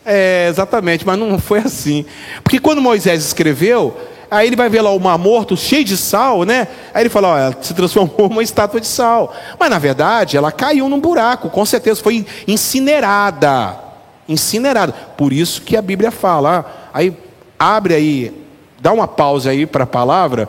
[0.05, 2.05] É, exatamente, mas não foi assim.
[2.43, 3.97] Porque quando Moisés escreveu,
[4.31, 6.69] aí ele vai ver lá o mar morto cheio de sal, né?
[6.95, 9.35] Aí ele fala, ó, ela se transformou uma estátua de sal.
[9.59, 13.77] Mas na verdade, ela caiu num buraco, com certeza foi incinerada.
[14.29, 14.93] Incinerada.
[15.17, 16.91] Por isso que a Bíblia fala.
[16.95, 17.17] Aí
[17.59, 18.45] abre aí,
[18.81, 20.49] dá uma pausa aí para a palavra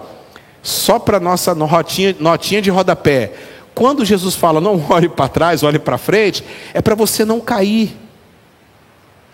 [0.61, 3.33] só para nossa notinha, notinha de rodapé.
[3.73, 6.43] Quando Jesus fala, não olhe para trás, olhe para frente,
[6.73, 7.97] é para você não cair,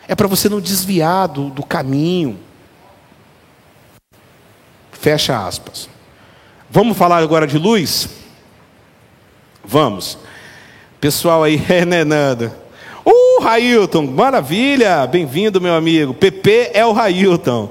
[0.07, 2.40] é para você não desviar do, do caminho.
[4.99, 5.90] Fecha aspas.
[6.69, 8.10] Vamos falar agora de luz?
[9.64, 10.18] Vamos.
[10.99, 12.56] Pessoal aí, é, né, Nanda?
[13.06, 15.07] Uh, Railton, maravilha!
[15.07, 16.14] Bem-vindo, meu amigo.
[16.14, 17.69] PP é o Railton.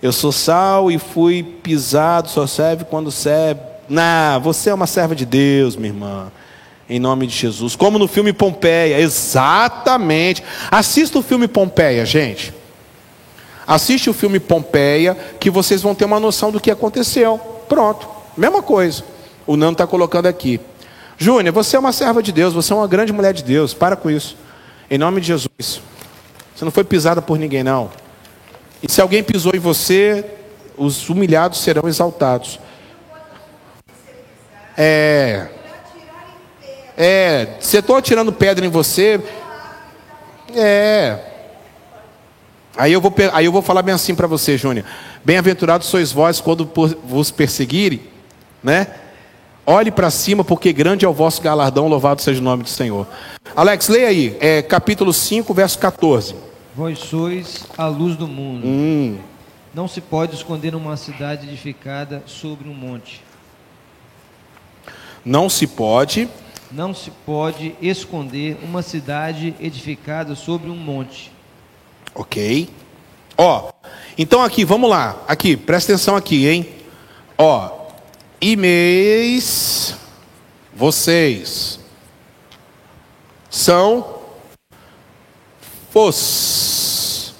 [0.00, 3.60] Eu sou sal e fui pisado, só serve quando serve.
[3.88, 6.32] Não, você é uma serva de Deus, minha irmã.
[6.88, 7.74] Em nome de Jesus.
[7.74, 9.00] Como no filme Pompeia.
[9.00, 10.42] Exatamente.
[10.70, 12.54] Assista o filme Pompeia, gente.
[13.66, 17.38] Assiste o filme Pompeia, que vocês vão ter uma noção do que aconteceu.
[17.68, 18.08] Pronto.
[18.36, 19.02] Mesma coisa.
[19.46, 20.60] O Nando está colocando aqui.
[21.18, 23.74] Júnior, você é uma serva de Deus, você é uma grande mulher de Deus.
[23.74, 24.36] Para com isso.
[24.88, 25.80] Em nome de Jesus.
[26.54, 27.90] Você não foi pisada por ninguém, não.
[28.82, 30.24] E se alguém pisou em você,
[30.76, 32.60] os humilhados serão exaltados.
[34.76, 35.48] É.
[36.96, 37.48] É.
[37.58, 39.20] Se estou atirando pedra em você.
[40.54, 41.35] É.
[42.76, 44.84] Aí eu vou, aí eu vou falar bem assim para você, Júnior.
[45.24, 46.70] Bem-aventurados sois vós quando
[47.04, 48.02] vos perseguirem,
[48.62, 48.86] né?
[49.64, 53.06] Olhe para cima, porque grande é o vosso galardão, louvado seja o nome do Senhor.
[53.56, 56.36] Alex, leia aí, é, capítulo 5, verso 14.
[56.74, 58.66] Vós sois a luz do mundo.
[58.66, 59.18] Hum.
[59.74, 63.22] Não se pode esconder uma cidade edificada sobre um monte.
[65.24, 66.28] Não se pode.
[66.70, 71.32] Não se pode esconder uma cidade edificada sobre um monte.
[72.18, 72.70] Ok.
[73.36, 73.70] Ó,
[74.16, 75.22] então aqui, vamos lá.
[75.28, 76.74] Aqui, presta atenção aqui, hein?
[77.36, 77.70] Ó,
[78.40, 79.94] e-mails,
[80.74, 81.78] vocês
[83.50, 84.22] são
[85.94, 87.34] os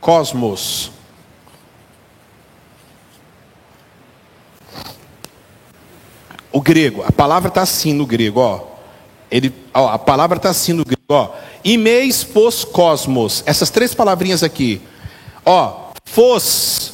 [0.00, 0.90] cosmos.
[6.50, 8.75] O grego, a palavra está assim no grego, ó.
[9.30, 11.30] Ele, ó, a palavra está assim no grego, ó.
[11.64, 13.42] Imeis pos cosmos.
[13.46, 14.80] Essas três palavrinhas aqui.
[15.44, 16.92] Ó, fos.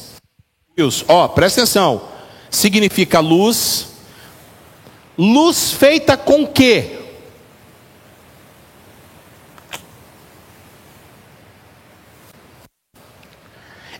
[1.07, 2.01] Ó, presta atenção.
[2.49, 3.87] Significa luz.
[5.17, 7.03] Luz feita com quê?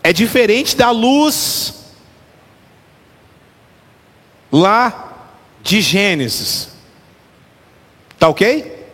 [0.04, 1.72] é diferente da luz
[4.52, 5.32] lá
[5.62, 6.73] de Gênesis.
[8.24, 8.88] Tá ok?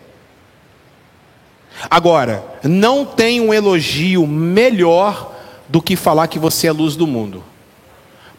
[1.89, 5.33] Agora, não tem um elogio melhor
[5.69, 7.45] do que falar que você é luz do mundo.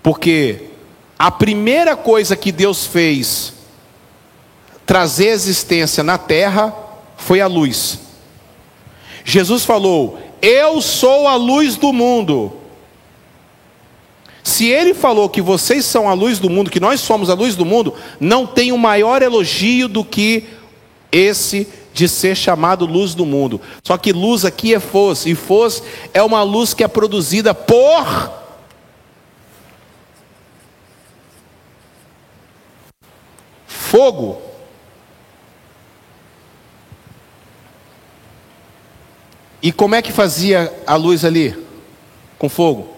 [0.03, 0.63] Porque
[1.17, 3.53] a primeira coisa que Deus fez
[4.85, 6.75] trazer existência na terra
[7.15, 7.97] foi a luz.
[9.23, 12.51] Jesus falou: Eu sou a luz do mundo.
[14.43, 17.55] Se ele falou que vocês são a luz do mundo, que nós somos a luz
[17.55, 20.59] do mundo, não tem um maior elogio do que
[21.11, 23.59] esse de ser chamado luz do mundo.
[23.83, 25.83] Só que luz aqui é foz, e foz
[26.13, 28.41] é uma luz que é produzida por
[33.91, 34.41] fogo.
[39.61, 41.55] E como é que fazia a luz ali?
[42.39, 42.95] Com fogo?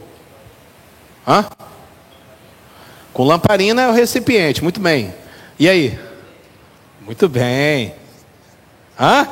[1.27, 1.45] Hã?
[3.11, 5.13] Com lamparina é o recipiente, muito bem.
[5.59, 5.99] E aí?
[7.01, 8.02] Muito bem.
[8.99, 9.27] Hã?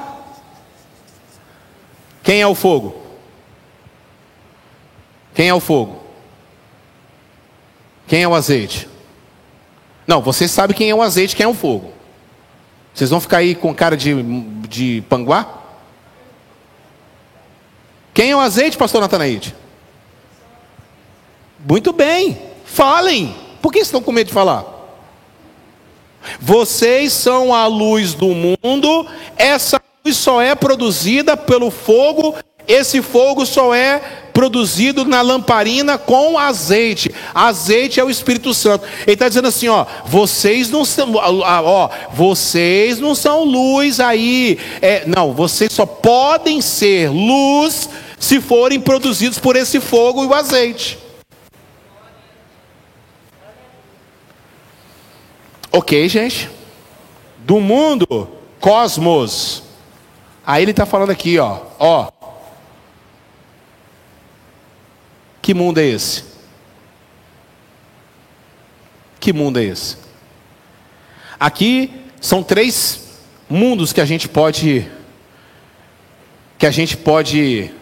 [2.23, 2.95] Quem é o fogo?
[5.33, 6.01] Quem é o fogo?
[8.07, 8.89] Quem é o azeite?
[10.05, 11.93] Não, vocês sabem quem é o azeite, quem é o fogo.
[12.93, 14.21] Vocês vão ficar aí com cara de,
[14.67, 15.61] de panguá?
[18.13, 19.55] Quem é o azeite, pastor Natanaide?
[21.65, 23.35] Muito bem, falem.
[23.61, 24.80] Por que estão com medo de falar?
[26.39, 29.07] Vocês são a luz do mundo,
[29.37, 32.35] essa luz só é produzida pelo fogo,
[32.67, 37.13] esse fogo só é produzido na lamparina com azeite.
[37.33, 38.85] Azeite é o Espírito Santo.
[39.03, 44.57] Ele está dizendo assim: ó, vocês não são, ó, vocês não são luz aí.
[44.81, 47.89] É, não, vocês só podem ser luz
[48.19, 50.97] se forem produzidos por esse fogo e o azeite.
[55.71, 56.49] Ok, gente?
[57.39, 58.29] Do mundo,
[58.59, 59.63] cosmos.
[60.45, 62.11] Aí ele está falando aqui, ó, ó.
[65.41, 66.25] Que mundo é esse?
[69.19, 69.97] Que mundo é esse?
[71.39, 74.89] Aqui são três mundos que a gente pode
[76.57, 77.73] que a gente pode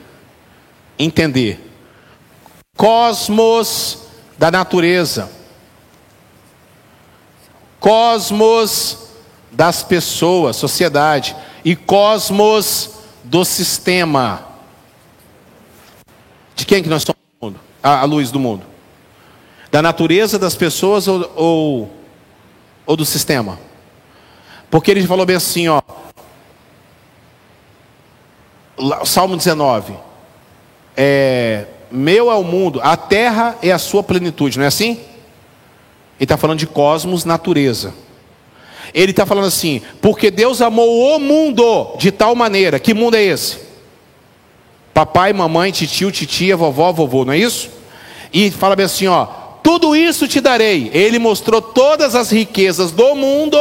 [0.97, 1.59] entender.
[2.77, 4.03] Cosmos
[4.37, 5.38] da natureza
[7.79, 9.09] cosmos
[9.51, 12.91] das pessoas, sociedade, e cosmos
[13.23, 14.45] do sistema.
[16.55, 17.59] De quem que nós somos mundo?
[17.81, 18.65] A, a luz do mundo?
[19.71, 21.91] Da natureza das pessoas ou, ou,
[22.85, 23.59] ou do sistema?
[24.69, 25.81] Porque ele falou bem assim, ó.
[29.05, 29.93] Salmo 19.
[30.95, 34.99] É, meu é o mundo, a terra é a sua plenitude, não é assim?
[36.19, 37.93] Ele está falando de cosmos, natureza.
[38.93, 42.79] Ele está falando assim, porque Deus amou o mundo de tal maneira.
[42.79, 43.59] Que mundo é esse?
[44.93, 47.69] Papai, mamãe, titio, titia, vovó, vovô, não é isso?
[48.33, 49.25] E fala bem assim, ó,
[49.63, 50.89] tudo isso te darei.
[50.93, 53.57] Ele mostrou todas as riquezas do mundo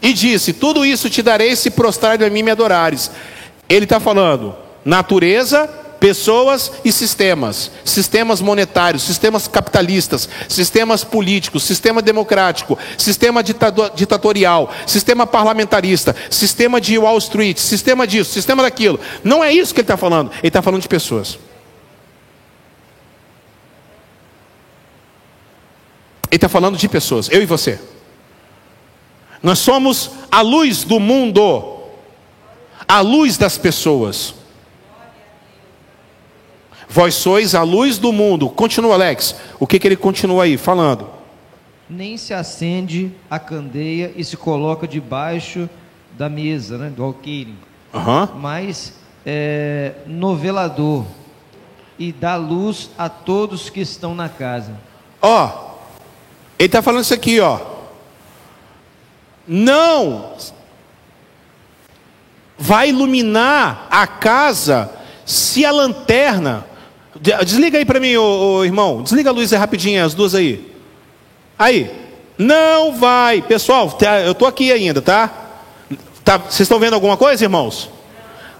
[0.00, 3.10] e disse: Tudo isso te darei se prostrar a mim me adorares.
[3.68, 5.68] Ele está falando natureza,
[5.98, 16.14] pessoas e sistemas, sistemas monetários, sistemas capitalistas, sistemas políticos, sistema democrático, sistema ditatorial, sistema parlamentarista,
[16.30, 19.00] sistema de Wall Street, sistema disso, sistema daquilo.
[19.24, 21.38] Não é isso que ele está falando, ele está falando de pessoas.
[26.28, 27.80] Ele está falando de pessoas, eu e você.
[29.42, 31.82] Nós somos a luz do mundo,
[32.86, 34.35] a luz das pessoas.
[36.88, 38.48] Vós sois a luz do mundo.
[38.48, 39.36] Continua, Alex.
[39.58, 41.08] O que, que ele continua aí falando?
[41.88, 45.68] Nem se acende a candeia e se coloca debaixo
[46.16, 47.54] da mesa, né, do alqueire.
[47.92, 48.40] Uhum.
[48.40, 48.94] Mas
[49.24, 51.04] é, no velador
[51.98, 54.72] e dá luz a todos que estão na casa.
[55.20, 55.74] Ó,
[56.58, 57.60] ele está falando isso aqui, ó.
[59.46, 60.32] Não
[62.58, 64.90] vai iluminar a casa
[65.24, 66.64] se a lanterna
[67.20, 68.22] Desliga aí para mim, ô,
[68.58, 69.02] ô, irmão.
[69.02, 70.72] Desliga a luz aí rapidinho, as duas aí.
[71.58, 71.90] Aí.
[72.38, 73.40] Não vai.
[73.42, 75.30] Pessoal, tá, eu estou aqui ainda, tá?
[76.22, 76.38] tá?
[76.38, 77.90] Vocês estão vendo alguma coisa, irmãos?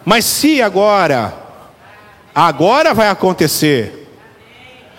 [0.05, 1.35] Mas se agora,
[2.35, 4.07] agora vai acontecer.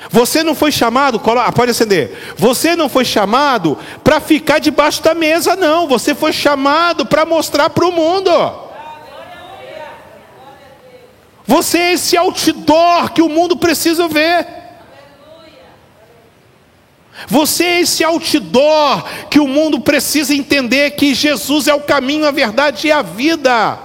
[0.09, 2.35] Você não foi chamado, pode acender.
[2.37, 5.87] Você não foi chamado para ficar debaixo da mesa, não.
[5.87, 8.31] Você foi chamado para mostrar para o mundo.
[11.47, 14.45] Você é esse outdoor que o mundo precisa ver.
[17.27, 22.31] Você é esse outdoor que o mundo precisa entender que Jesus é o caminho, a
[22.31, 23.79] verdade e a vida.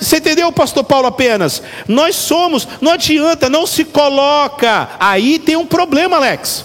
[0.00, 1.62] Você entendeu, pastor Paulo, apenas?
[1.88, 4.88] Nós somos, não adianta, não se coloca.
[5.00, 6.64] Aí tem um problema, Alex.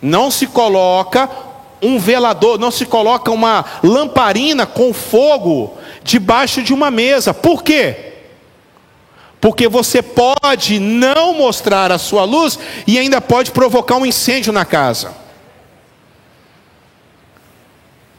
[0.00, 1.28] Não se coloca
[1.82, 7.34] um velador, não se coloca uma lamparina com fogo debaixo de uma mesa.
[7.34, 8.15] Por quê?
[9.40, 14.64] Porque você pode não mostrar a sua luz e ainda pode provocar um incêndio na
[14.64, 15.14] casa.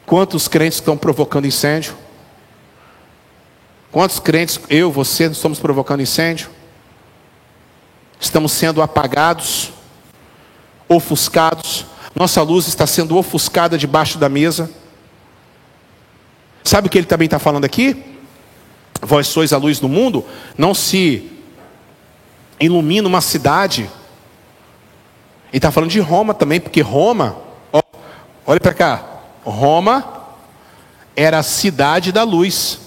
[0.06, 1.98] Quantos crentes estão provocando incêndio?
[3.91, 6.49] Quantos crentes, eu, você, estamos provocando incêndio?
[8.19, 9.72] Estamos sendo apagados,
[10.88, 11.85] ofuscados.
[12.15, 14.72] Nossa luz está sendo ofuscada debaixo da mesa.
[16.64, 18.16] Sabe o que ele também está falando aqui?
[19.02, 20.26] Vós sois a luz do mundo.
[20.57, 21.32] Não se
[22.60, 23.90] ilumina uma cidade.
[25.49, 27.38] Ele está falando de Roma também, porque Roma,
[27.72, 27.82] ó,
[28.45, 29.06] olha para cá,
[29.44, 30.26] Roma
[31.15, 32.80] era a cidade da luz.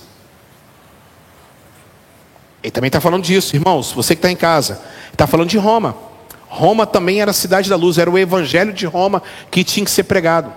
[2.62, 4.80] Ele também está falando disso, irmãos, você que está em casa,
[5.10, 5.96] está falando de Roma.
[6.46, 9.90] Roma também era a cidade da luz, era o evangelho de Roma que tinha que
[9.90, 10.52] ser pregado.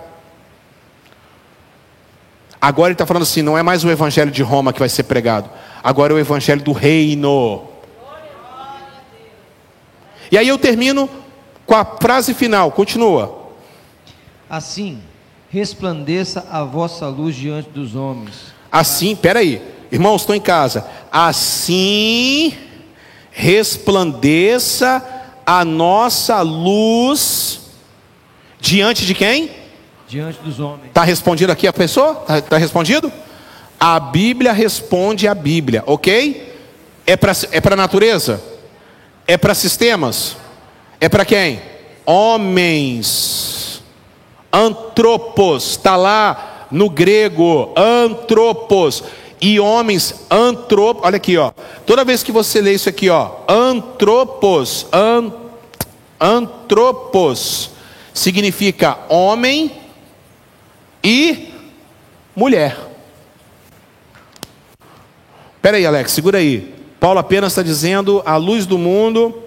[2.64, 5.02] Agora ele está falando assim: não é mais o evangelho de Roma que vai ser
[5.02, 5.50] pregado,
[5.82, 7.62] agora é o evangelho do reino.
[10.32, 11.06] E aí eu termino
[11.66, 13.52] com a frase final, continua.
[14.48, 14.98] Assim,
[15.50, 18.54] resplandeça a vossa luz diante dos homens.
[18.72, 19.60] Assim, peraí,
[19.92, 20.86] irmãos, estou em casa.
[21.12, 22.54] Assim
[23.30, 25.04] resplandeça
[25.44, 27.60] a nossa luz
[28.58, 29.63] diante de quem?
[30.08, 30.88] Diante dos homens.
[30.88, 32.20] Está respondido aqui a pessoa?
[32.22, 33.12] Está tá respondido?
[33.80, 36.54] A Bíblia responde a Bíblia, ok?
[37.06, 38.42] É para é a natureza?
[39.26, 40.36] É para sistemas?
[41.00, 41.60] É para quem?
[42.06, 43.82] Homens.
[44.52, 45.70] Antropos.
[45.70, 47.72] Está lá no grego.
[47.76, 49.02] Antropos.
[49.40, 51.04] E homens antropos.
[51.04, 51.52] Olha aqui, ó.
[51.84, 53.30] Toda vez que você lê isso aqui, ó.
[53.48, 54.86] Antropos.
[54.92, 55.32] An,
[56.20, 57.70] antropos.
[58.12, 59.83] Significa homem
[61.04, 61.50] e
[62.34, 62.76] mulher.
[65.56, 66.74] Espera aí, Alex, segura aí.
[66.98, 69.42] Paulo apenas está dizendo: a luz do mundo,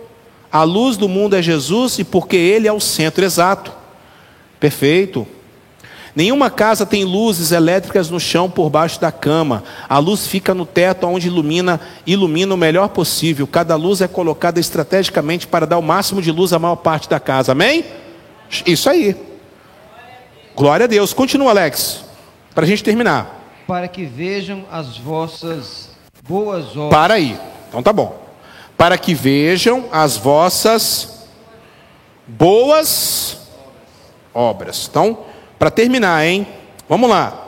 [0.51, 3.73] a luz do mundo é Jesus e porque Ele é o centro exato.
[4.59, 5.27] Perfeito.
[6.15, 9.63] Nenhuma casa tem luzes elétricas no chão por baixo da cama.
[9.87, 13.45] A luz fica no teto onde ilumina, ilumina o melhor possível.
[13.45, 17.19] Cada luz é colocada estrategicamente para dar o máximo de luz à maior parte da
[17.19, 17.51] casa.
[17.51, 17.85] Amém?
[18.65, 19.15] Isso aí.
[20.57, 21.13] Glória a Deus.
[21.13, 22.03] Continua, Alex,
[22.55, 23.45] para a gente terminar.
[23.67, 25.91] Para que vejam as vossas
[26.27, 26.89] Boas obras.
[26.89, 27.39] Para aí.
[27.69, 28.19] Então tá bom.
[28.75, 31.27] Para que vejam as vossas
[32.25, 33.37] boas
[34.33, 34.87] obras.
[34.89, 35.19] Então,
[35.59, 36.45] para terminar, hein?
[36.89, 37.45] Vamos lá.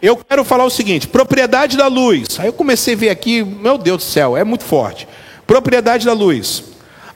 [0.00, 2.38] Eu quero falar o seguinte: propriedade da luz.
[2.38, 5.08] Aí eu comecei a ver aqui, meu Deus do céu, é muito forte.
[5.44, 6.62] Propriedade da luz.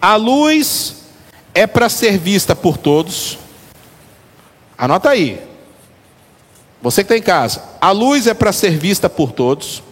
[0.03, 0.97] A luz
[1.55, 3.39] é para ser vista por todos.
[4.79, 5.45] Anota aí.
[6.81, 7.65] Você que está em casa.
[7.81, 9.83] A luz é para ser vista por todos.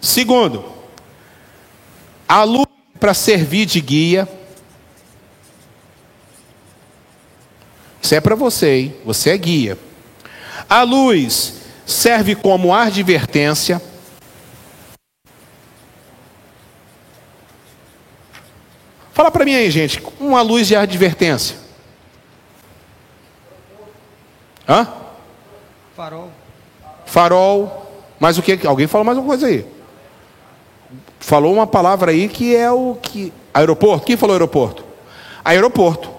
[0.00, 0.64] Segundo,
[2.28, 2.66] a luz
[3.00, 4.28] para servir de guia.
[8.00, 8.96] Isso é para você, hein?
[9.04, 9.76] Você é guia.
[10.68, 11.54] A luz
[11.84, 13.82] serve como advertência.
[19.12, 21.69] Fala para mim aí, gente, uma luz de advertência.
[24.70, 24.86] Hã?
[25.96, 26.30] Farol.
[27.04, 27.86] Farol.
[28.20, 28.66] Mais o que?
[28.66, 29.66] Alguém fala mais uma coisa aí
[31.20, 33.32] falou uma palavra aí que é o que.
[33.52, 34.06] Aeroporto?
[34.06, 34.82] Quem falou aeroporto?
[35.44, 36.10] Aeroporto.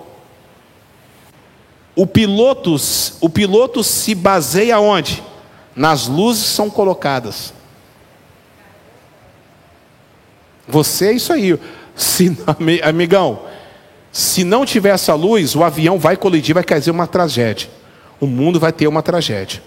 [1.96, 2.76] O piloto,
[3.20, 5.22] o piloto se baseia onde?
[5.76, 7.54] Nas luzes que são colocadas.
[10.68, 11.60] Você é isso aí.
[11.96, 12.38] Se,
[12.84, 13.42] amigão,
[14.12, 17.70] se não tiver essa luz, o avião vai colidir, vai cair uma tragédia.
[18.22, 19.62] O mundo vai ter uma tragédia.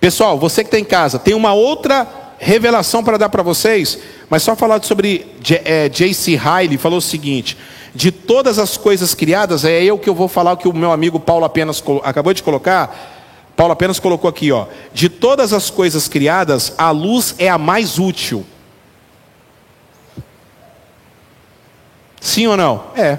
[0.00, 2.06] Pessoal, você que está em casa, tem uma outra
[2.38, 3.98] revelação para dar para vocês,
[4.30, 6.34] mas só falar sobre J.C.
[6.34, 7.56] É, Riley, falou o seguinte:
[7.94, 10.92] de todas as coisas criadas, é eu que eu vou falar o que o meu
[10.92, 13.16] amigo Paulo apenas acabou de colocar.
[13.56, 14.66] Paulo apenas colocou aqui, ó.
[14.94, 18.46] De todas as coisas criadas, a luz é a mais útil.
[22.20, 22.84] Sim ou não?
[22.94, 23.18] É.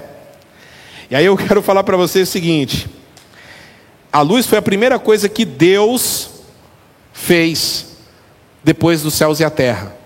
[1.10, 2.88] E aí eu quero falar para vocês o seguinte:
[4.12, 6.30] a luz foi a primeira coisa que Deus
[7.12, 7.96] fez
[8.62, 9.96] depois dos céus e a terra.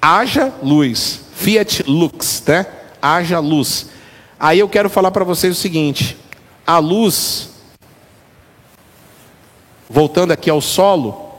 [0.00, 2.66] Haja luz, fiat lux, né?
[3.02, 3.90] Haja luz.
[4.40, 6.16] Aí eu quero falar para vocês o seguinte:
[6.66, 7.50] a luz,
[9.90, 11.32] voltando aqui ao solo,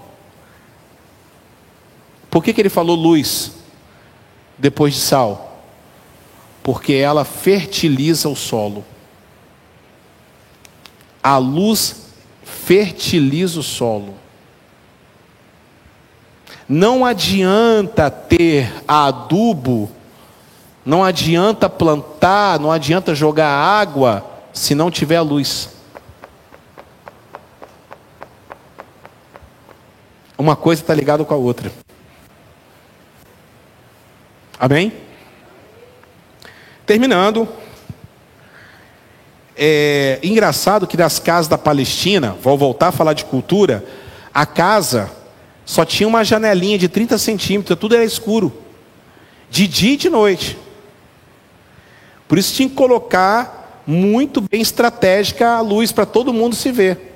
[2.29, 3.51] por que, que ele falou luz
[4.59, 5.52] depois de sal?
[6.63, 8.85] Porque ela fertiliza o solo.
[11.21, 12.07] A luz
[12.43, 14.15] fertiliza o solo.
[16.67, 19.91] Não adianta ter adubo,
[20.85, 25.69] não adianta plantar, não adianta jogar água se não tiver luz.
[30.37, 31.71] Uma coisa está ligada com a outra.
[34.59, 35.02] Amém?
[36.85, 37.47] Terminando.
[39.55, 43.85] É engraçado que nas casas da Palestina, vou voltar a falar de cultura,
[44.33, 45.11] a casa
[45.65, 48.51] só tinha uma janelinha de 30 centímetros, tudo era escuro.
[49.49, 50.57] De dia e de noite.
[52.27, 57.11] Por isso tinha que colocar muito bem estratégica a luz para todo mundo se ver.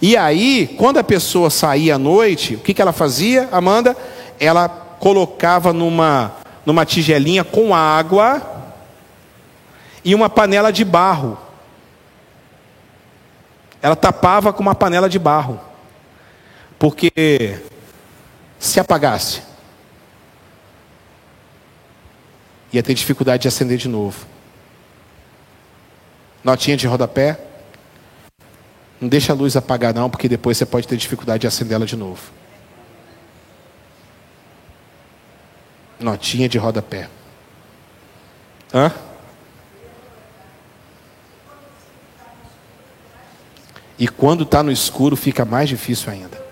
[0.00, 3.96] E aí, quando a pessoa saía à noite, o que, que ela fazia, Amanda?
[4.38, 8.51] Ela colocava numa, numa tigelinha com água
[10.04, 11.38] e uma panela de barro.
[13.80, 15.60] Ela tapava com uma panela de barro.
[16.78, 17.60] Porque
[18.58, 19.42] se apagasse,
[22.72, 24.26] ia ter dificuldade de acender de novo.
[26.42, 27.38] Notinha de rodapé.
[29.00, 31.96] Não deixa a luz apagar, não, porque depois você pode ter dificuldade de acendê-la de
[31.96, 32.22] novo.
[35.98, 37.08] Notinha de rodapé.
[38.72, 38.92] Hã?
[43.98, 46.42] E quando está no escuro, fica mais difícil ainda.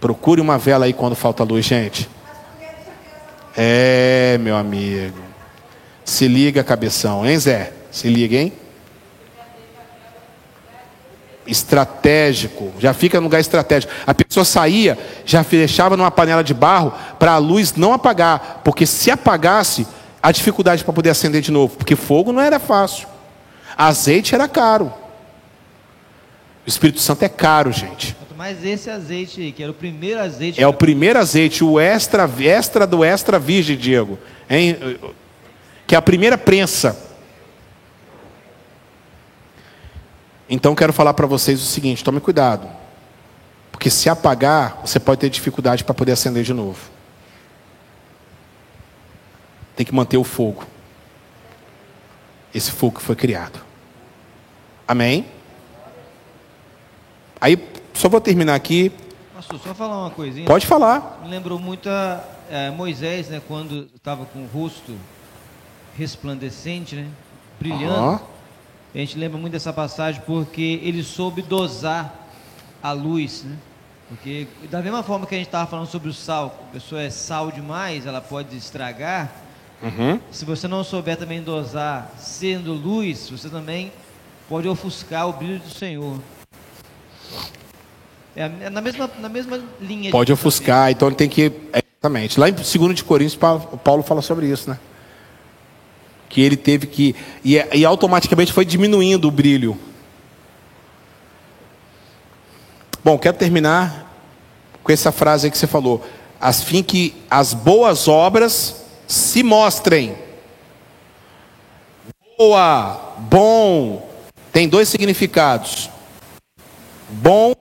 [0.00, 2.08] Procure uma vela aí quando falta luz, gente.
[3.56, 5.18] É, meu amigo.
[6.04, 7.72] Se liga, cabeção, hein, Zé?
[7.90, 8.52] Se liga, hein?
[11.46, 13.92] Estratégico, já fica no lugar estratégico.
[14.06, 18.86] A pessoa saía, já deixava numa panela de barro para a luz não apagar, porque
[18.86, 19.86] se apagasse,
[20.22, 23.08] a dificuldade para poder acender de novo, porque fogo não era fácil.
[23.76, 24.92] Azeite era caro.
[26.64, 28.16] O Espírito Santo é caro, gente.
[28.36, 30.60] Mas esse azeite aí, que era o primeiro azeite.
[30.60, 34.18] É o primeiro azeite, o extra, extra do extra virgem, Diego.
[34.50, 34.98] Hein?
[35.86, 36.96] Que é a primeira prensa.
[40.48, 42.68] Então quero falar para vocês o seguinte: tome cuidado.
[43.70, 46.78] Porque se apagar, você pode ter dificuldade para poder acender de novo.
[49.76, 50.66] Tem que manter o fogo.
[52.54, 53.60] Esse fogo que foi criado.
[54.86, 55.26] Amém?
[57.40, 57.56] Aí,
[57.94, 58.92] só vou terminar aqui.
[59.34, 60.46] Pastor, só falar uma coisinha.
[60.46, 61.20] Pode falar.
[61.22, 64.94] Me lembrou muito a, é, Moisés, né, quando estava com o rosto
[65.96, 67.08] resplandecente, né,
[67.58, 68.12] brilhando.
[68.12, 68.20] Uhum.
[68.94, 72.14] A gente lembra muito dessa passagem porque ele soube dosar
[72.82, 73.56] a luz, né?
[74.08, 77.08] Porque da mesma forma que a gente estava falando sobre o sal, a pessoa é
[77.08, 79.32] sal demais, ela pode estragar.
[79.82, 80.20] Uhum.
[80.30, 83.92] Se você não souber também dosar, sendo luz, você também
[84.48, 86.18] pode ofuscar o brilho do Senhor.
[88.36, 90.10] É, é na mesma, na mesma linha.
[90.12, 91.52] Pode ofuscar, então ele tem que.
[91.72, 92.38] Exatamente.
[92.38, 94.78] Lá em 2 de Coríntios, Paulo fala sobre isso, né?
[96.28, 97.16] Que ele teve que.
[97.44, 99.76] E, e automaticamente foi diminuindo o brilho.
[103.04, 104.08] Bom, quero terminar
[104.82, 106.06] com essa frase aí que você falou.
[106.40, 108.81] A fim que as boas obras
[109.12, 110.16] se mostrem.
[112.38, 114.08] Boa, bom,
[114.50, 115.90] tem dois significados.
[117.10, 117.52] Bom,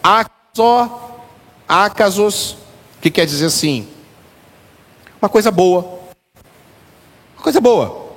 [0.00, 0.90] acaso,
[1.68, 2.56] acasos,
[3.00, 3.88] que quer dizer assim,
[5.20, 5.98] uma coisa boa.
[7.34, 8.12] Uma coisa boa.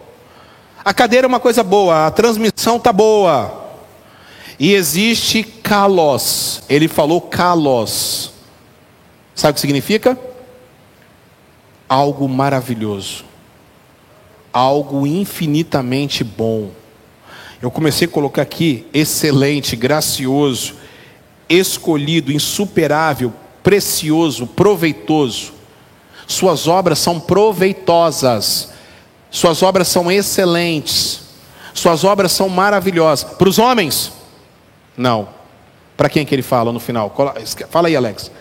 [0.84, 3.66] A cadeira é uma coisa boa, a transmissão tá boa.
[4.60, 6.62] E existe kalos.
[6.70, 8.32] Ele falou kalos.
[9.34, 10.35] Sabe o que significa?
[11.88, 13.26] Algo maravilhoso.
[14.52, 16.72] Algo infinitamente bom.
[17.62, 20.76] Eu comecei a colocar aqui excelente, gracioso,
[21.50, 23.34] escolhido, insuperável,
[23.64, 25.54] precioso, proveitoso.
[26.28, 28.72] Suas obras são proveitosas,
[29.30, 31.22] suas obras são excelentes,
[31.74, 33.32] suas obras são maravilhosas.
[33.34, 34.12] Para os homens?
[34.98, 35.30] Não.
[35.96, 37.16] Para quem que ele fala no final?
[37.70, 38.32] Fala aí, Alex.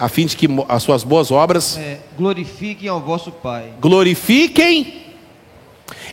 [0.00, 1.76] A fim de que as suas boas obras.
[1.76, 3.74] É, glorifiquem ao vosso Pai.
[3.80, 5.04] Glorifiquem.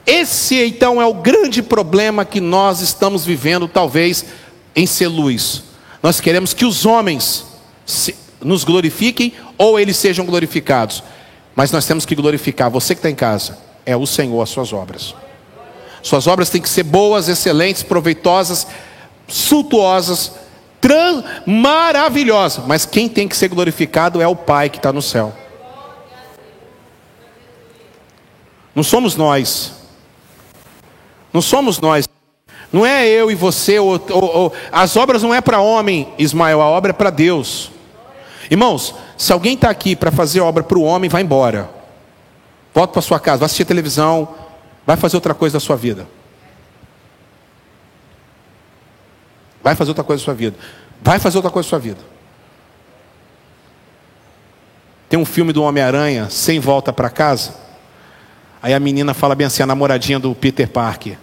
[0.06, 4.26] Esse então é o grande problema que nós estamos vivendo, talvez,
[4.76, 5.64] em ser luz.
[6.04, 7.46] Nós queremos que os homens
[8.42, 11.02] nos glorifiquem ou eles sejam glorificados.
[11.56, 13.58] Mas nós temos que glorificar você que está em casa.
[13.86, 15.16] É o Senhor, as suas obras.
[16.04, 18.68] Suas obras têm que ser boas, excelentes, proveitosas,
[19.28, 20.34] suntuosas,
[21.46, 22.66] maravilhosas.
[22.66, 25.34] Mas quem tem que ser glorificado é o Pai que está no céu.
[28.74, 29.74] Não somos nós.
[31.34, 32.08] Não somos nós.
[32.72, 36.62] Não é eu e você, ou, ou, ou, as obras não é para homem, Ismael,
[36.62, 37.72] a obra é para Deus.
[38.52, 41.70] Irmãos, se alguém está aqui para fazer obra para o homem, vai embora.
[42.74, 44.28] Volta para sua casa, vai assistir televisão,
[44.86, 46.08] vai fazer outra coisa da sua vida.
[49.68, 50.56] Vai fazer outra coisa da sua vida.
[51.02, 52.00] Vai fazer outra coisa da sua vida.
[55.10, 57.54] Tem um filme do Homem-Aranha, Sem Volta para Casa.
[58.64, 61.18] Aí a menina fala bem assim, a namoradinha do Peter Parker.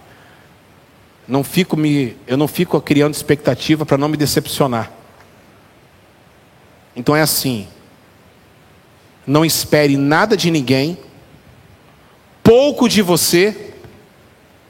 [1.27, 4.91] Não fico me, eu não fico criando expectativa para não me decepcionar.
[6.95, 7.67] Então é assim.
[9.25, 10.99] Não espere nada de ninguém,
[12.43, 13.73] pouco de você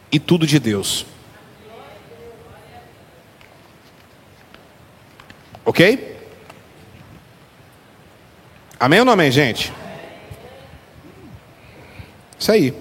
[0.10, 1.06] e tudo de Deus.
[5.66, 6.16] Ok?
[8.80, 9.74] Amém ou não amém, gente?
[12.38, 12.74] Isso aí.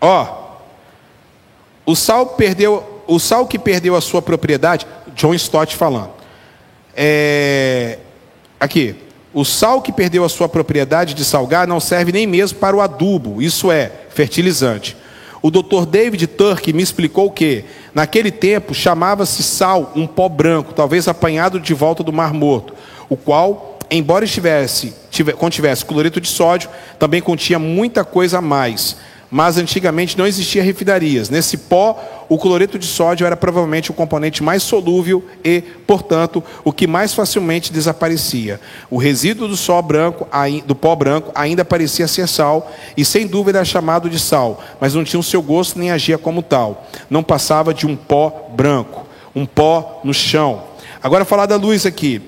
[0.00, 0.46] Ó,
[1.84, 6.10] o sal perdeu, o sal que perdeu a sua propriedade, John Stott falando.
[6.94, 7.98] É,
[8.60, 8.96] aqui,
[9.34, 12.80] o sal que perdeu a sua propriedade de salgar não serve nem mesmo para o
[12.80, 14.96] adubo, isso é, fertilizante.
[15.46, 15.86] O Dr.
[15.86, 17.64] David Turk me explicou que,
[17.94, 22.74] naquele tempo, chamava-se sal um pó branco, talvez apanhado de volta do Mar Morto,
[23.08, 24.92] o qual, embora estivesse,
[25.38, 26.68] contivesse cloreto de sódio,
[26.98, 28.96] também continha muita coisa a mais
[29.30, 31.28] mas antigamente não existia refinarias.
[31.28, 36.72] Nesse pó, o cloreto de sódio era provavelmente o componente mais solúvel e, portanto, o
[36.72, 38.60] que mais facilmente desaparecia.
[38.90, 40.28] O resíduo do, sol branco,
[40.64, 44.94] do pó branco ainda parecia ser sal e, sem dúvida, era chamado de sal, mas
[44.94, 46.86] não tinha o seu gosto nem agia como tal.
[47.10, 50.64] Não passava de um pó branco, um pó no chão.
[51.02, 52.22] Agora, falar da luz aqui.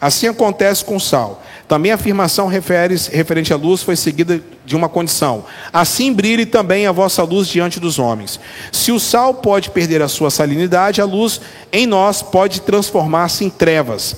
[0.00, 1.42] Assim acontece com o sal.
[1.66, 5.44] Também a afirmação refere, referente à luz foi seguida de uma condição.
[5.72, 8.38] Assim brilhe também a vossa luz diante dos homens.
[8.70, 11.40] Se o sal pode perder a sua salinidade, a luz
[11.72, 14.16] em nós pode transformar-se em trevas.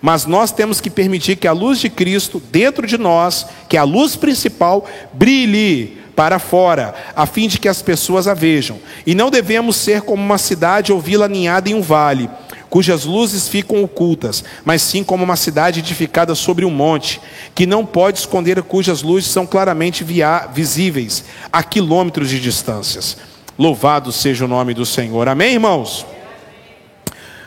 [0.00, 3.80] Mas nós temos que permitir que a luz de Cristo dentro de nós, que é
[3.80, 8.78] a luz principal, brilhe para fora, a fim de que as pessoas a vejam.
[9.04, 12.30] E não devemos ser como uma cidade ou vila aninhada em um vale
[12.74, 17.20] cujas luzes ficam ocultas, mas sim como uma cidade edificada sobre um monte,
[17.54, 20.04] que não pode esconder, cujas luzes são claramente
[20.52, 21.22] visíveis
[21.52, 23.16] a quilômetros de distâncias.
[23.56, 25.28] Louvado seja o nome do Senhor.
[25.28, 26.04] Amém, irmãos?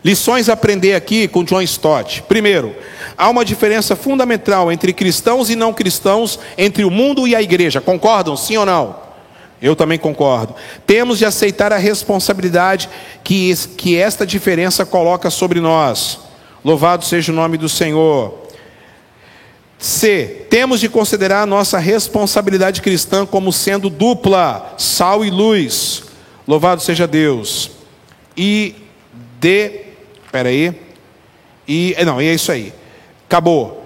[0.02, 2.22] Lições a aprender aqui com John Stott.
[2.22, 2.74] Primeiro,
[3.18, 7.82] há uma diferença fundamental entre cristãos e não cristãos, entre o mundo e a igreja.
[7.82, 9.07] Concordam, sim ou não?
[9.62, 10.56] Eu também concordo.
[10.86, 12.90] Temos de aceitar a responsabilidade
[13.24, 16.20] que, que esta diferença coloca sobre nós.
[16.64, 18.48] Louvado seja o nome do Senhor.
[19.80, 20.46] C.
[20.50, 26.04] Temos de considerar a nossa responsabilidade cristã como sendo dupla, sal e luz.
[26.48, 27.72] Louvado seja Deus.
[28.36, 28.76] E
[29.40, 29.86] D.
[30.26, 30.74] Espera aí.
[31.68, 32.74] E não, e é isso aí.
[33.28, 33.77] Acabou.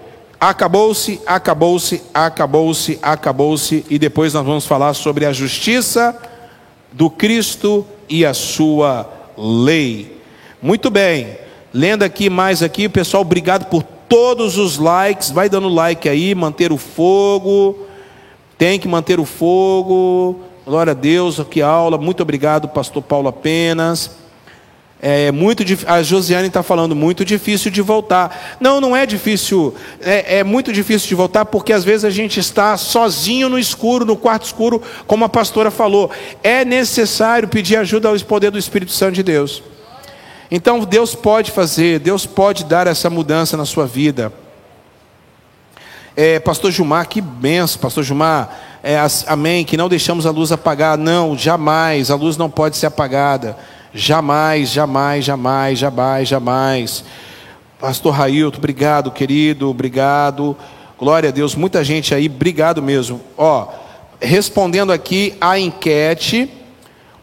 [0.42, 6.20] Acabou-se, acabou-se, acabou-se, acabou-se, e depois nós vamos falar sobre a justiça
[6.92, 9.08] do Cristo e a sua
[9.38, 10.20] lei.
[10.60, 11.38] Muito bem,
[11.72, 16.72] lendo aqui mais aqui, pessoal, obrigado por todos os likes, vai dando like aí, manter
[16.72, 17.86] o fogo,
[18.58, 24.20] tem que manter o fogo, glória a Deus, que aula, muito obrigado, pastor Paulo apenas.
[25.03, 28.57] É muito a Josiane está falando muito difícil de voltar.
[28.60, 29.73] Não, não é difícil.
[29.99, 34.06] É, é, muito difícil de voltar porque às vezes a gente está sozinho no escuro,
[34.06, 36.11] no quarto escuro, como a pastora falou.
[36.44, 39.64] É necessário pedir ajuda ao poder do Espírito Santo de Deus.
[40.52, 44.32] Então Deus pode fazer, Deus pode dar essa mudança na sua vida.
[46.15, 48.49] É, Pastor Gilmar, que benção, Pastor Gilmar.
[48.84, 48.98] É,
[49.28, 49.64] amém.
[49.64, 50.98] Que não deixamos a luz apagar.
[50.98, 52.11] Não, jamais.
[52.11, 53.57] A luz não pode ser apagada.
[53.94, 57.04] Jamais, jamais, jamais, jamais, jamais.
[57.78, 60.56] Pastor Railton, obrigado, querido, obrigado.
[60.98, 63.20] Glória a Deus, muita gente aí, obrigado mesmo.
[63.38, 63.68] Ó,
[64.22, 66.50] respondendo aqui a enquete,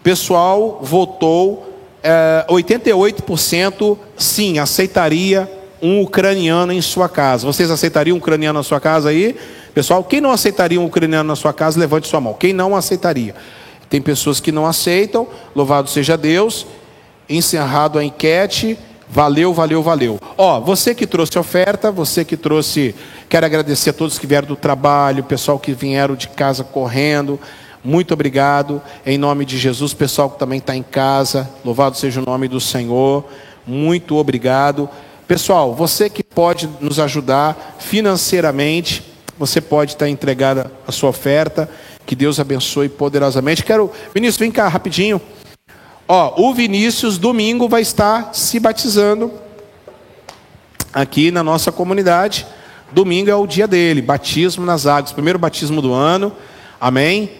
[0.00, 1.72] o pessoal votou
[2.02, 5.50] é, 88% sim, aceitaria
[5.80, 7.46] um ucraniano em sua casa.
[7.46, 9.36] Vocês aceitariam um ucraniano na sua casa aí?
[9.72, 12.34] Pessoal, quem não aceitaria um ucraniano na sua casa, levante sua mão.
[12.34, 13.34] Quem não aceitaria?
[13.88, 16.66] Tem pessoas que não aceitam, louvado seja Deus.
[17.28, 18.78] Encerrado a enquete,
[19.08, 20.18] valeu, valeu, valeu.
[20.36, 22.94] Ó, você que trouxe oferta, você que trouxe,
[23.28, 27.38] quero agradecer a todos que vieram do trabalho, pessoal que vieram de casa correndo.
[27.82, 32.24] Muito obrigado, em nome de Jesus, pessoal que também está em casa, louvado seja o
[32.24, 33.24] nome do Senhor,
[33.66, 34.88] muito obrigado.
[35.26, 39.04] Pessoal, você que pode nos ajudar financeiramente,
[39.38, 41.68] você pode estar entregando a sua oferta.
[42.08, 43.62] Que Deus abençoe poderosamente.
[43.62, 45.20] Quero, Vinícius, vem cá rapidinho.
[46.08, 49.30] Ó, o Vinícius domingo vai estar se batizando
[50.90, 52.46] aqui na nossa comunidade.
[52.90, 56.32] Domingo é o dia dele, batismo nas águas, primeiro batismo do ano.
[56.80, 57.30] Amém?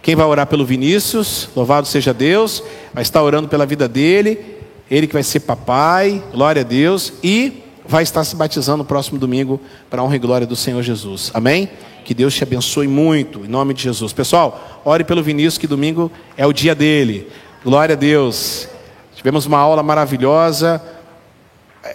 [0.00, 1.50] Quem vai orar pelo Vinícius?
[1.54, 2.62] Louvado seja Deus.
[2.94, 4.56] Vai estar orando pela vida dele.
[4.90, 7.12] Ele que vai ser papai, glória a Deus.
[7.22, 9.60] E vai estar se batizando no próximo domingo
[9.90, 11.30] para a honra e glória do Senhor Jesus.
[11.34, 11.68] Amém?
[12.10, 14.12] Que Deus te abençoe muito, em nome de Jesus.
[14.12, 17.30] Pessoal, ore pelo Vinícius, que domingo é o dia dele.
[17.62, 18.66] Glória a Deus.
[19.14, 20.82] Tivemos uma aula maravilhosa,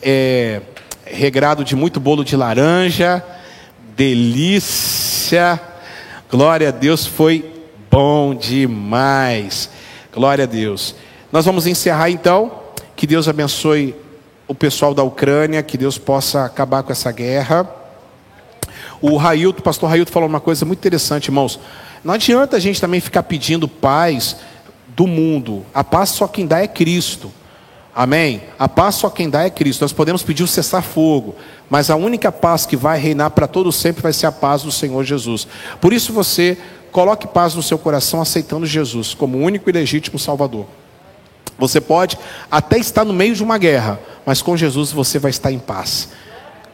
[0.02, 0.62] é,
[1.04, 3.22] regrado de muito bolo de laranja,
[3.94, 5.60] delícia.
[6.32, 7.52] Glória a Deus, foi
[7.92, 9.70] bom demais.
[10.14, 10.96] Glória a Deus.
[11.30, 12.64] Nós vamos encerrar então.
[12.96, 13.94] Que Deus abençoe
[14.48, 17.84] o pessoal da Ucrânia, que Deus possa acabar com essa guerra.
[19.02, 21.60] O Railton, o pastor Railton falou uma coisa muito interessante, irmãos.
[22.04, 24.38] Não adianta a gente também ficar pedindo paz
[24.96, 25.66] do mundo.
[25.74, 27.32] A paz só quem dá é Cristo.
[27.96, 28.42] Amém?
[28.60, 29.82] A paz só quem dá é Cristo.
[29.82, 31.36] Nós podemos pedir o cessar-fogo,
[31.70, 34.72] mas a única paz que vai reinar para todo sempre vai ser a paz do
[34.72, 35.48] Senhor Jesus.
[35.80, 36.58] Por isso você
[36.92, 40.66] coloque paz no seu coração aceitando Jesus como único e legítimo Salvador.
[41.58, 42.18] Você pode
[42.52, 46.10] até estar no meio de uma guerra, mas com Jesus você vai estar em paz.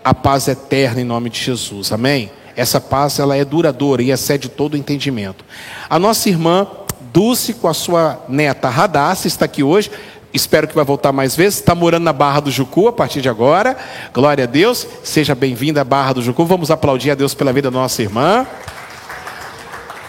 [0.04, 1.92] A paz eterna em nome de Jesus.
[1.92, 2.32] Amém?
[2.56, 5.46] Essa paz ela é duradoura e excede todo o entendimento.
[5.90, 6.68] A nossa irmã
[7.14, 9.92] Dulce com a sua neta Radassa está aqui hoje.
[10.34, 11.60] Espero que vai voltar mais vezes.
[11.60, 13.76] Está morando na Barra do Jucu a partir de agora.
[14.14, 14.88] Glória a Deus.
[15.04, 16.46] Seja bem-vinda à Barra do Jucu.
[16.46, 18.48] Vamos aplaudir a Deus pela vida da nossa irmã.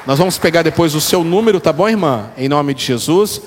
[0.06, 2.30] Nós vamos pegar depois o seu número, tá bom, irmã?
[2.36, 3.42] Em nome de Jesus.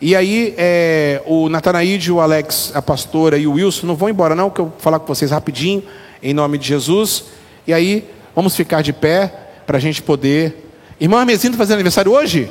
[0.00, 4.34] E aí, é, o Natanaíde, o Alex, a pastora e o Wilson não vão embora,
[4.34, 5.82] não, que eu vou falar com vocês rapidinho,
[6.22, 7.24] em nome de Jesus.
[7.66, 9.32] E aí, vamos ficar de pé
[9.66, 10.70] para a gente poder.
[10.98, 12.50] Irmã Armezinda fazendo aniversário hoje?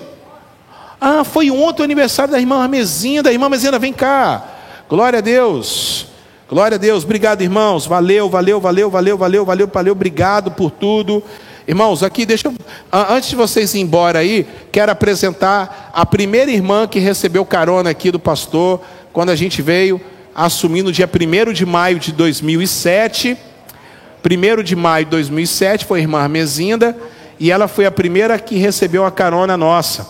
[1.02, 3.32] Ah, foi ontem o aniversário da irmã Armezinda.
[3.32, 4.44] Irmã Armezinda, vem cá.
[4.88, 6.08] Glória a Deus.
[6.50, 7.04] Glória a Deus.
[7.04, 7.86] Obrigado, irmãos.
[7.86, 9.92] Valeu, valeu, valeu, valeu, valeu, valeu, valeu.
[9.94, 11.24] Obrigado por tudo.
[11.70, 12.56] Irmãos, aqui deixa eu,
[12.92, 18.10] antes de vocês ir embora aí, quero apresentar a primeira irmã que recebeu carona aqui
[18.10, 18.82] do pastor,
[19.14, 20.02] quando a gente veio
[20.34, 23.38] assumir no dia 1 de maio de 2007.
[24.26, 26.98] 1 de maio de 2007 foi a irmã Armezinda,
[27.40, 30.08] e ela foi a primeira que recebeu a carona nossa.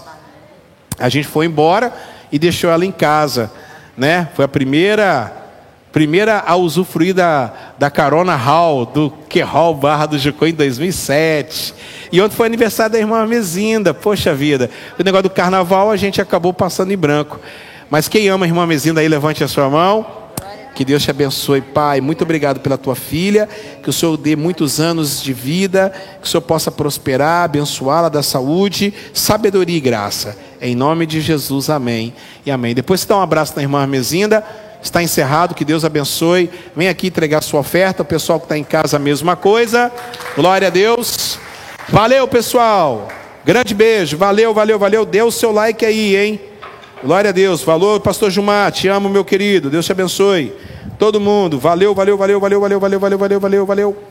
[0.98, 1.94] A gente foi embora
[2.32, 3.52] e deixou ela em casa,
[3.98, 4.30] né?
[4.34, 5.34] Foi a primeira
[5.92, 11.74] Primeira a usufruir da, da carona Hall, do que Hall Barra do Jucô em 2007.
[12.12, 13.92] E ontem foi aniversário da irmã Mezinda.
[13.92, 17.40] Poxa vida, o negócio do carnaval a gente acabou passando em branco.
[17.90, 20.06] Mas quem ama a irmã Mezinda aí, levante a sua mão.
[20.76, 22.00] Que Deus te abençoe, Pai.
[22.00, 23.50] Muito obrigado pela tua filha.
[23.82, 25.92] Que o Senhor dê muitos anos de vida.
[26.22, 30.38] Que o Senhor possa prosperar, abençoá-la da saúde, sabedoria e graça.
[30.62, 32.14] Em nome de Jesus, amém
[32.46, 32.76] e amém.
[32.76, 34.46] Depois você dá um abraço na irmã Mezinda.
[34.82, 36.50] Está encerrado, que Deus abençoe.
[36.76, 38.02] Vem aqui entregar sua oferta.
[38.02, 39.92] O pessoal que está em casa, a mesma coisa.
[40.36, 41.38] Glória a Deus.
[41.90, 43.08] Valeu, pessoal.
[43.44, 44.18] Grande beijo.
[44.18, 45.06] Valeu, valeu, valeu.
[45.06, 46.42] Dê o seu like aí, hein?
[47.04, 47.62] Glória a Deus.
[47.62, 48.72] Valeu, pastor Gilmar.
[48.72, 49.70] Te amo, meu querido.
[49.70, 50.54] Deus te abençoe.
[50.98, 51.60] Todo mundo.
[51.60, 54.09] Valeu, valeu, valeu, valeu, valeu, valeu, valeu, valeu, valeu, valeu.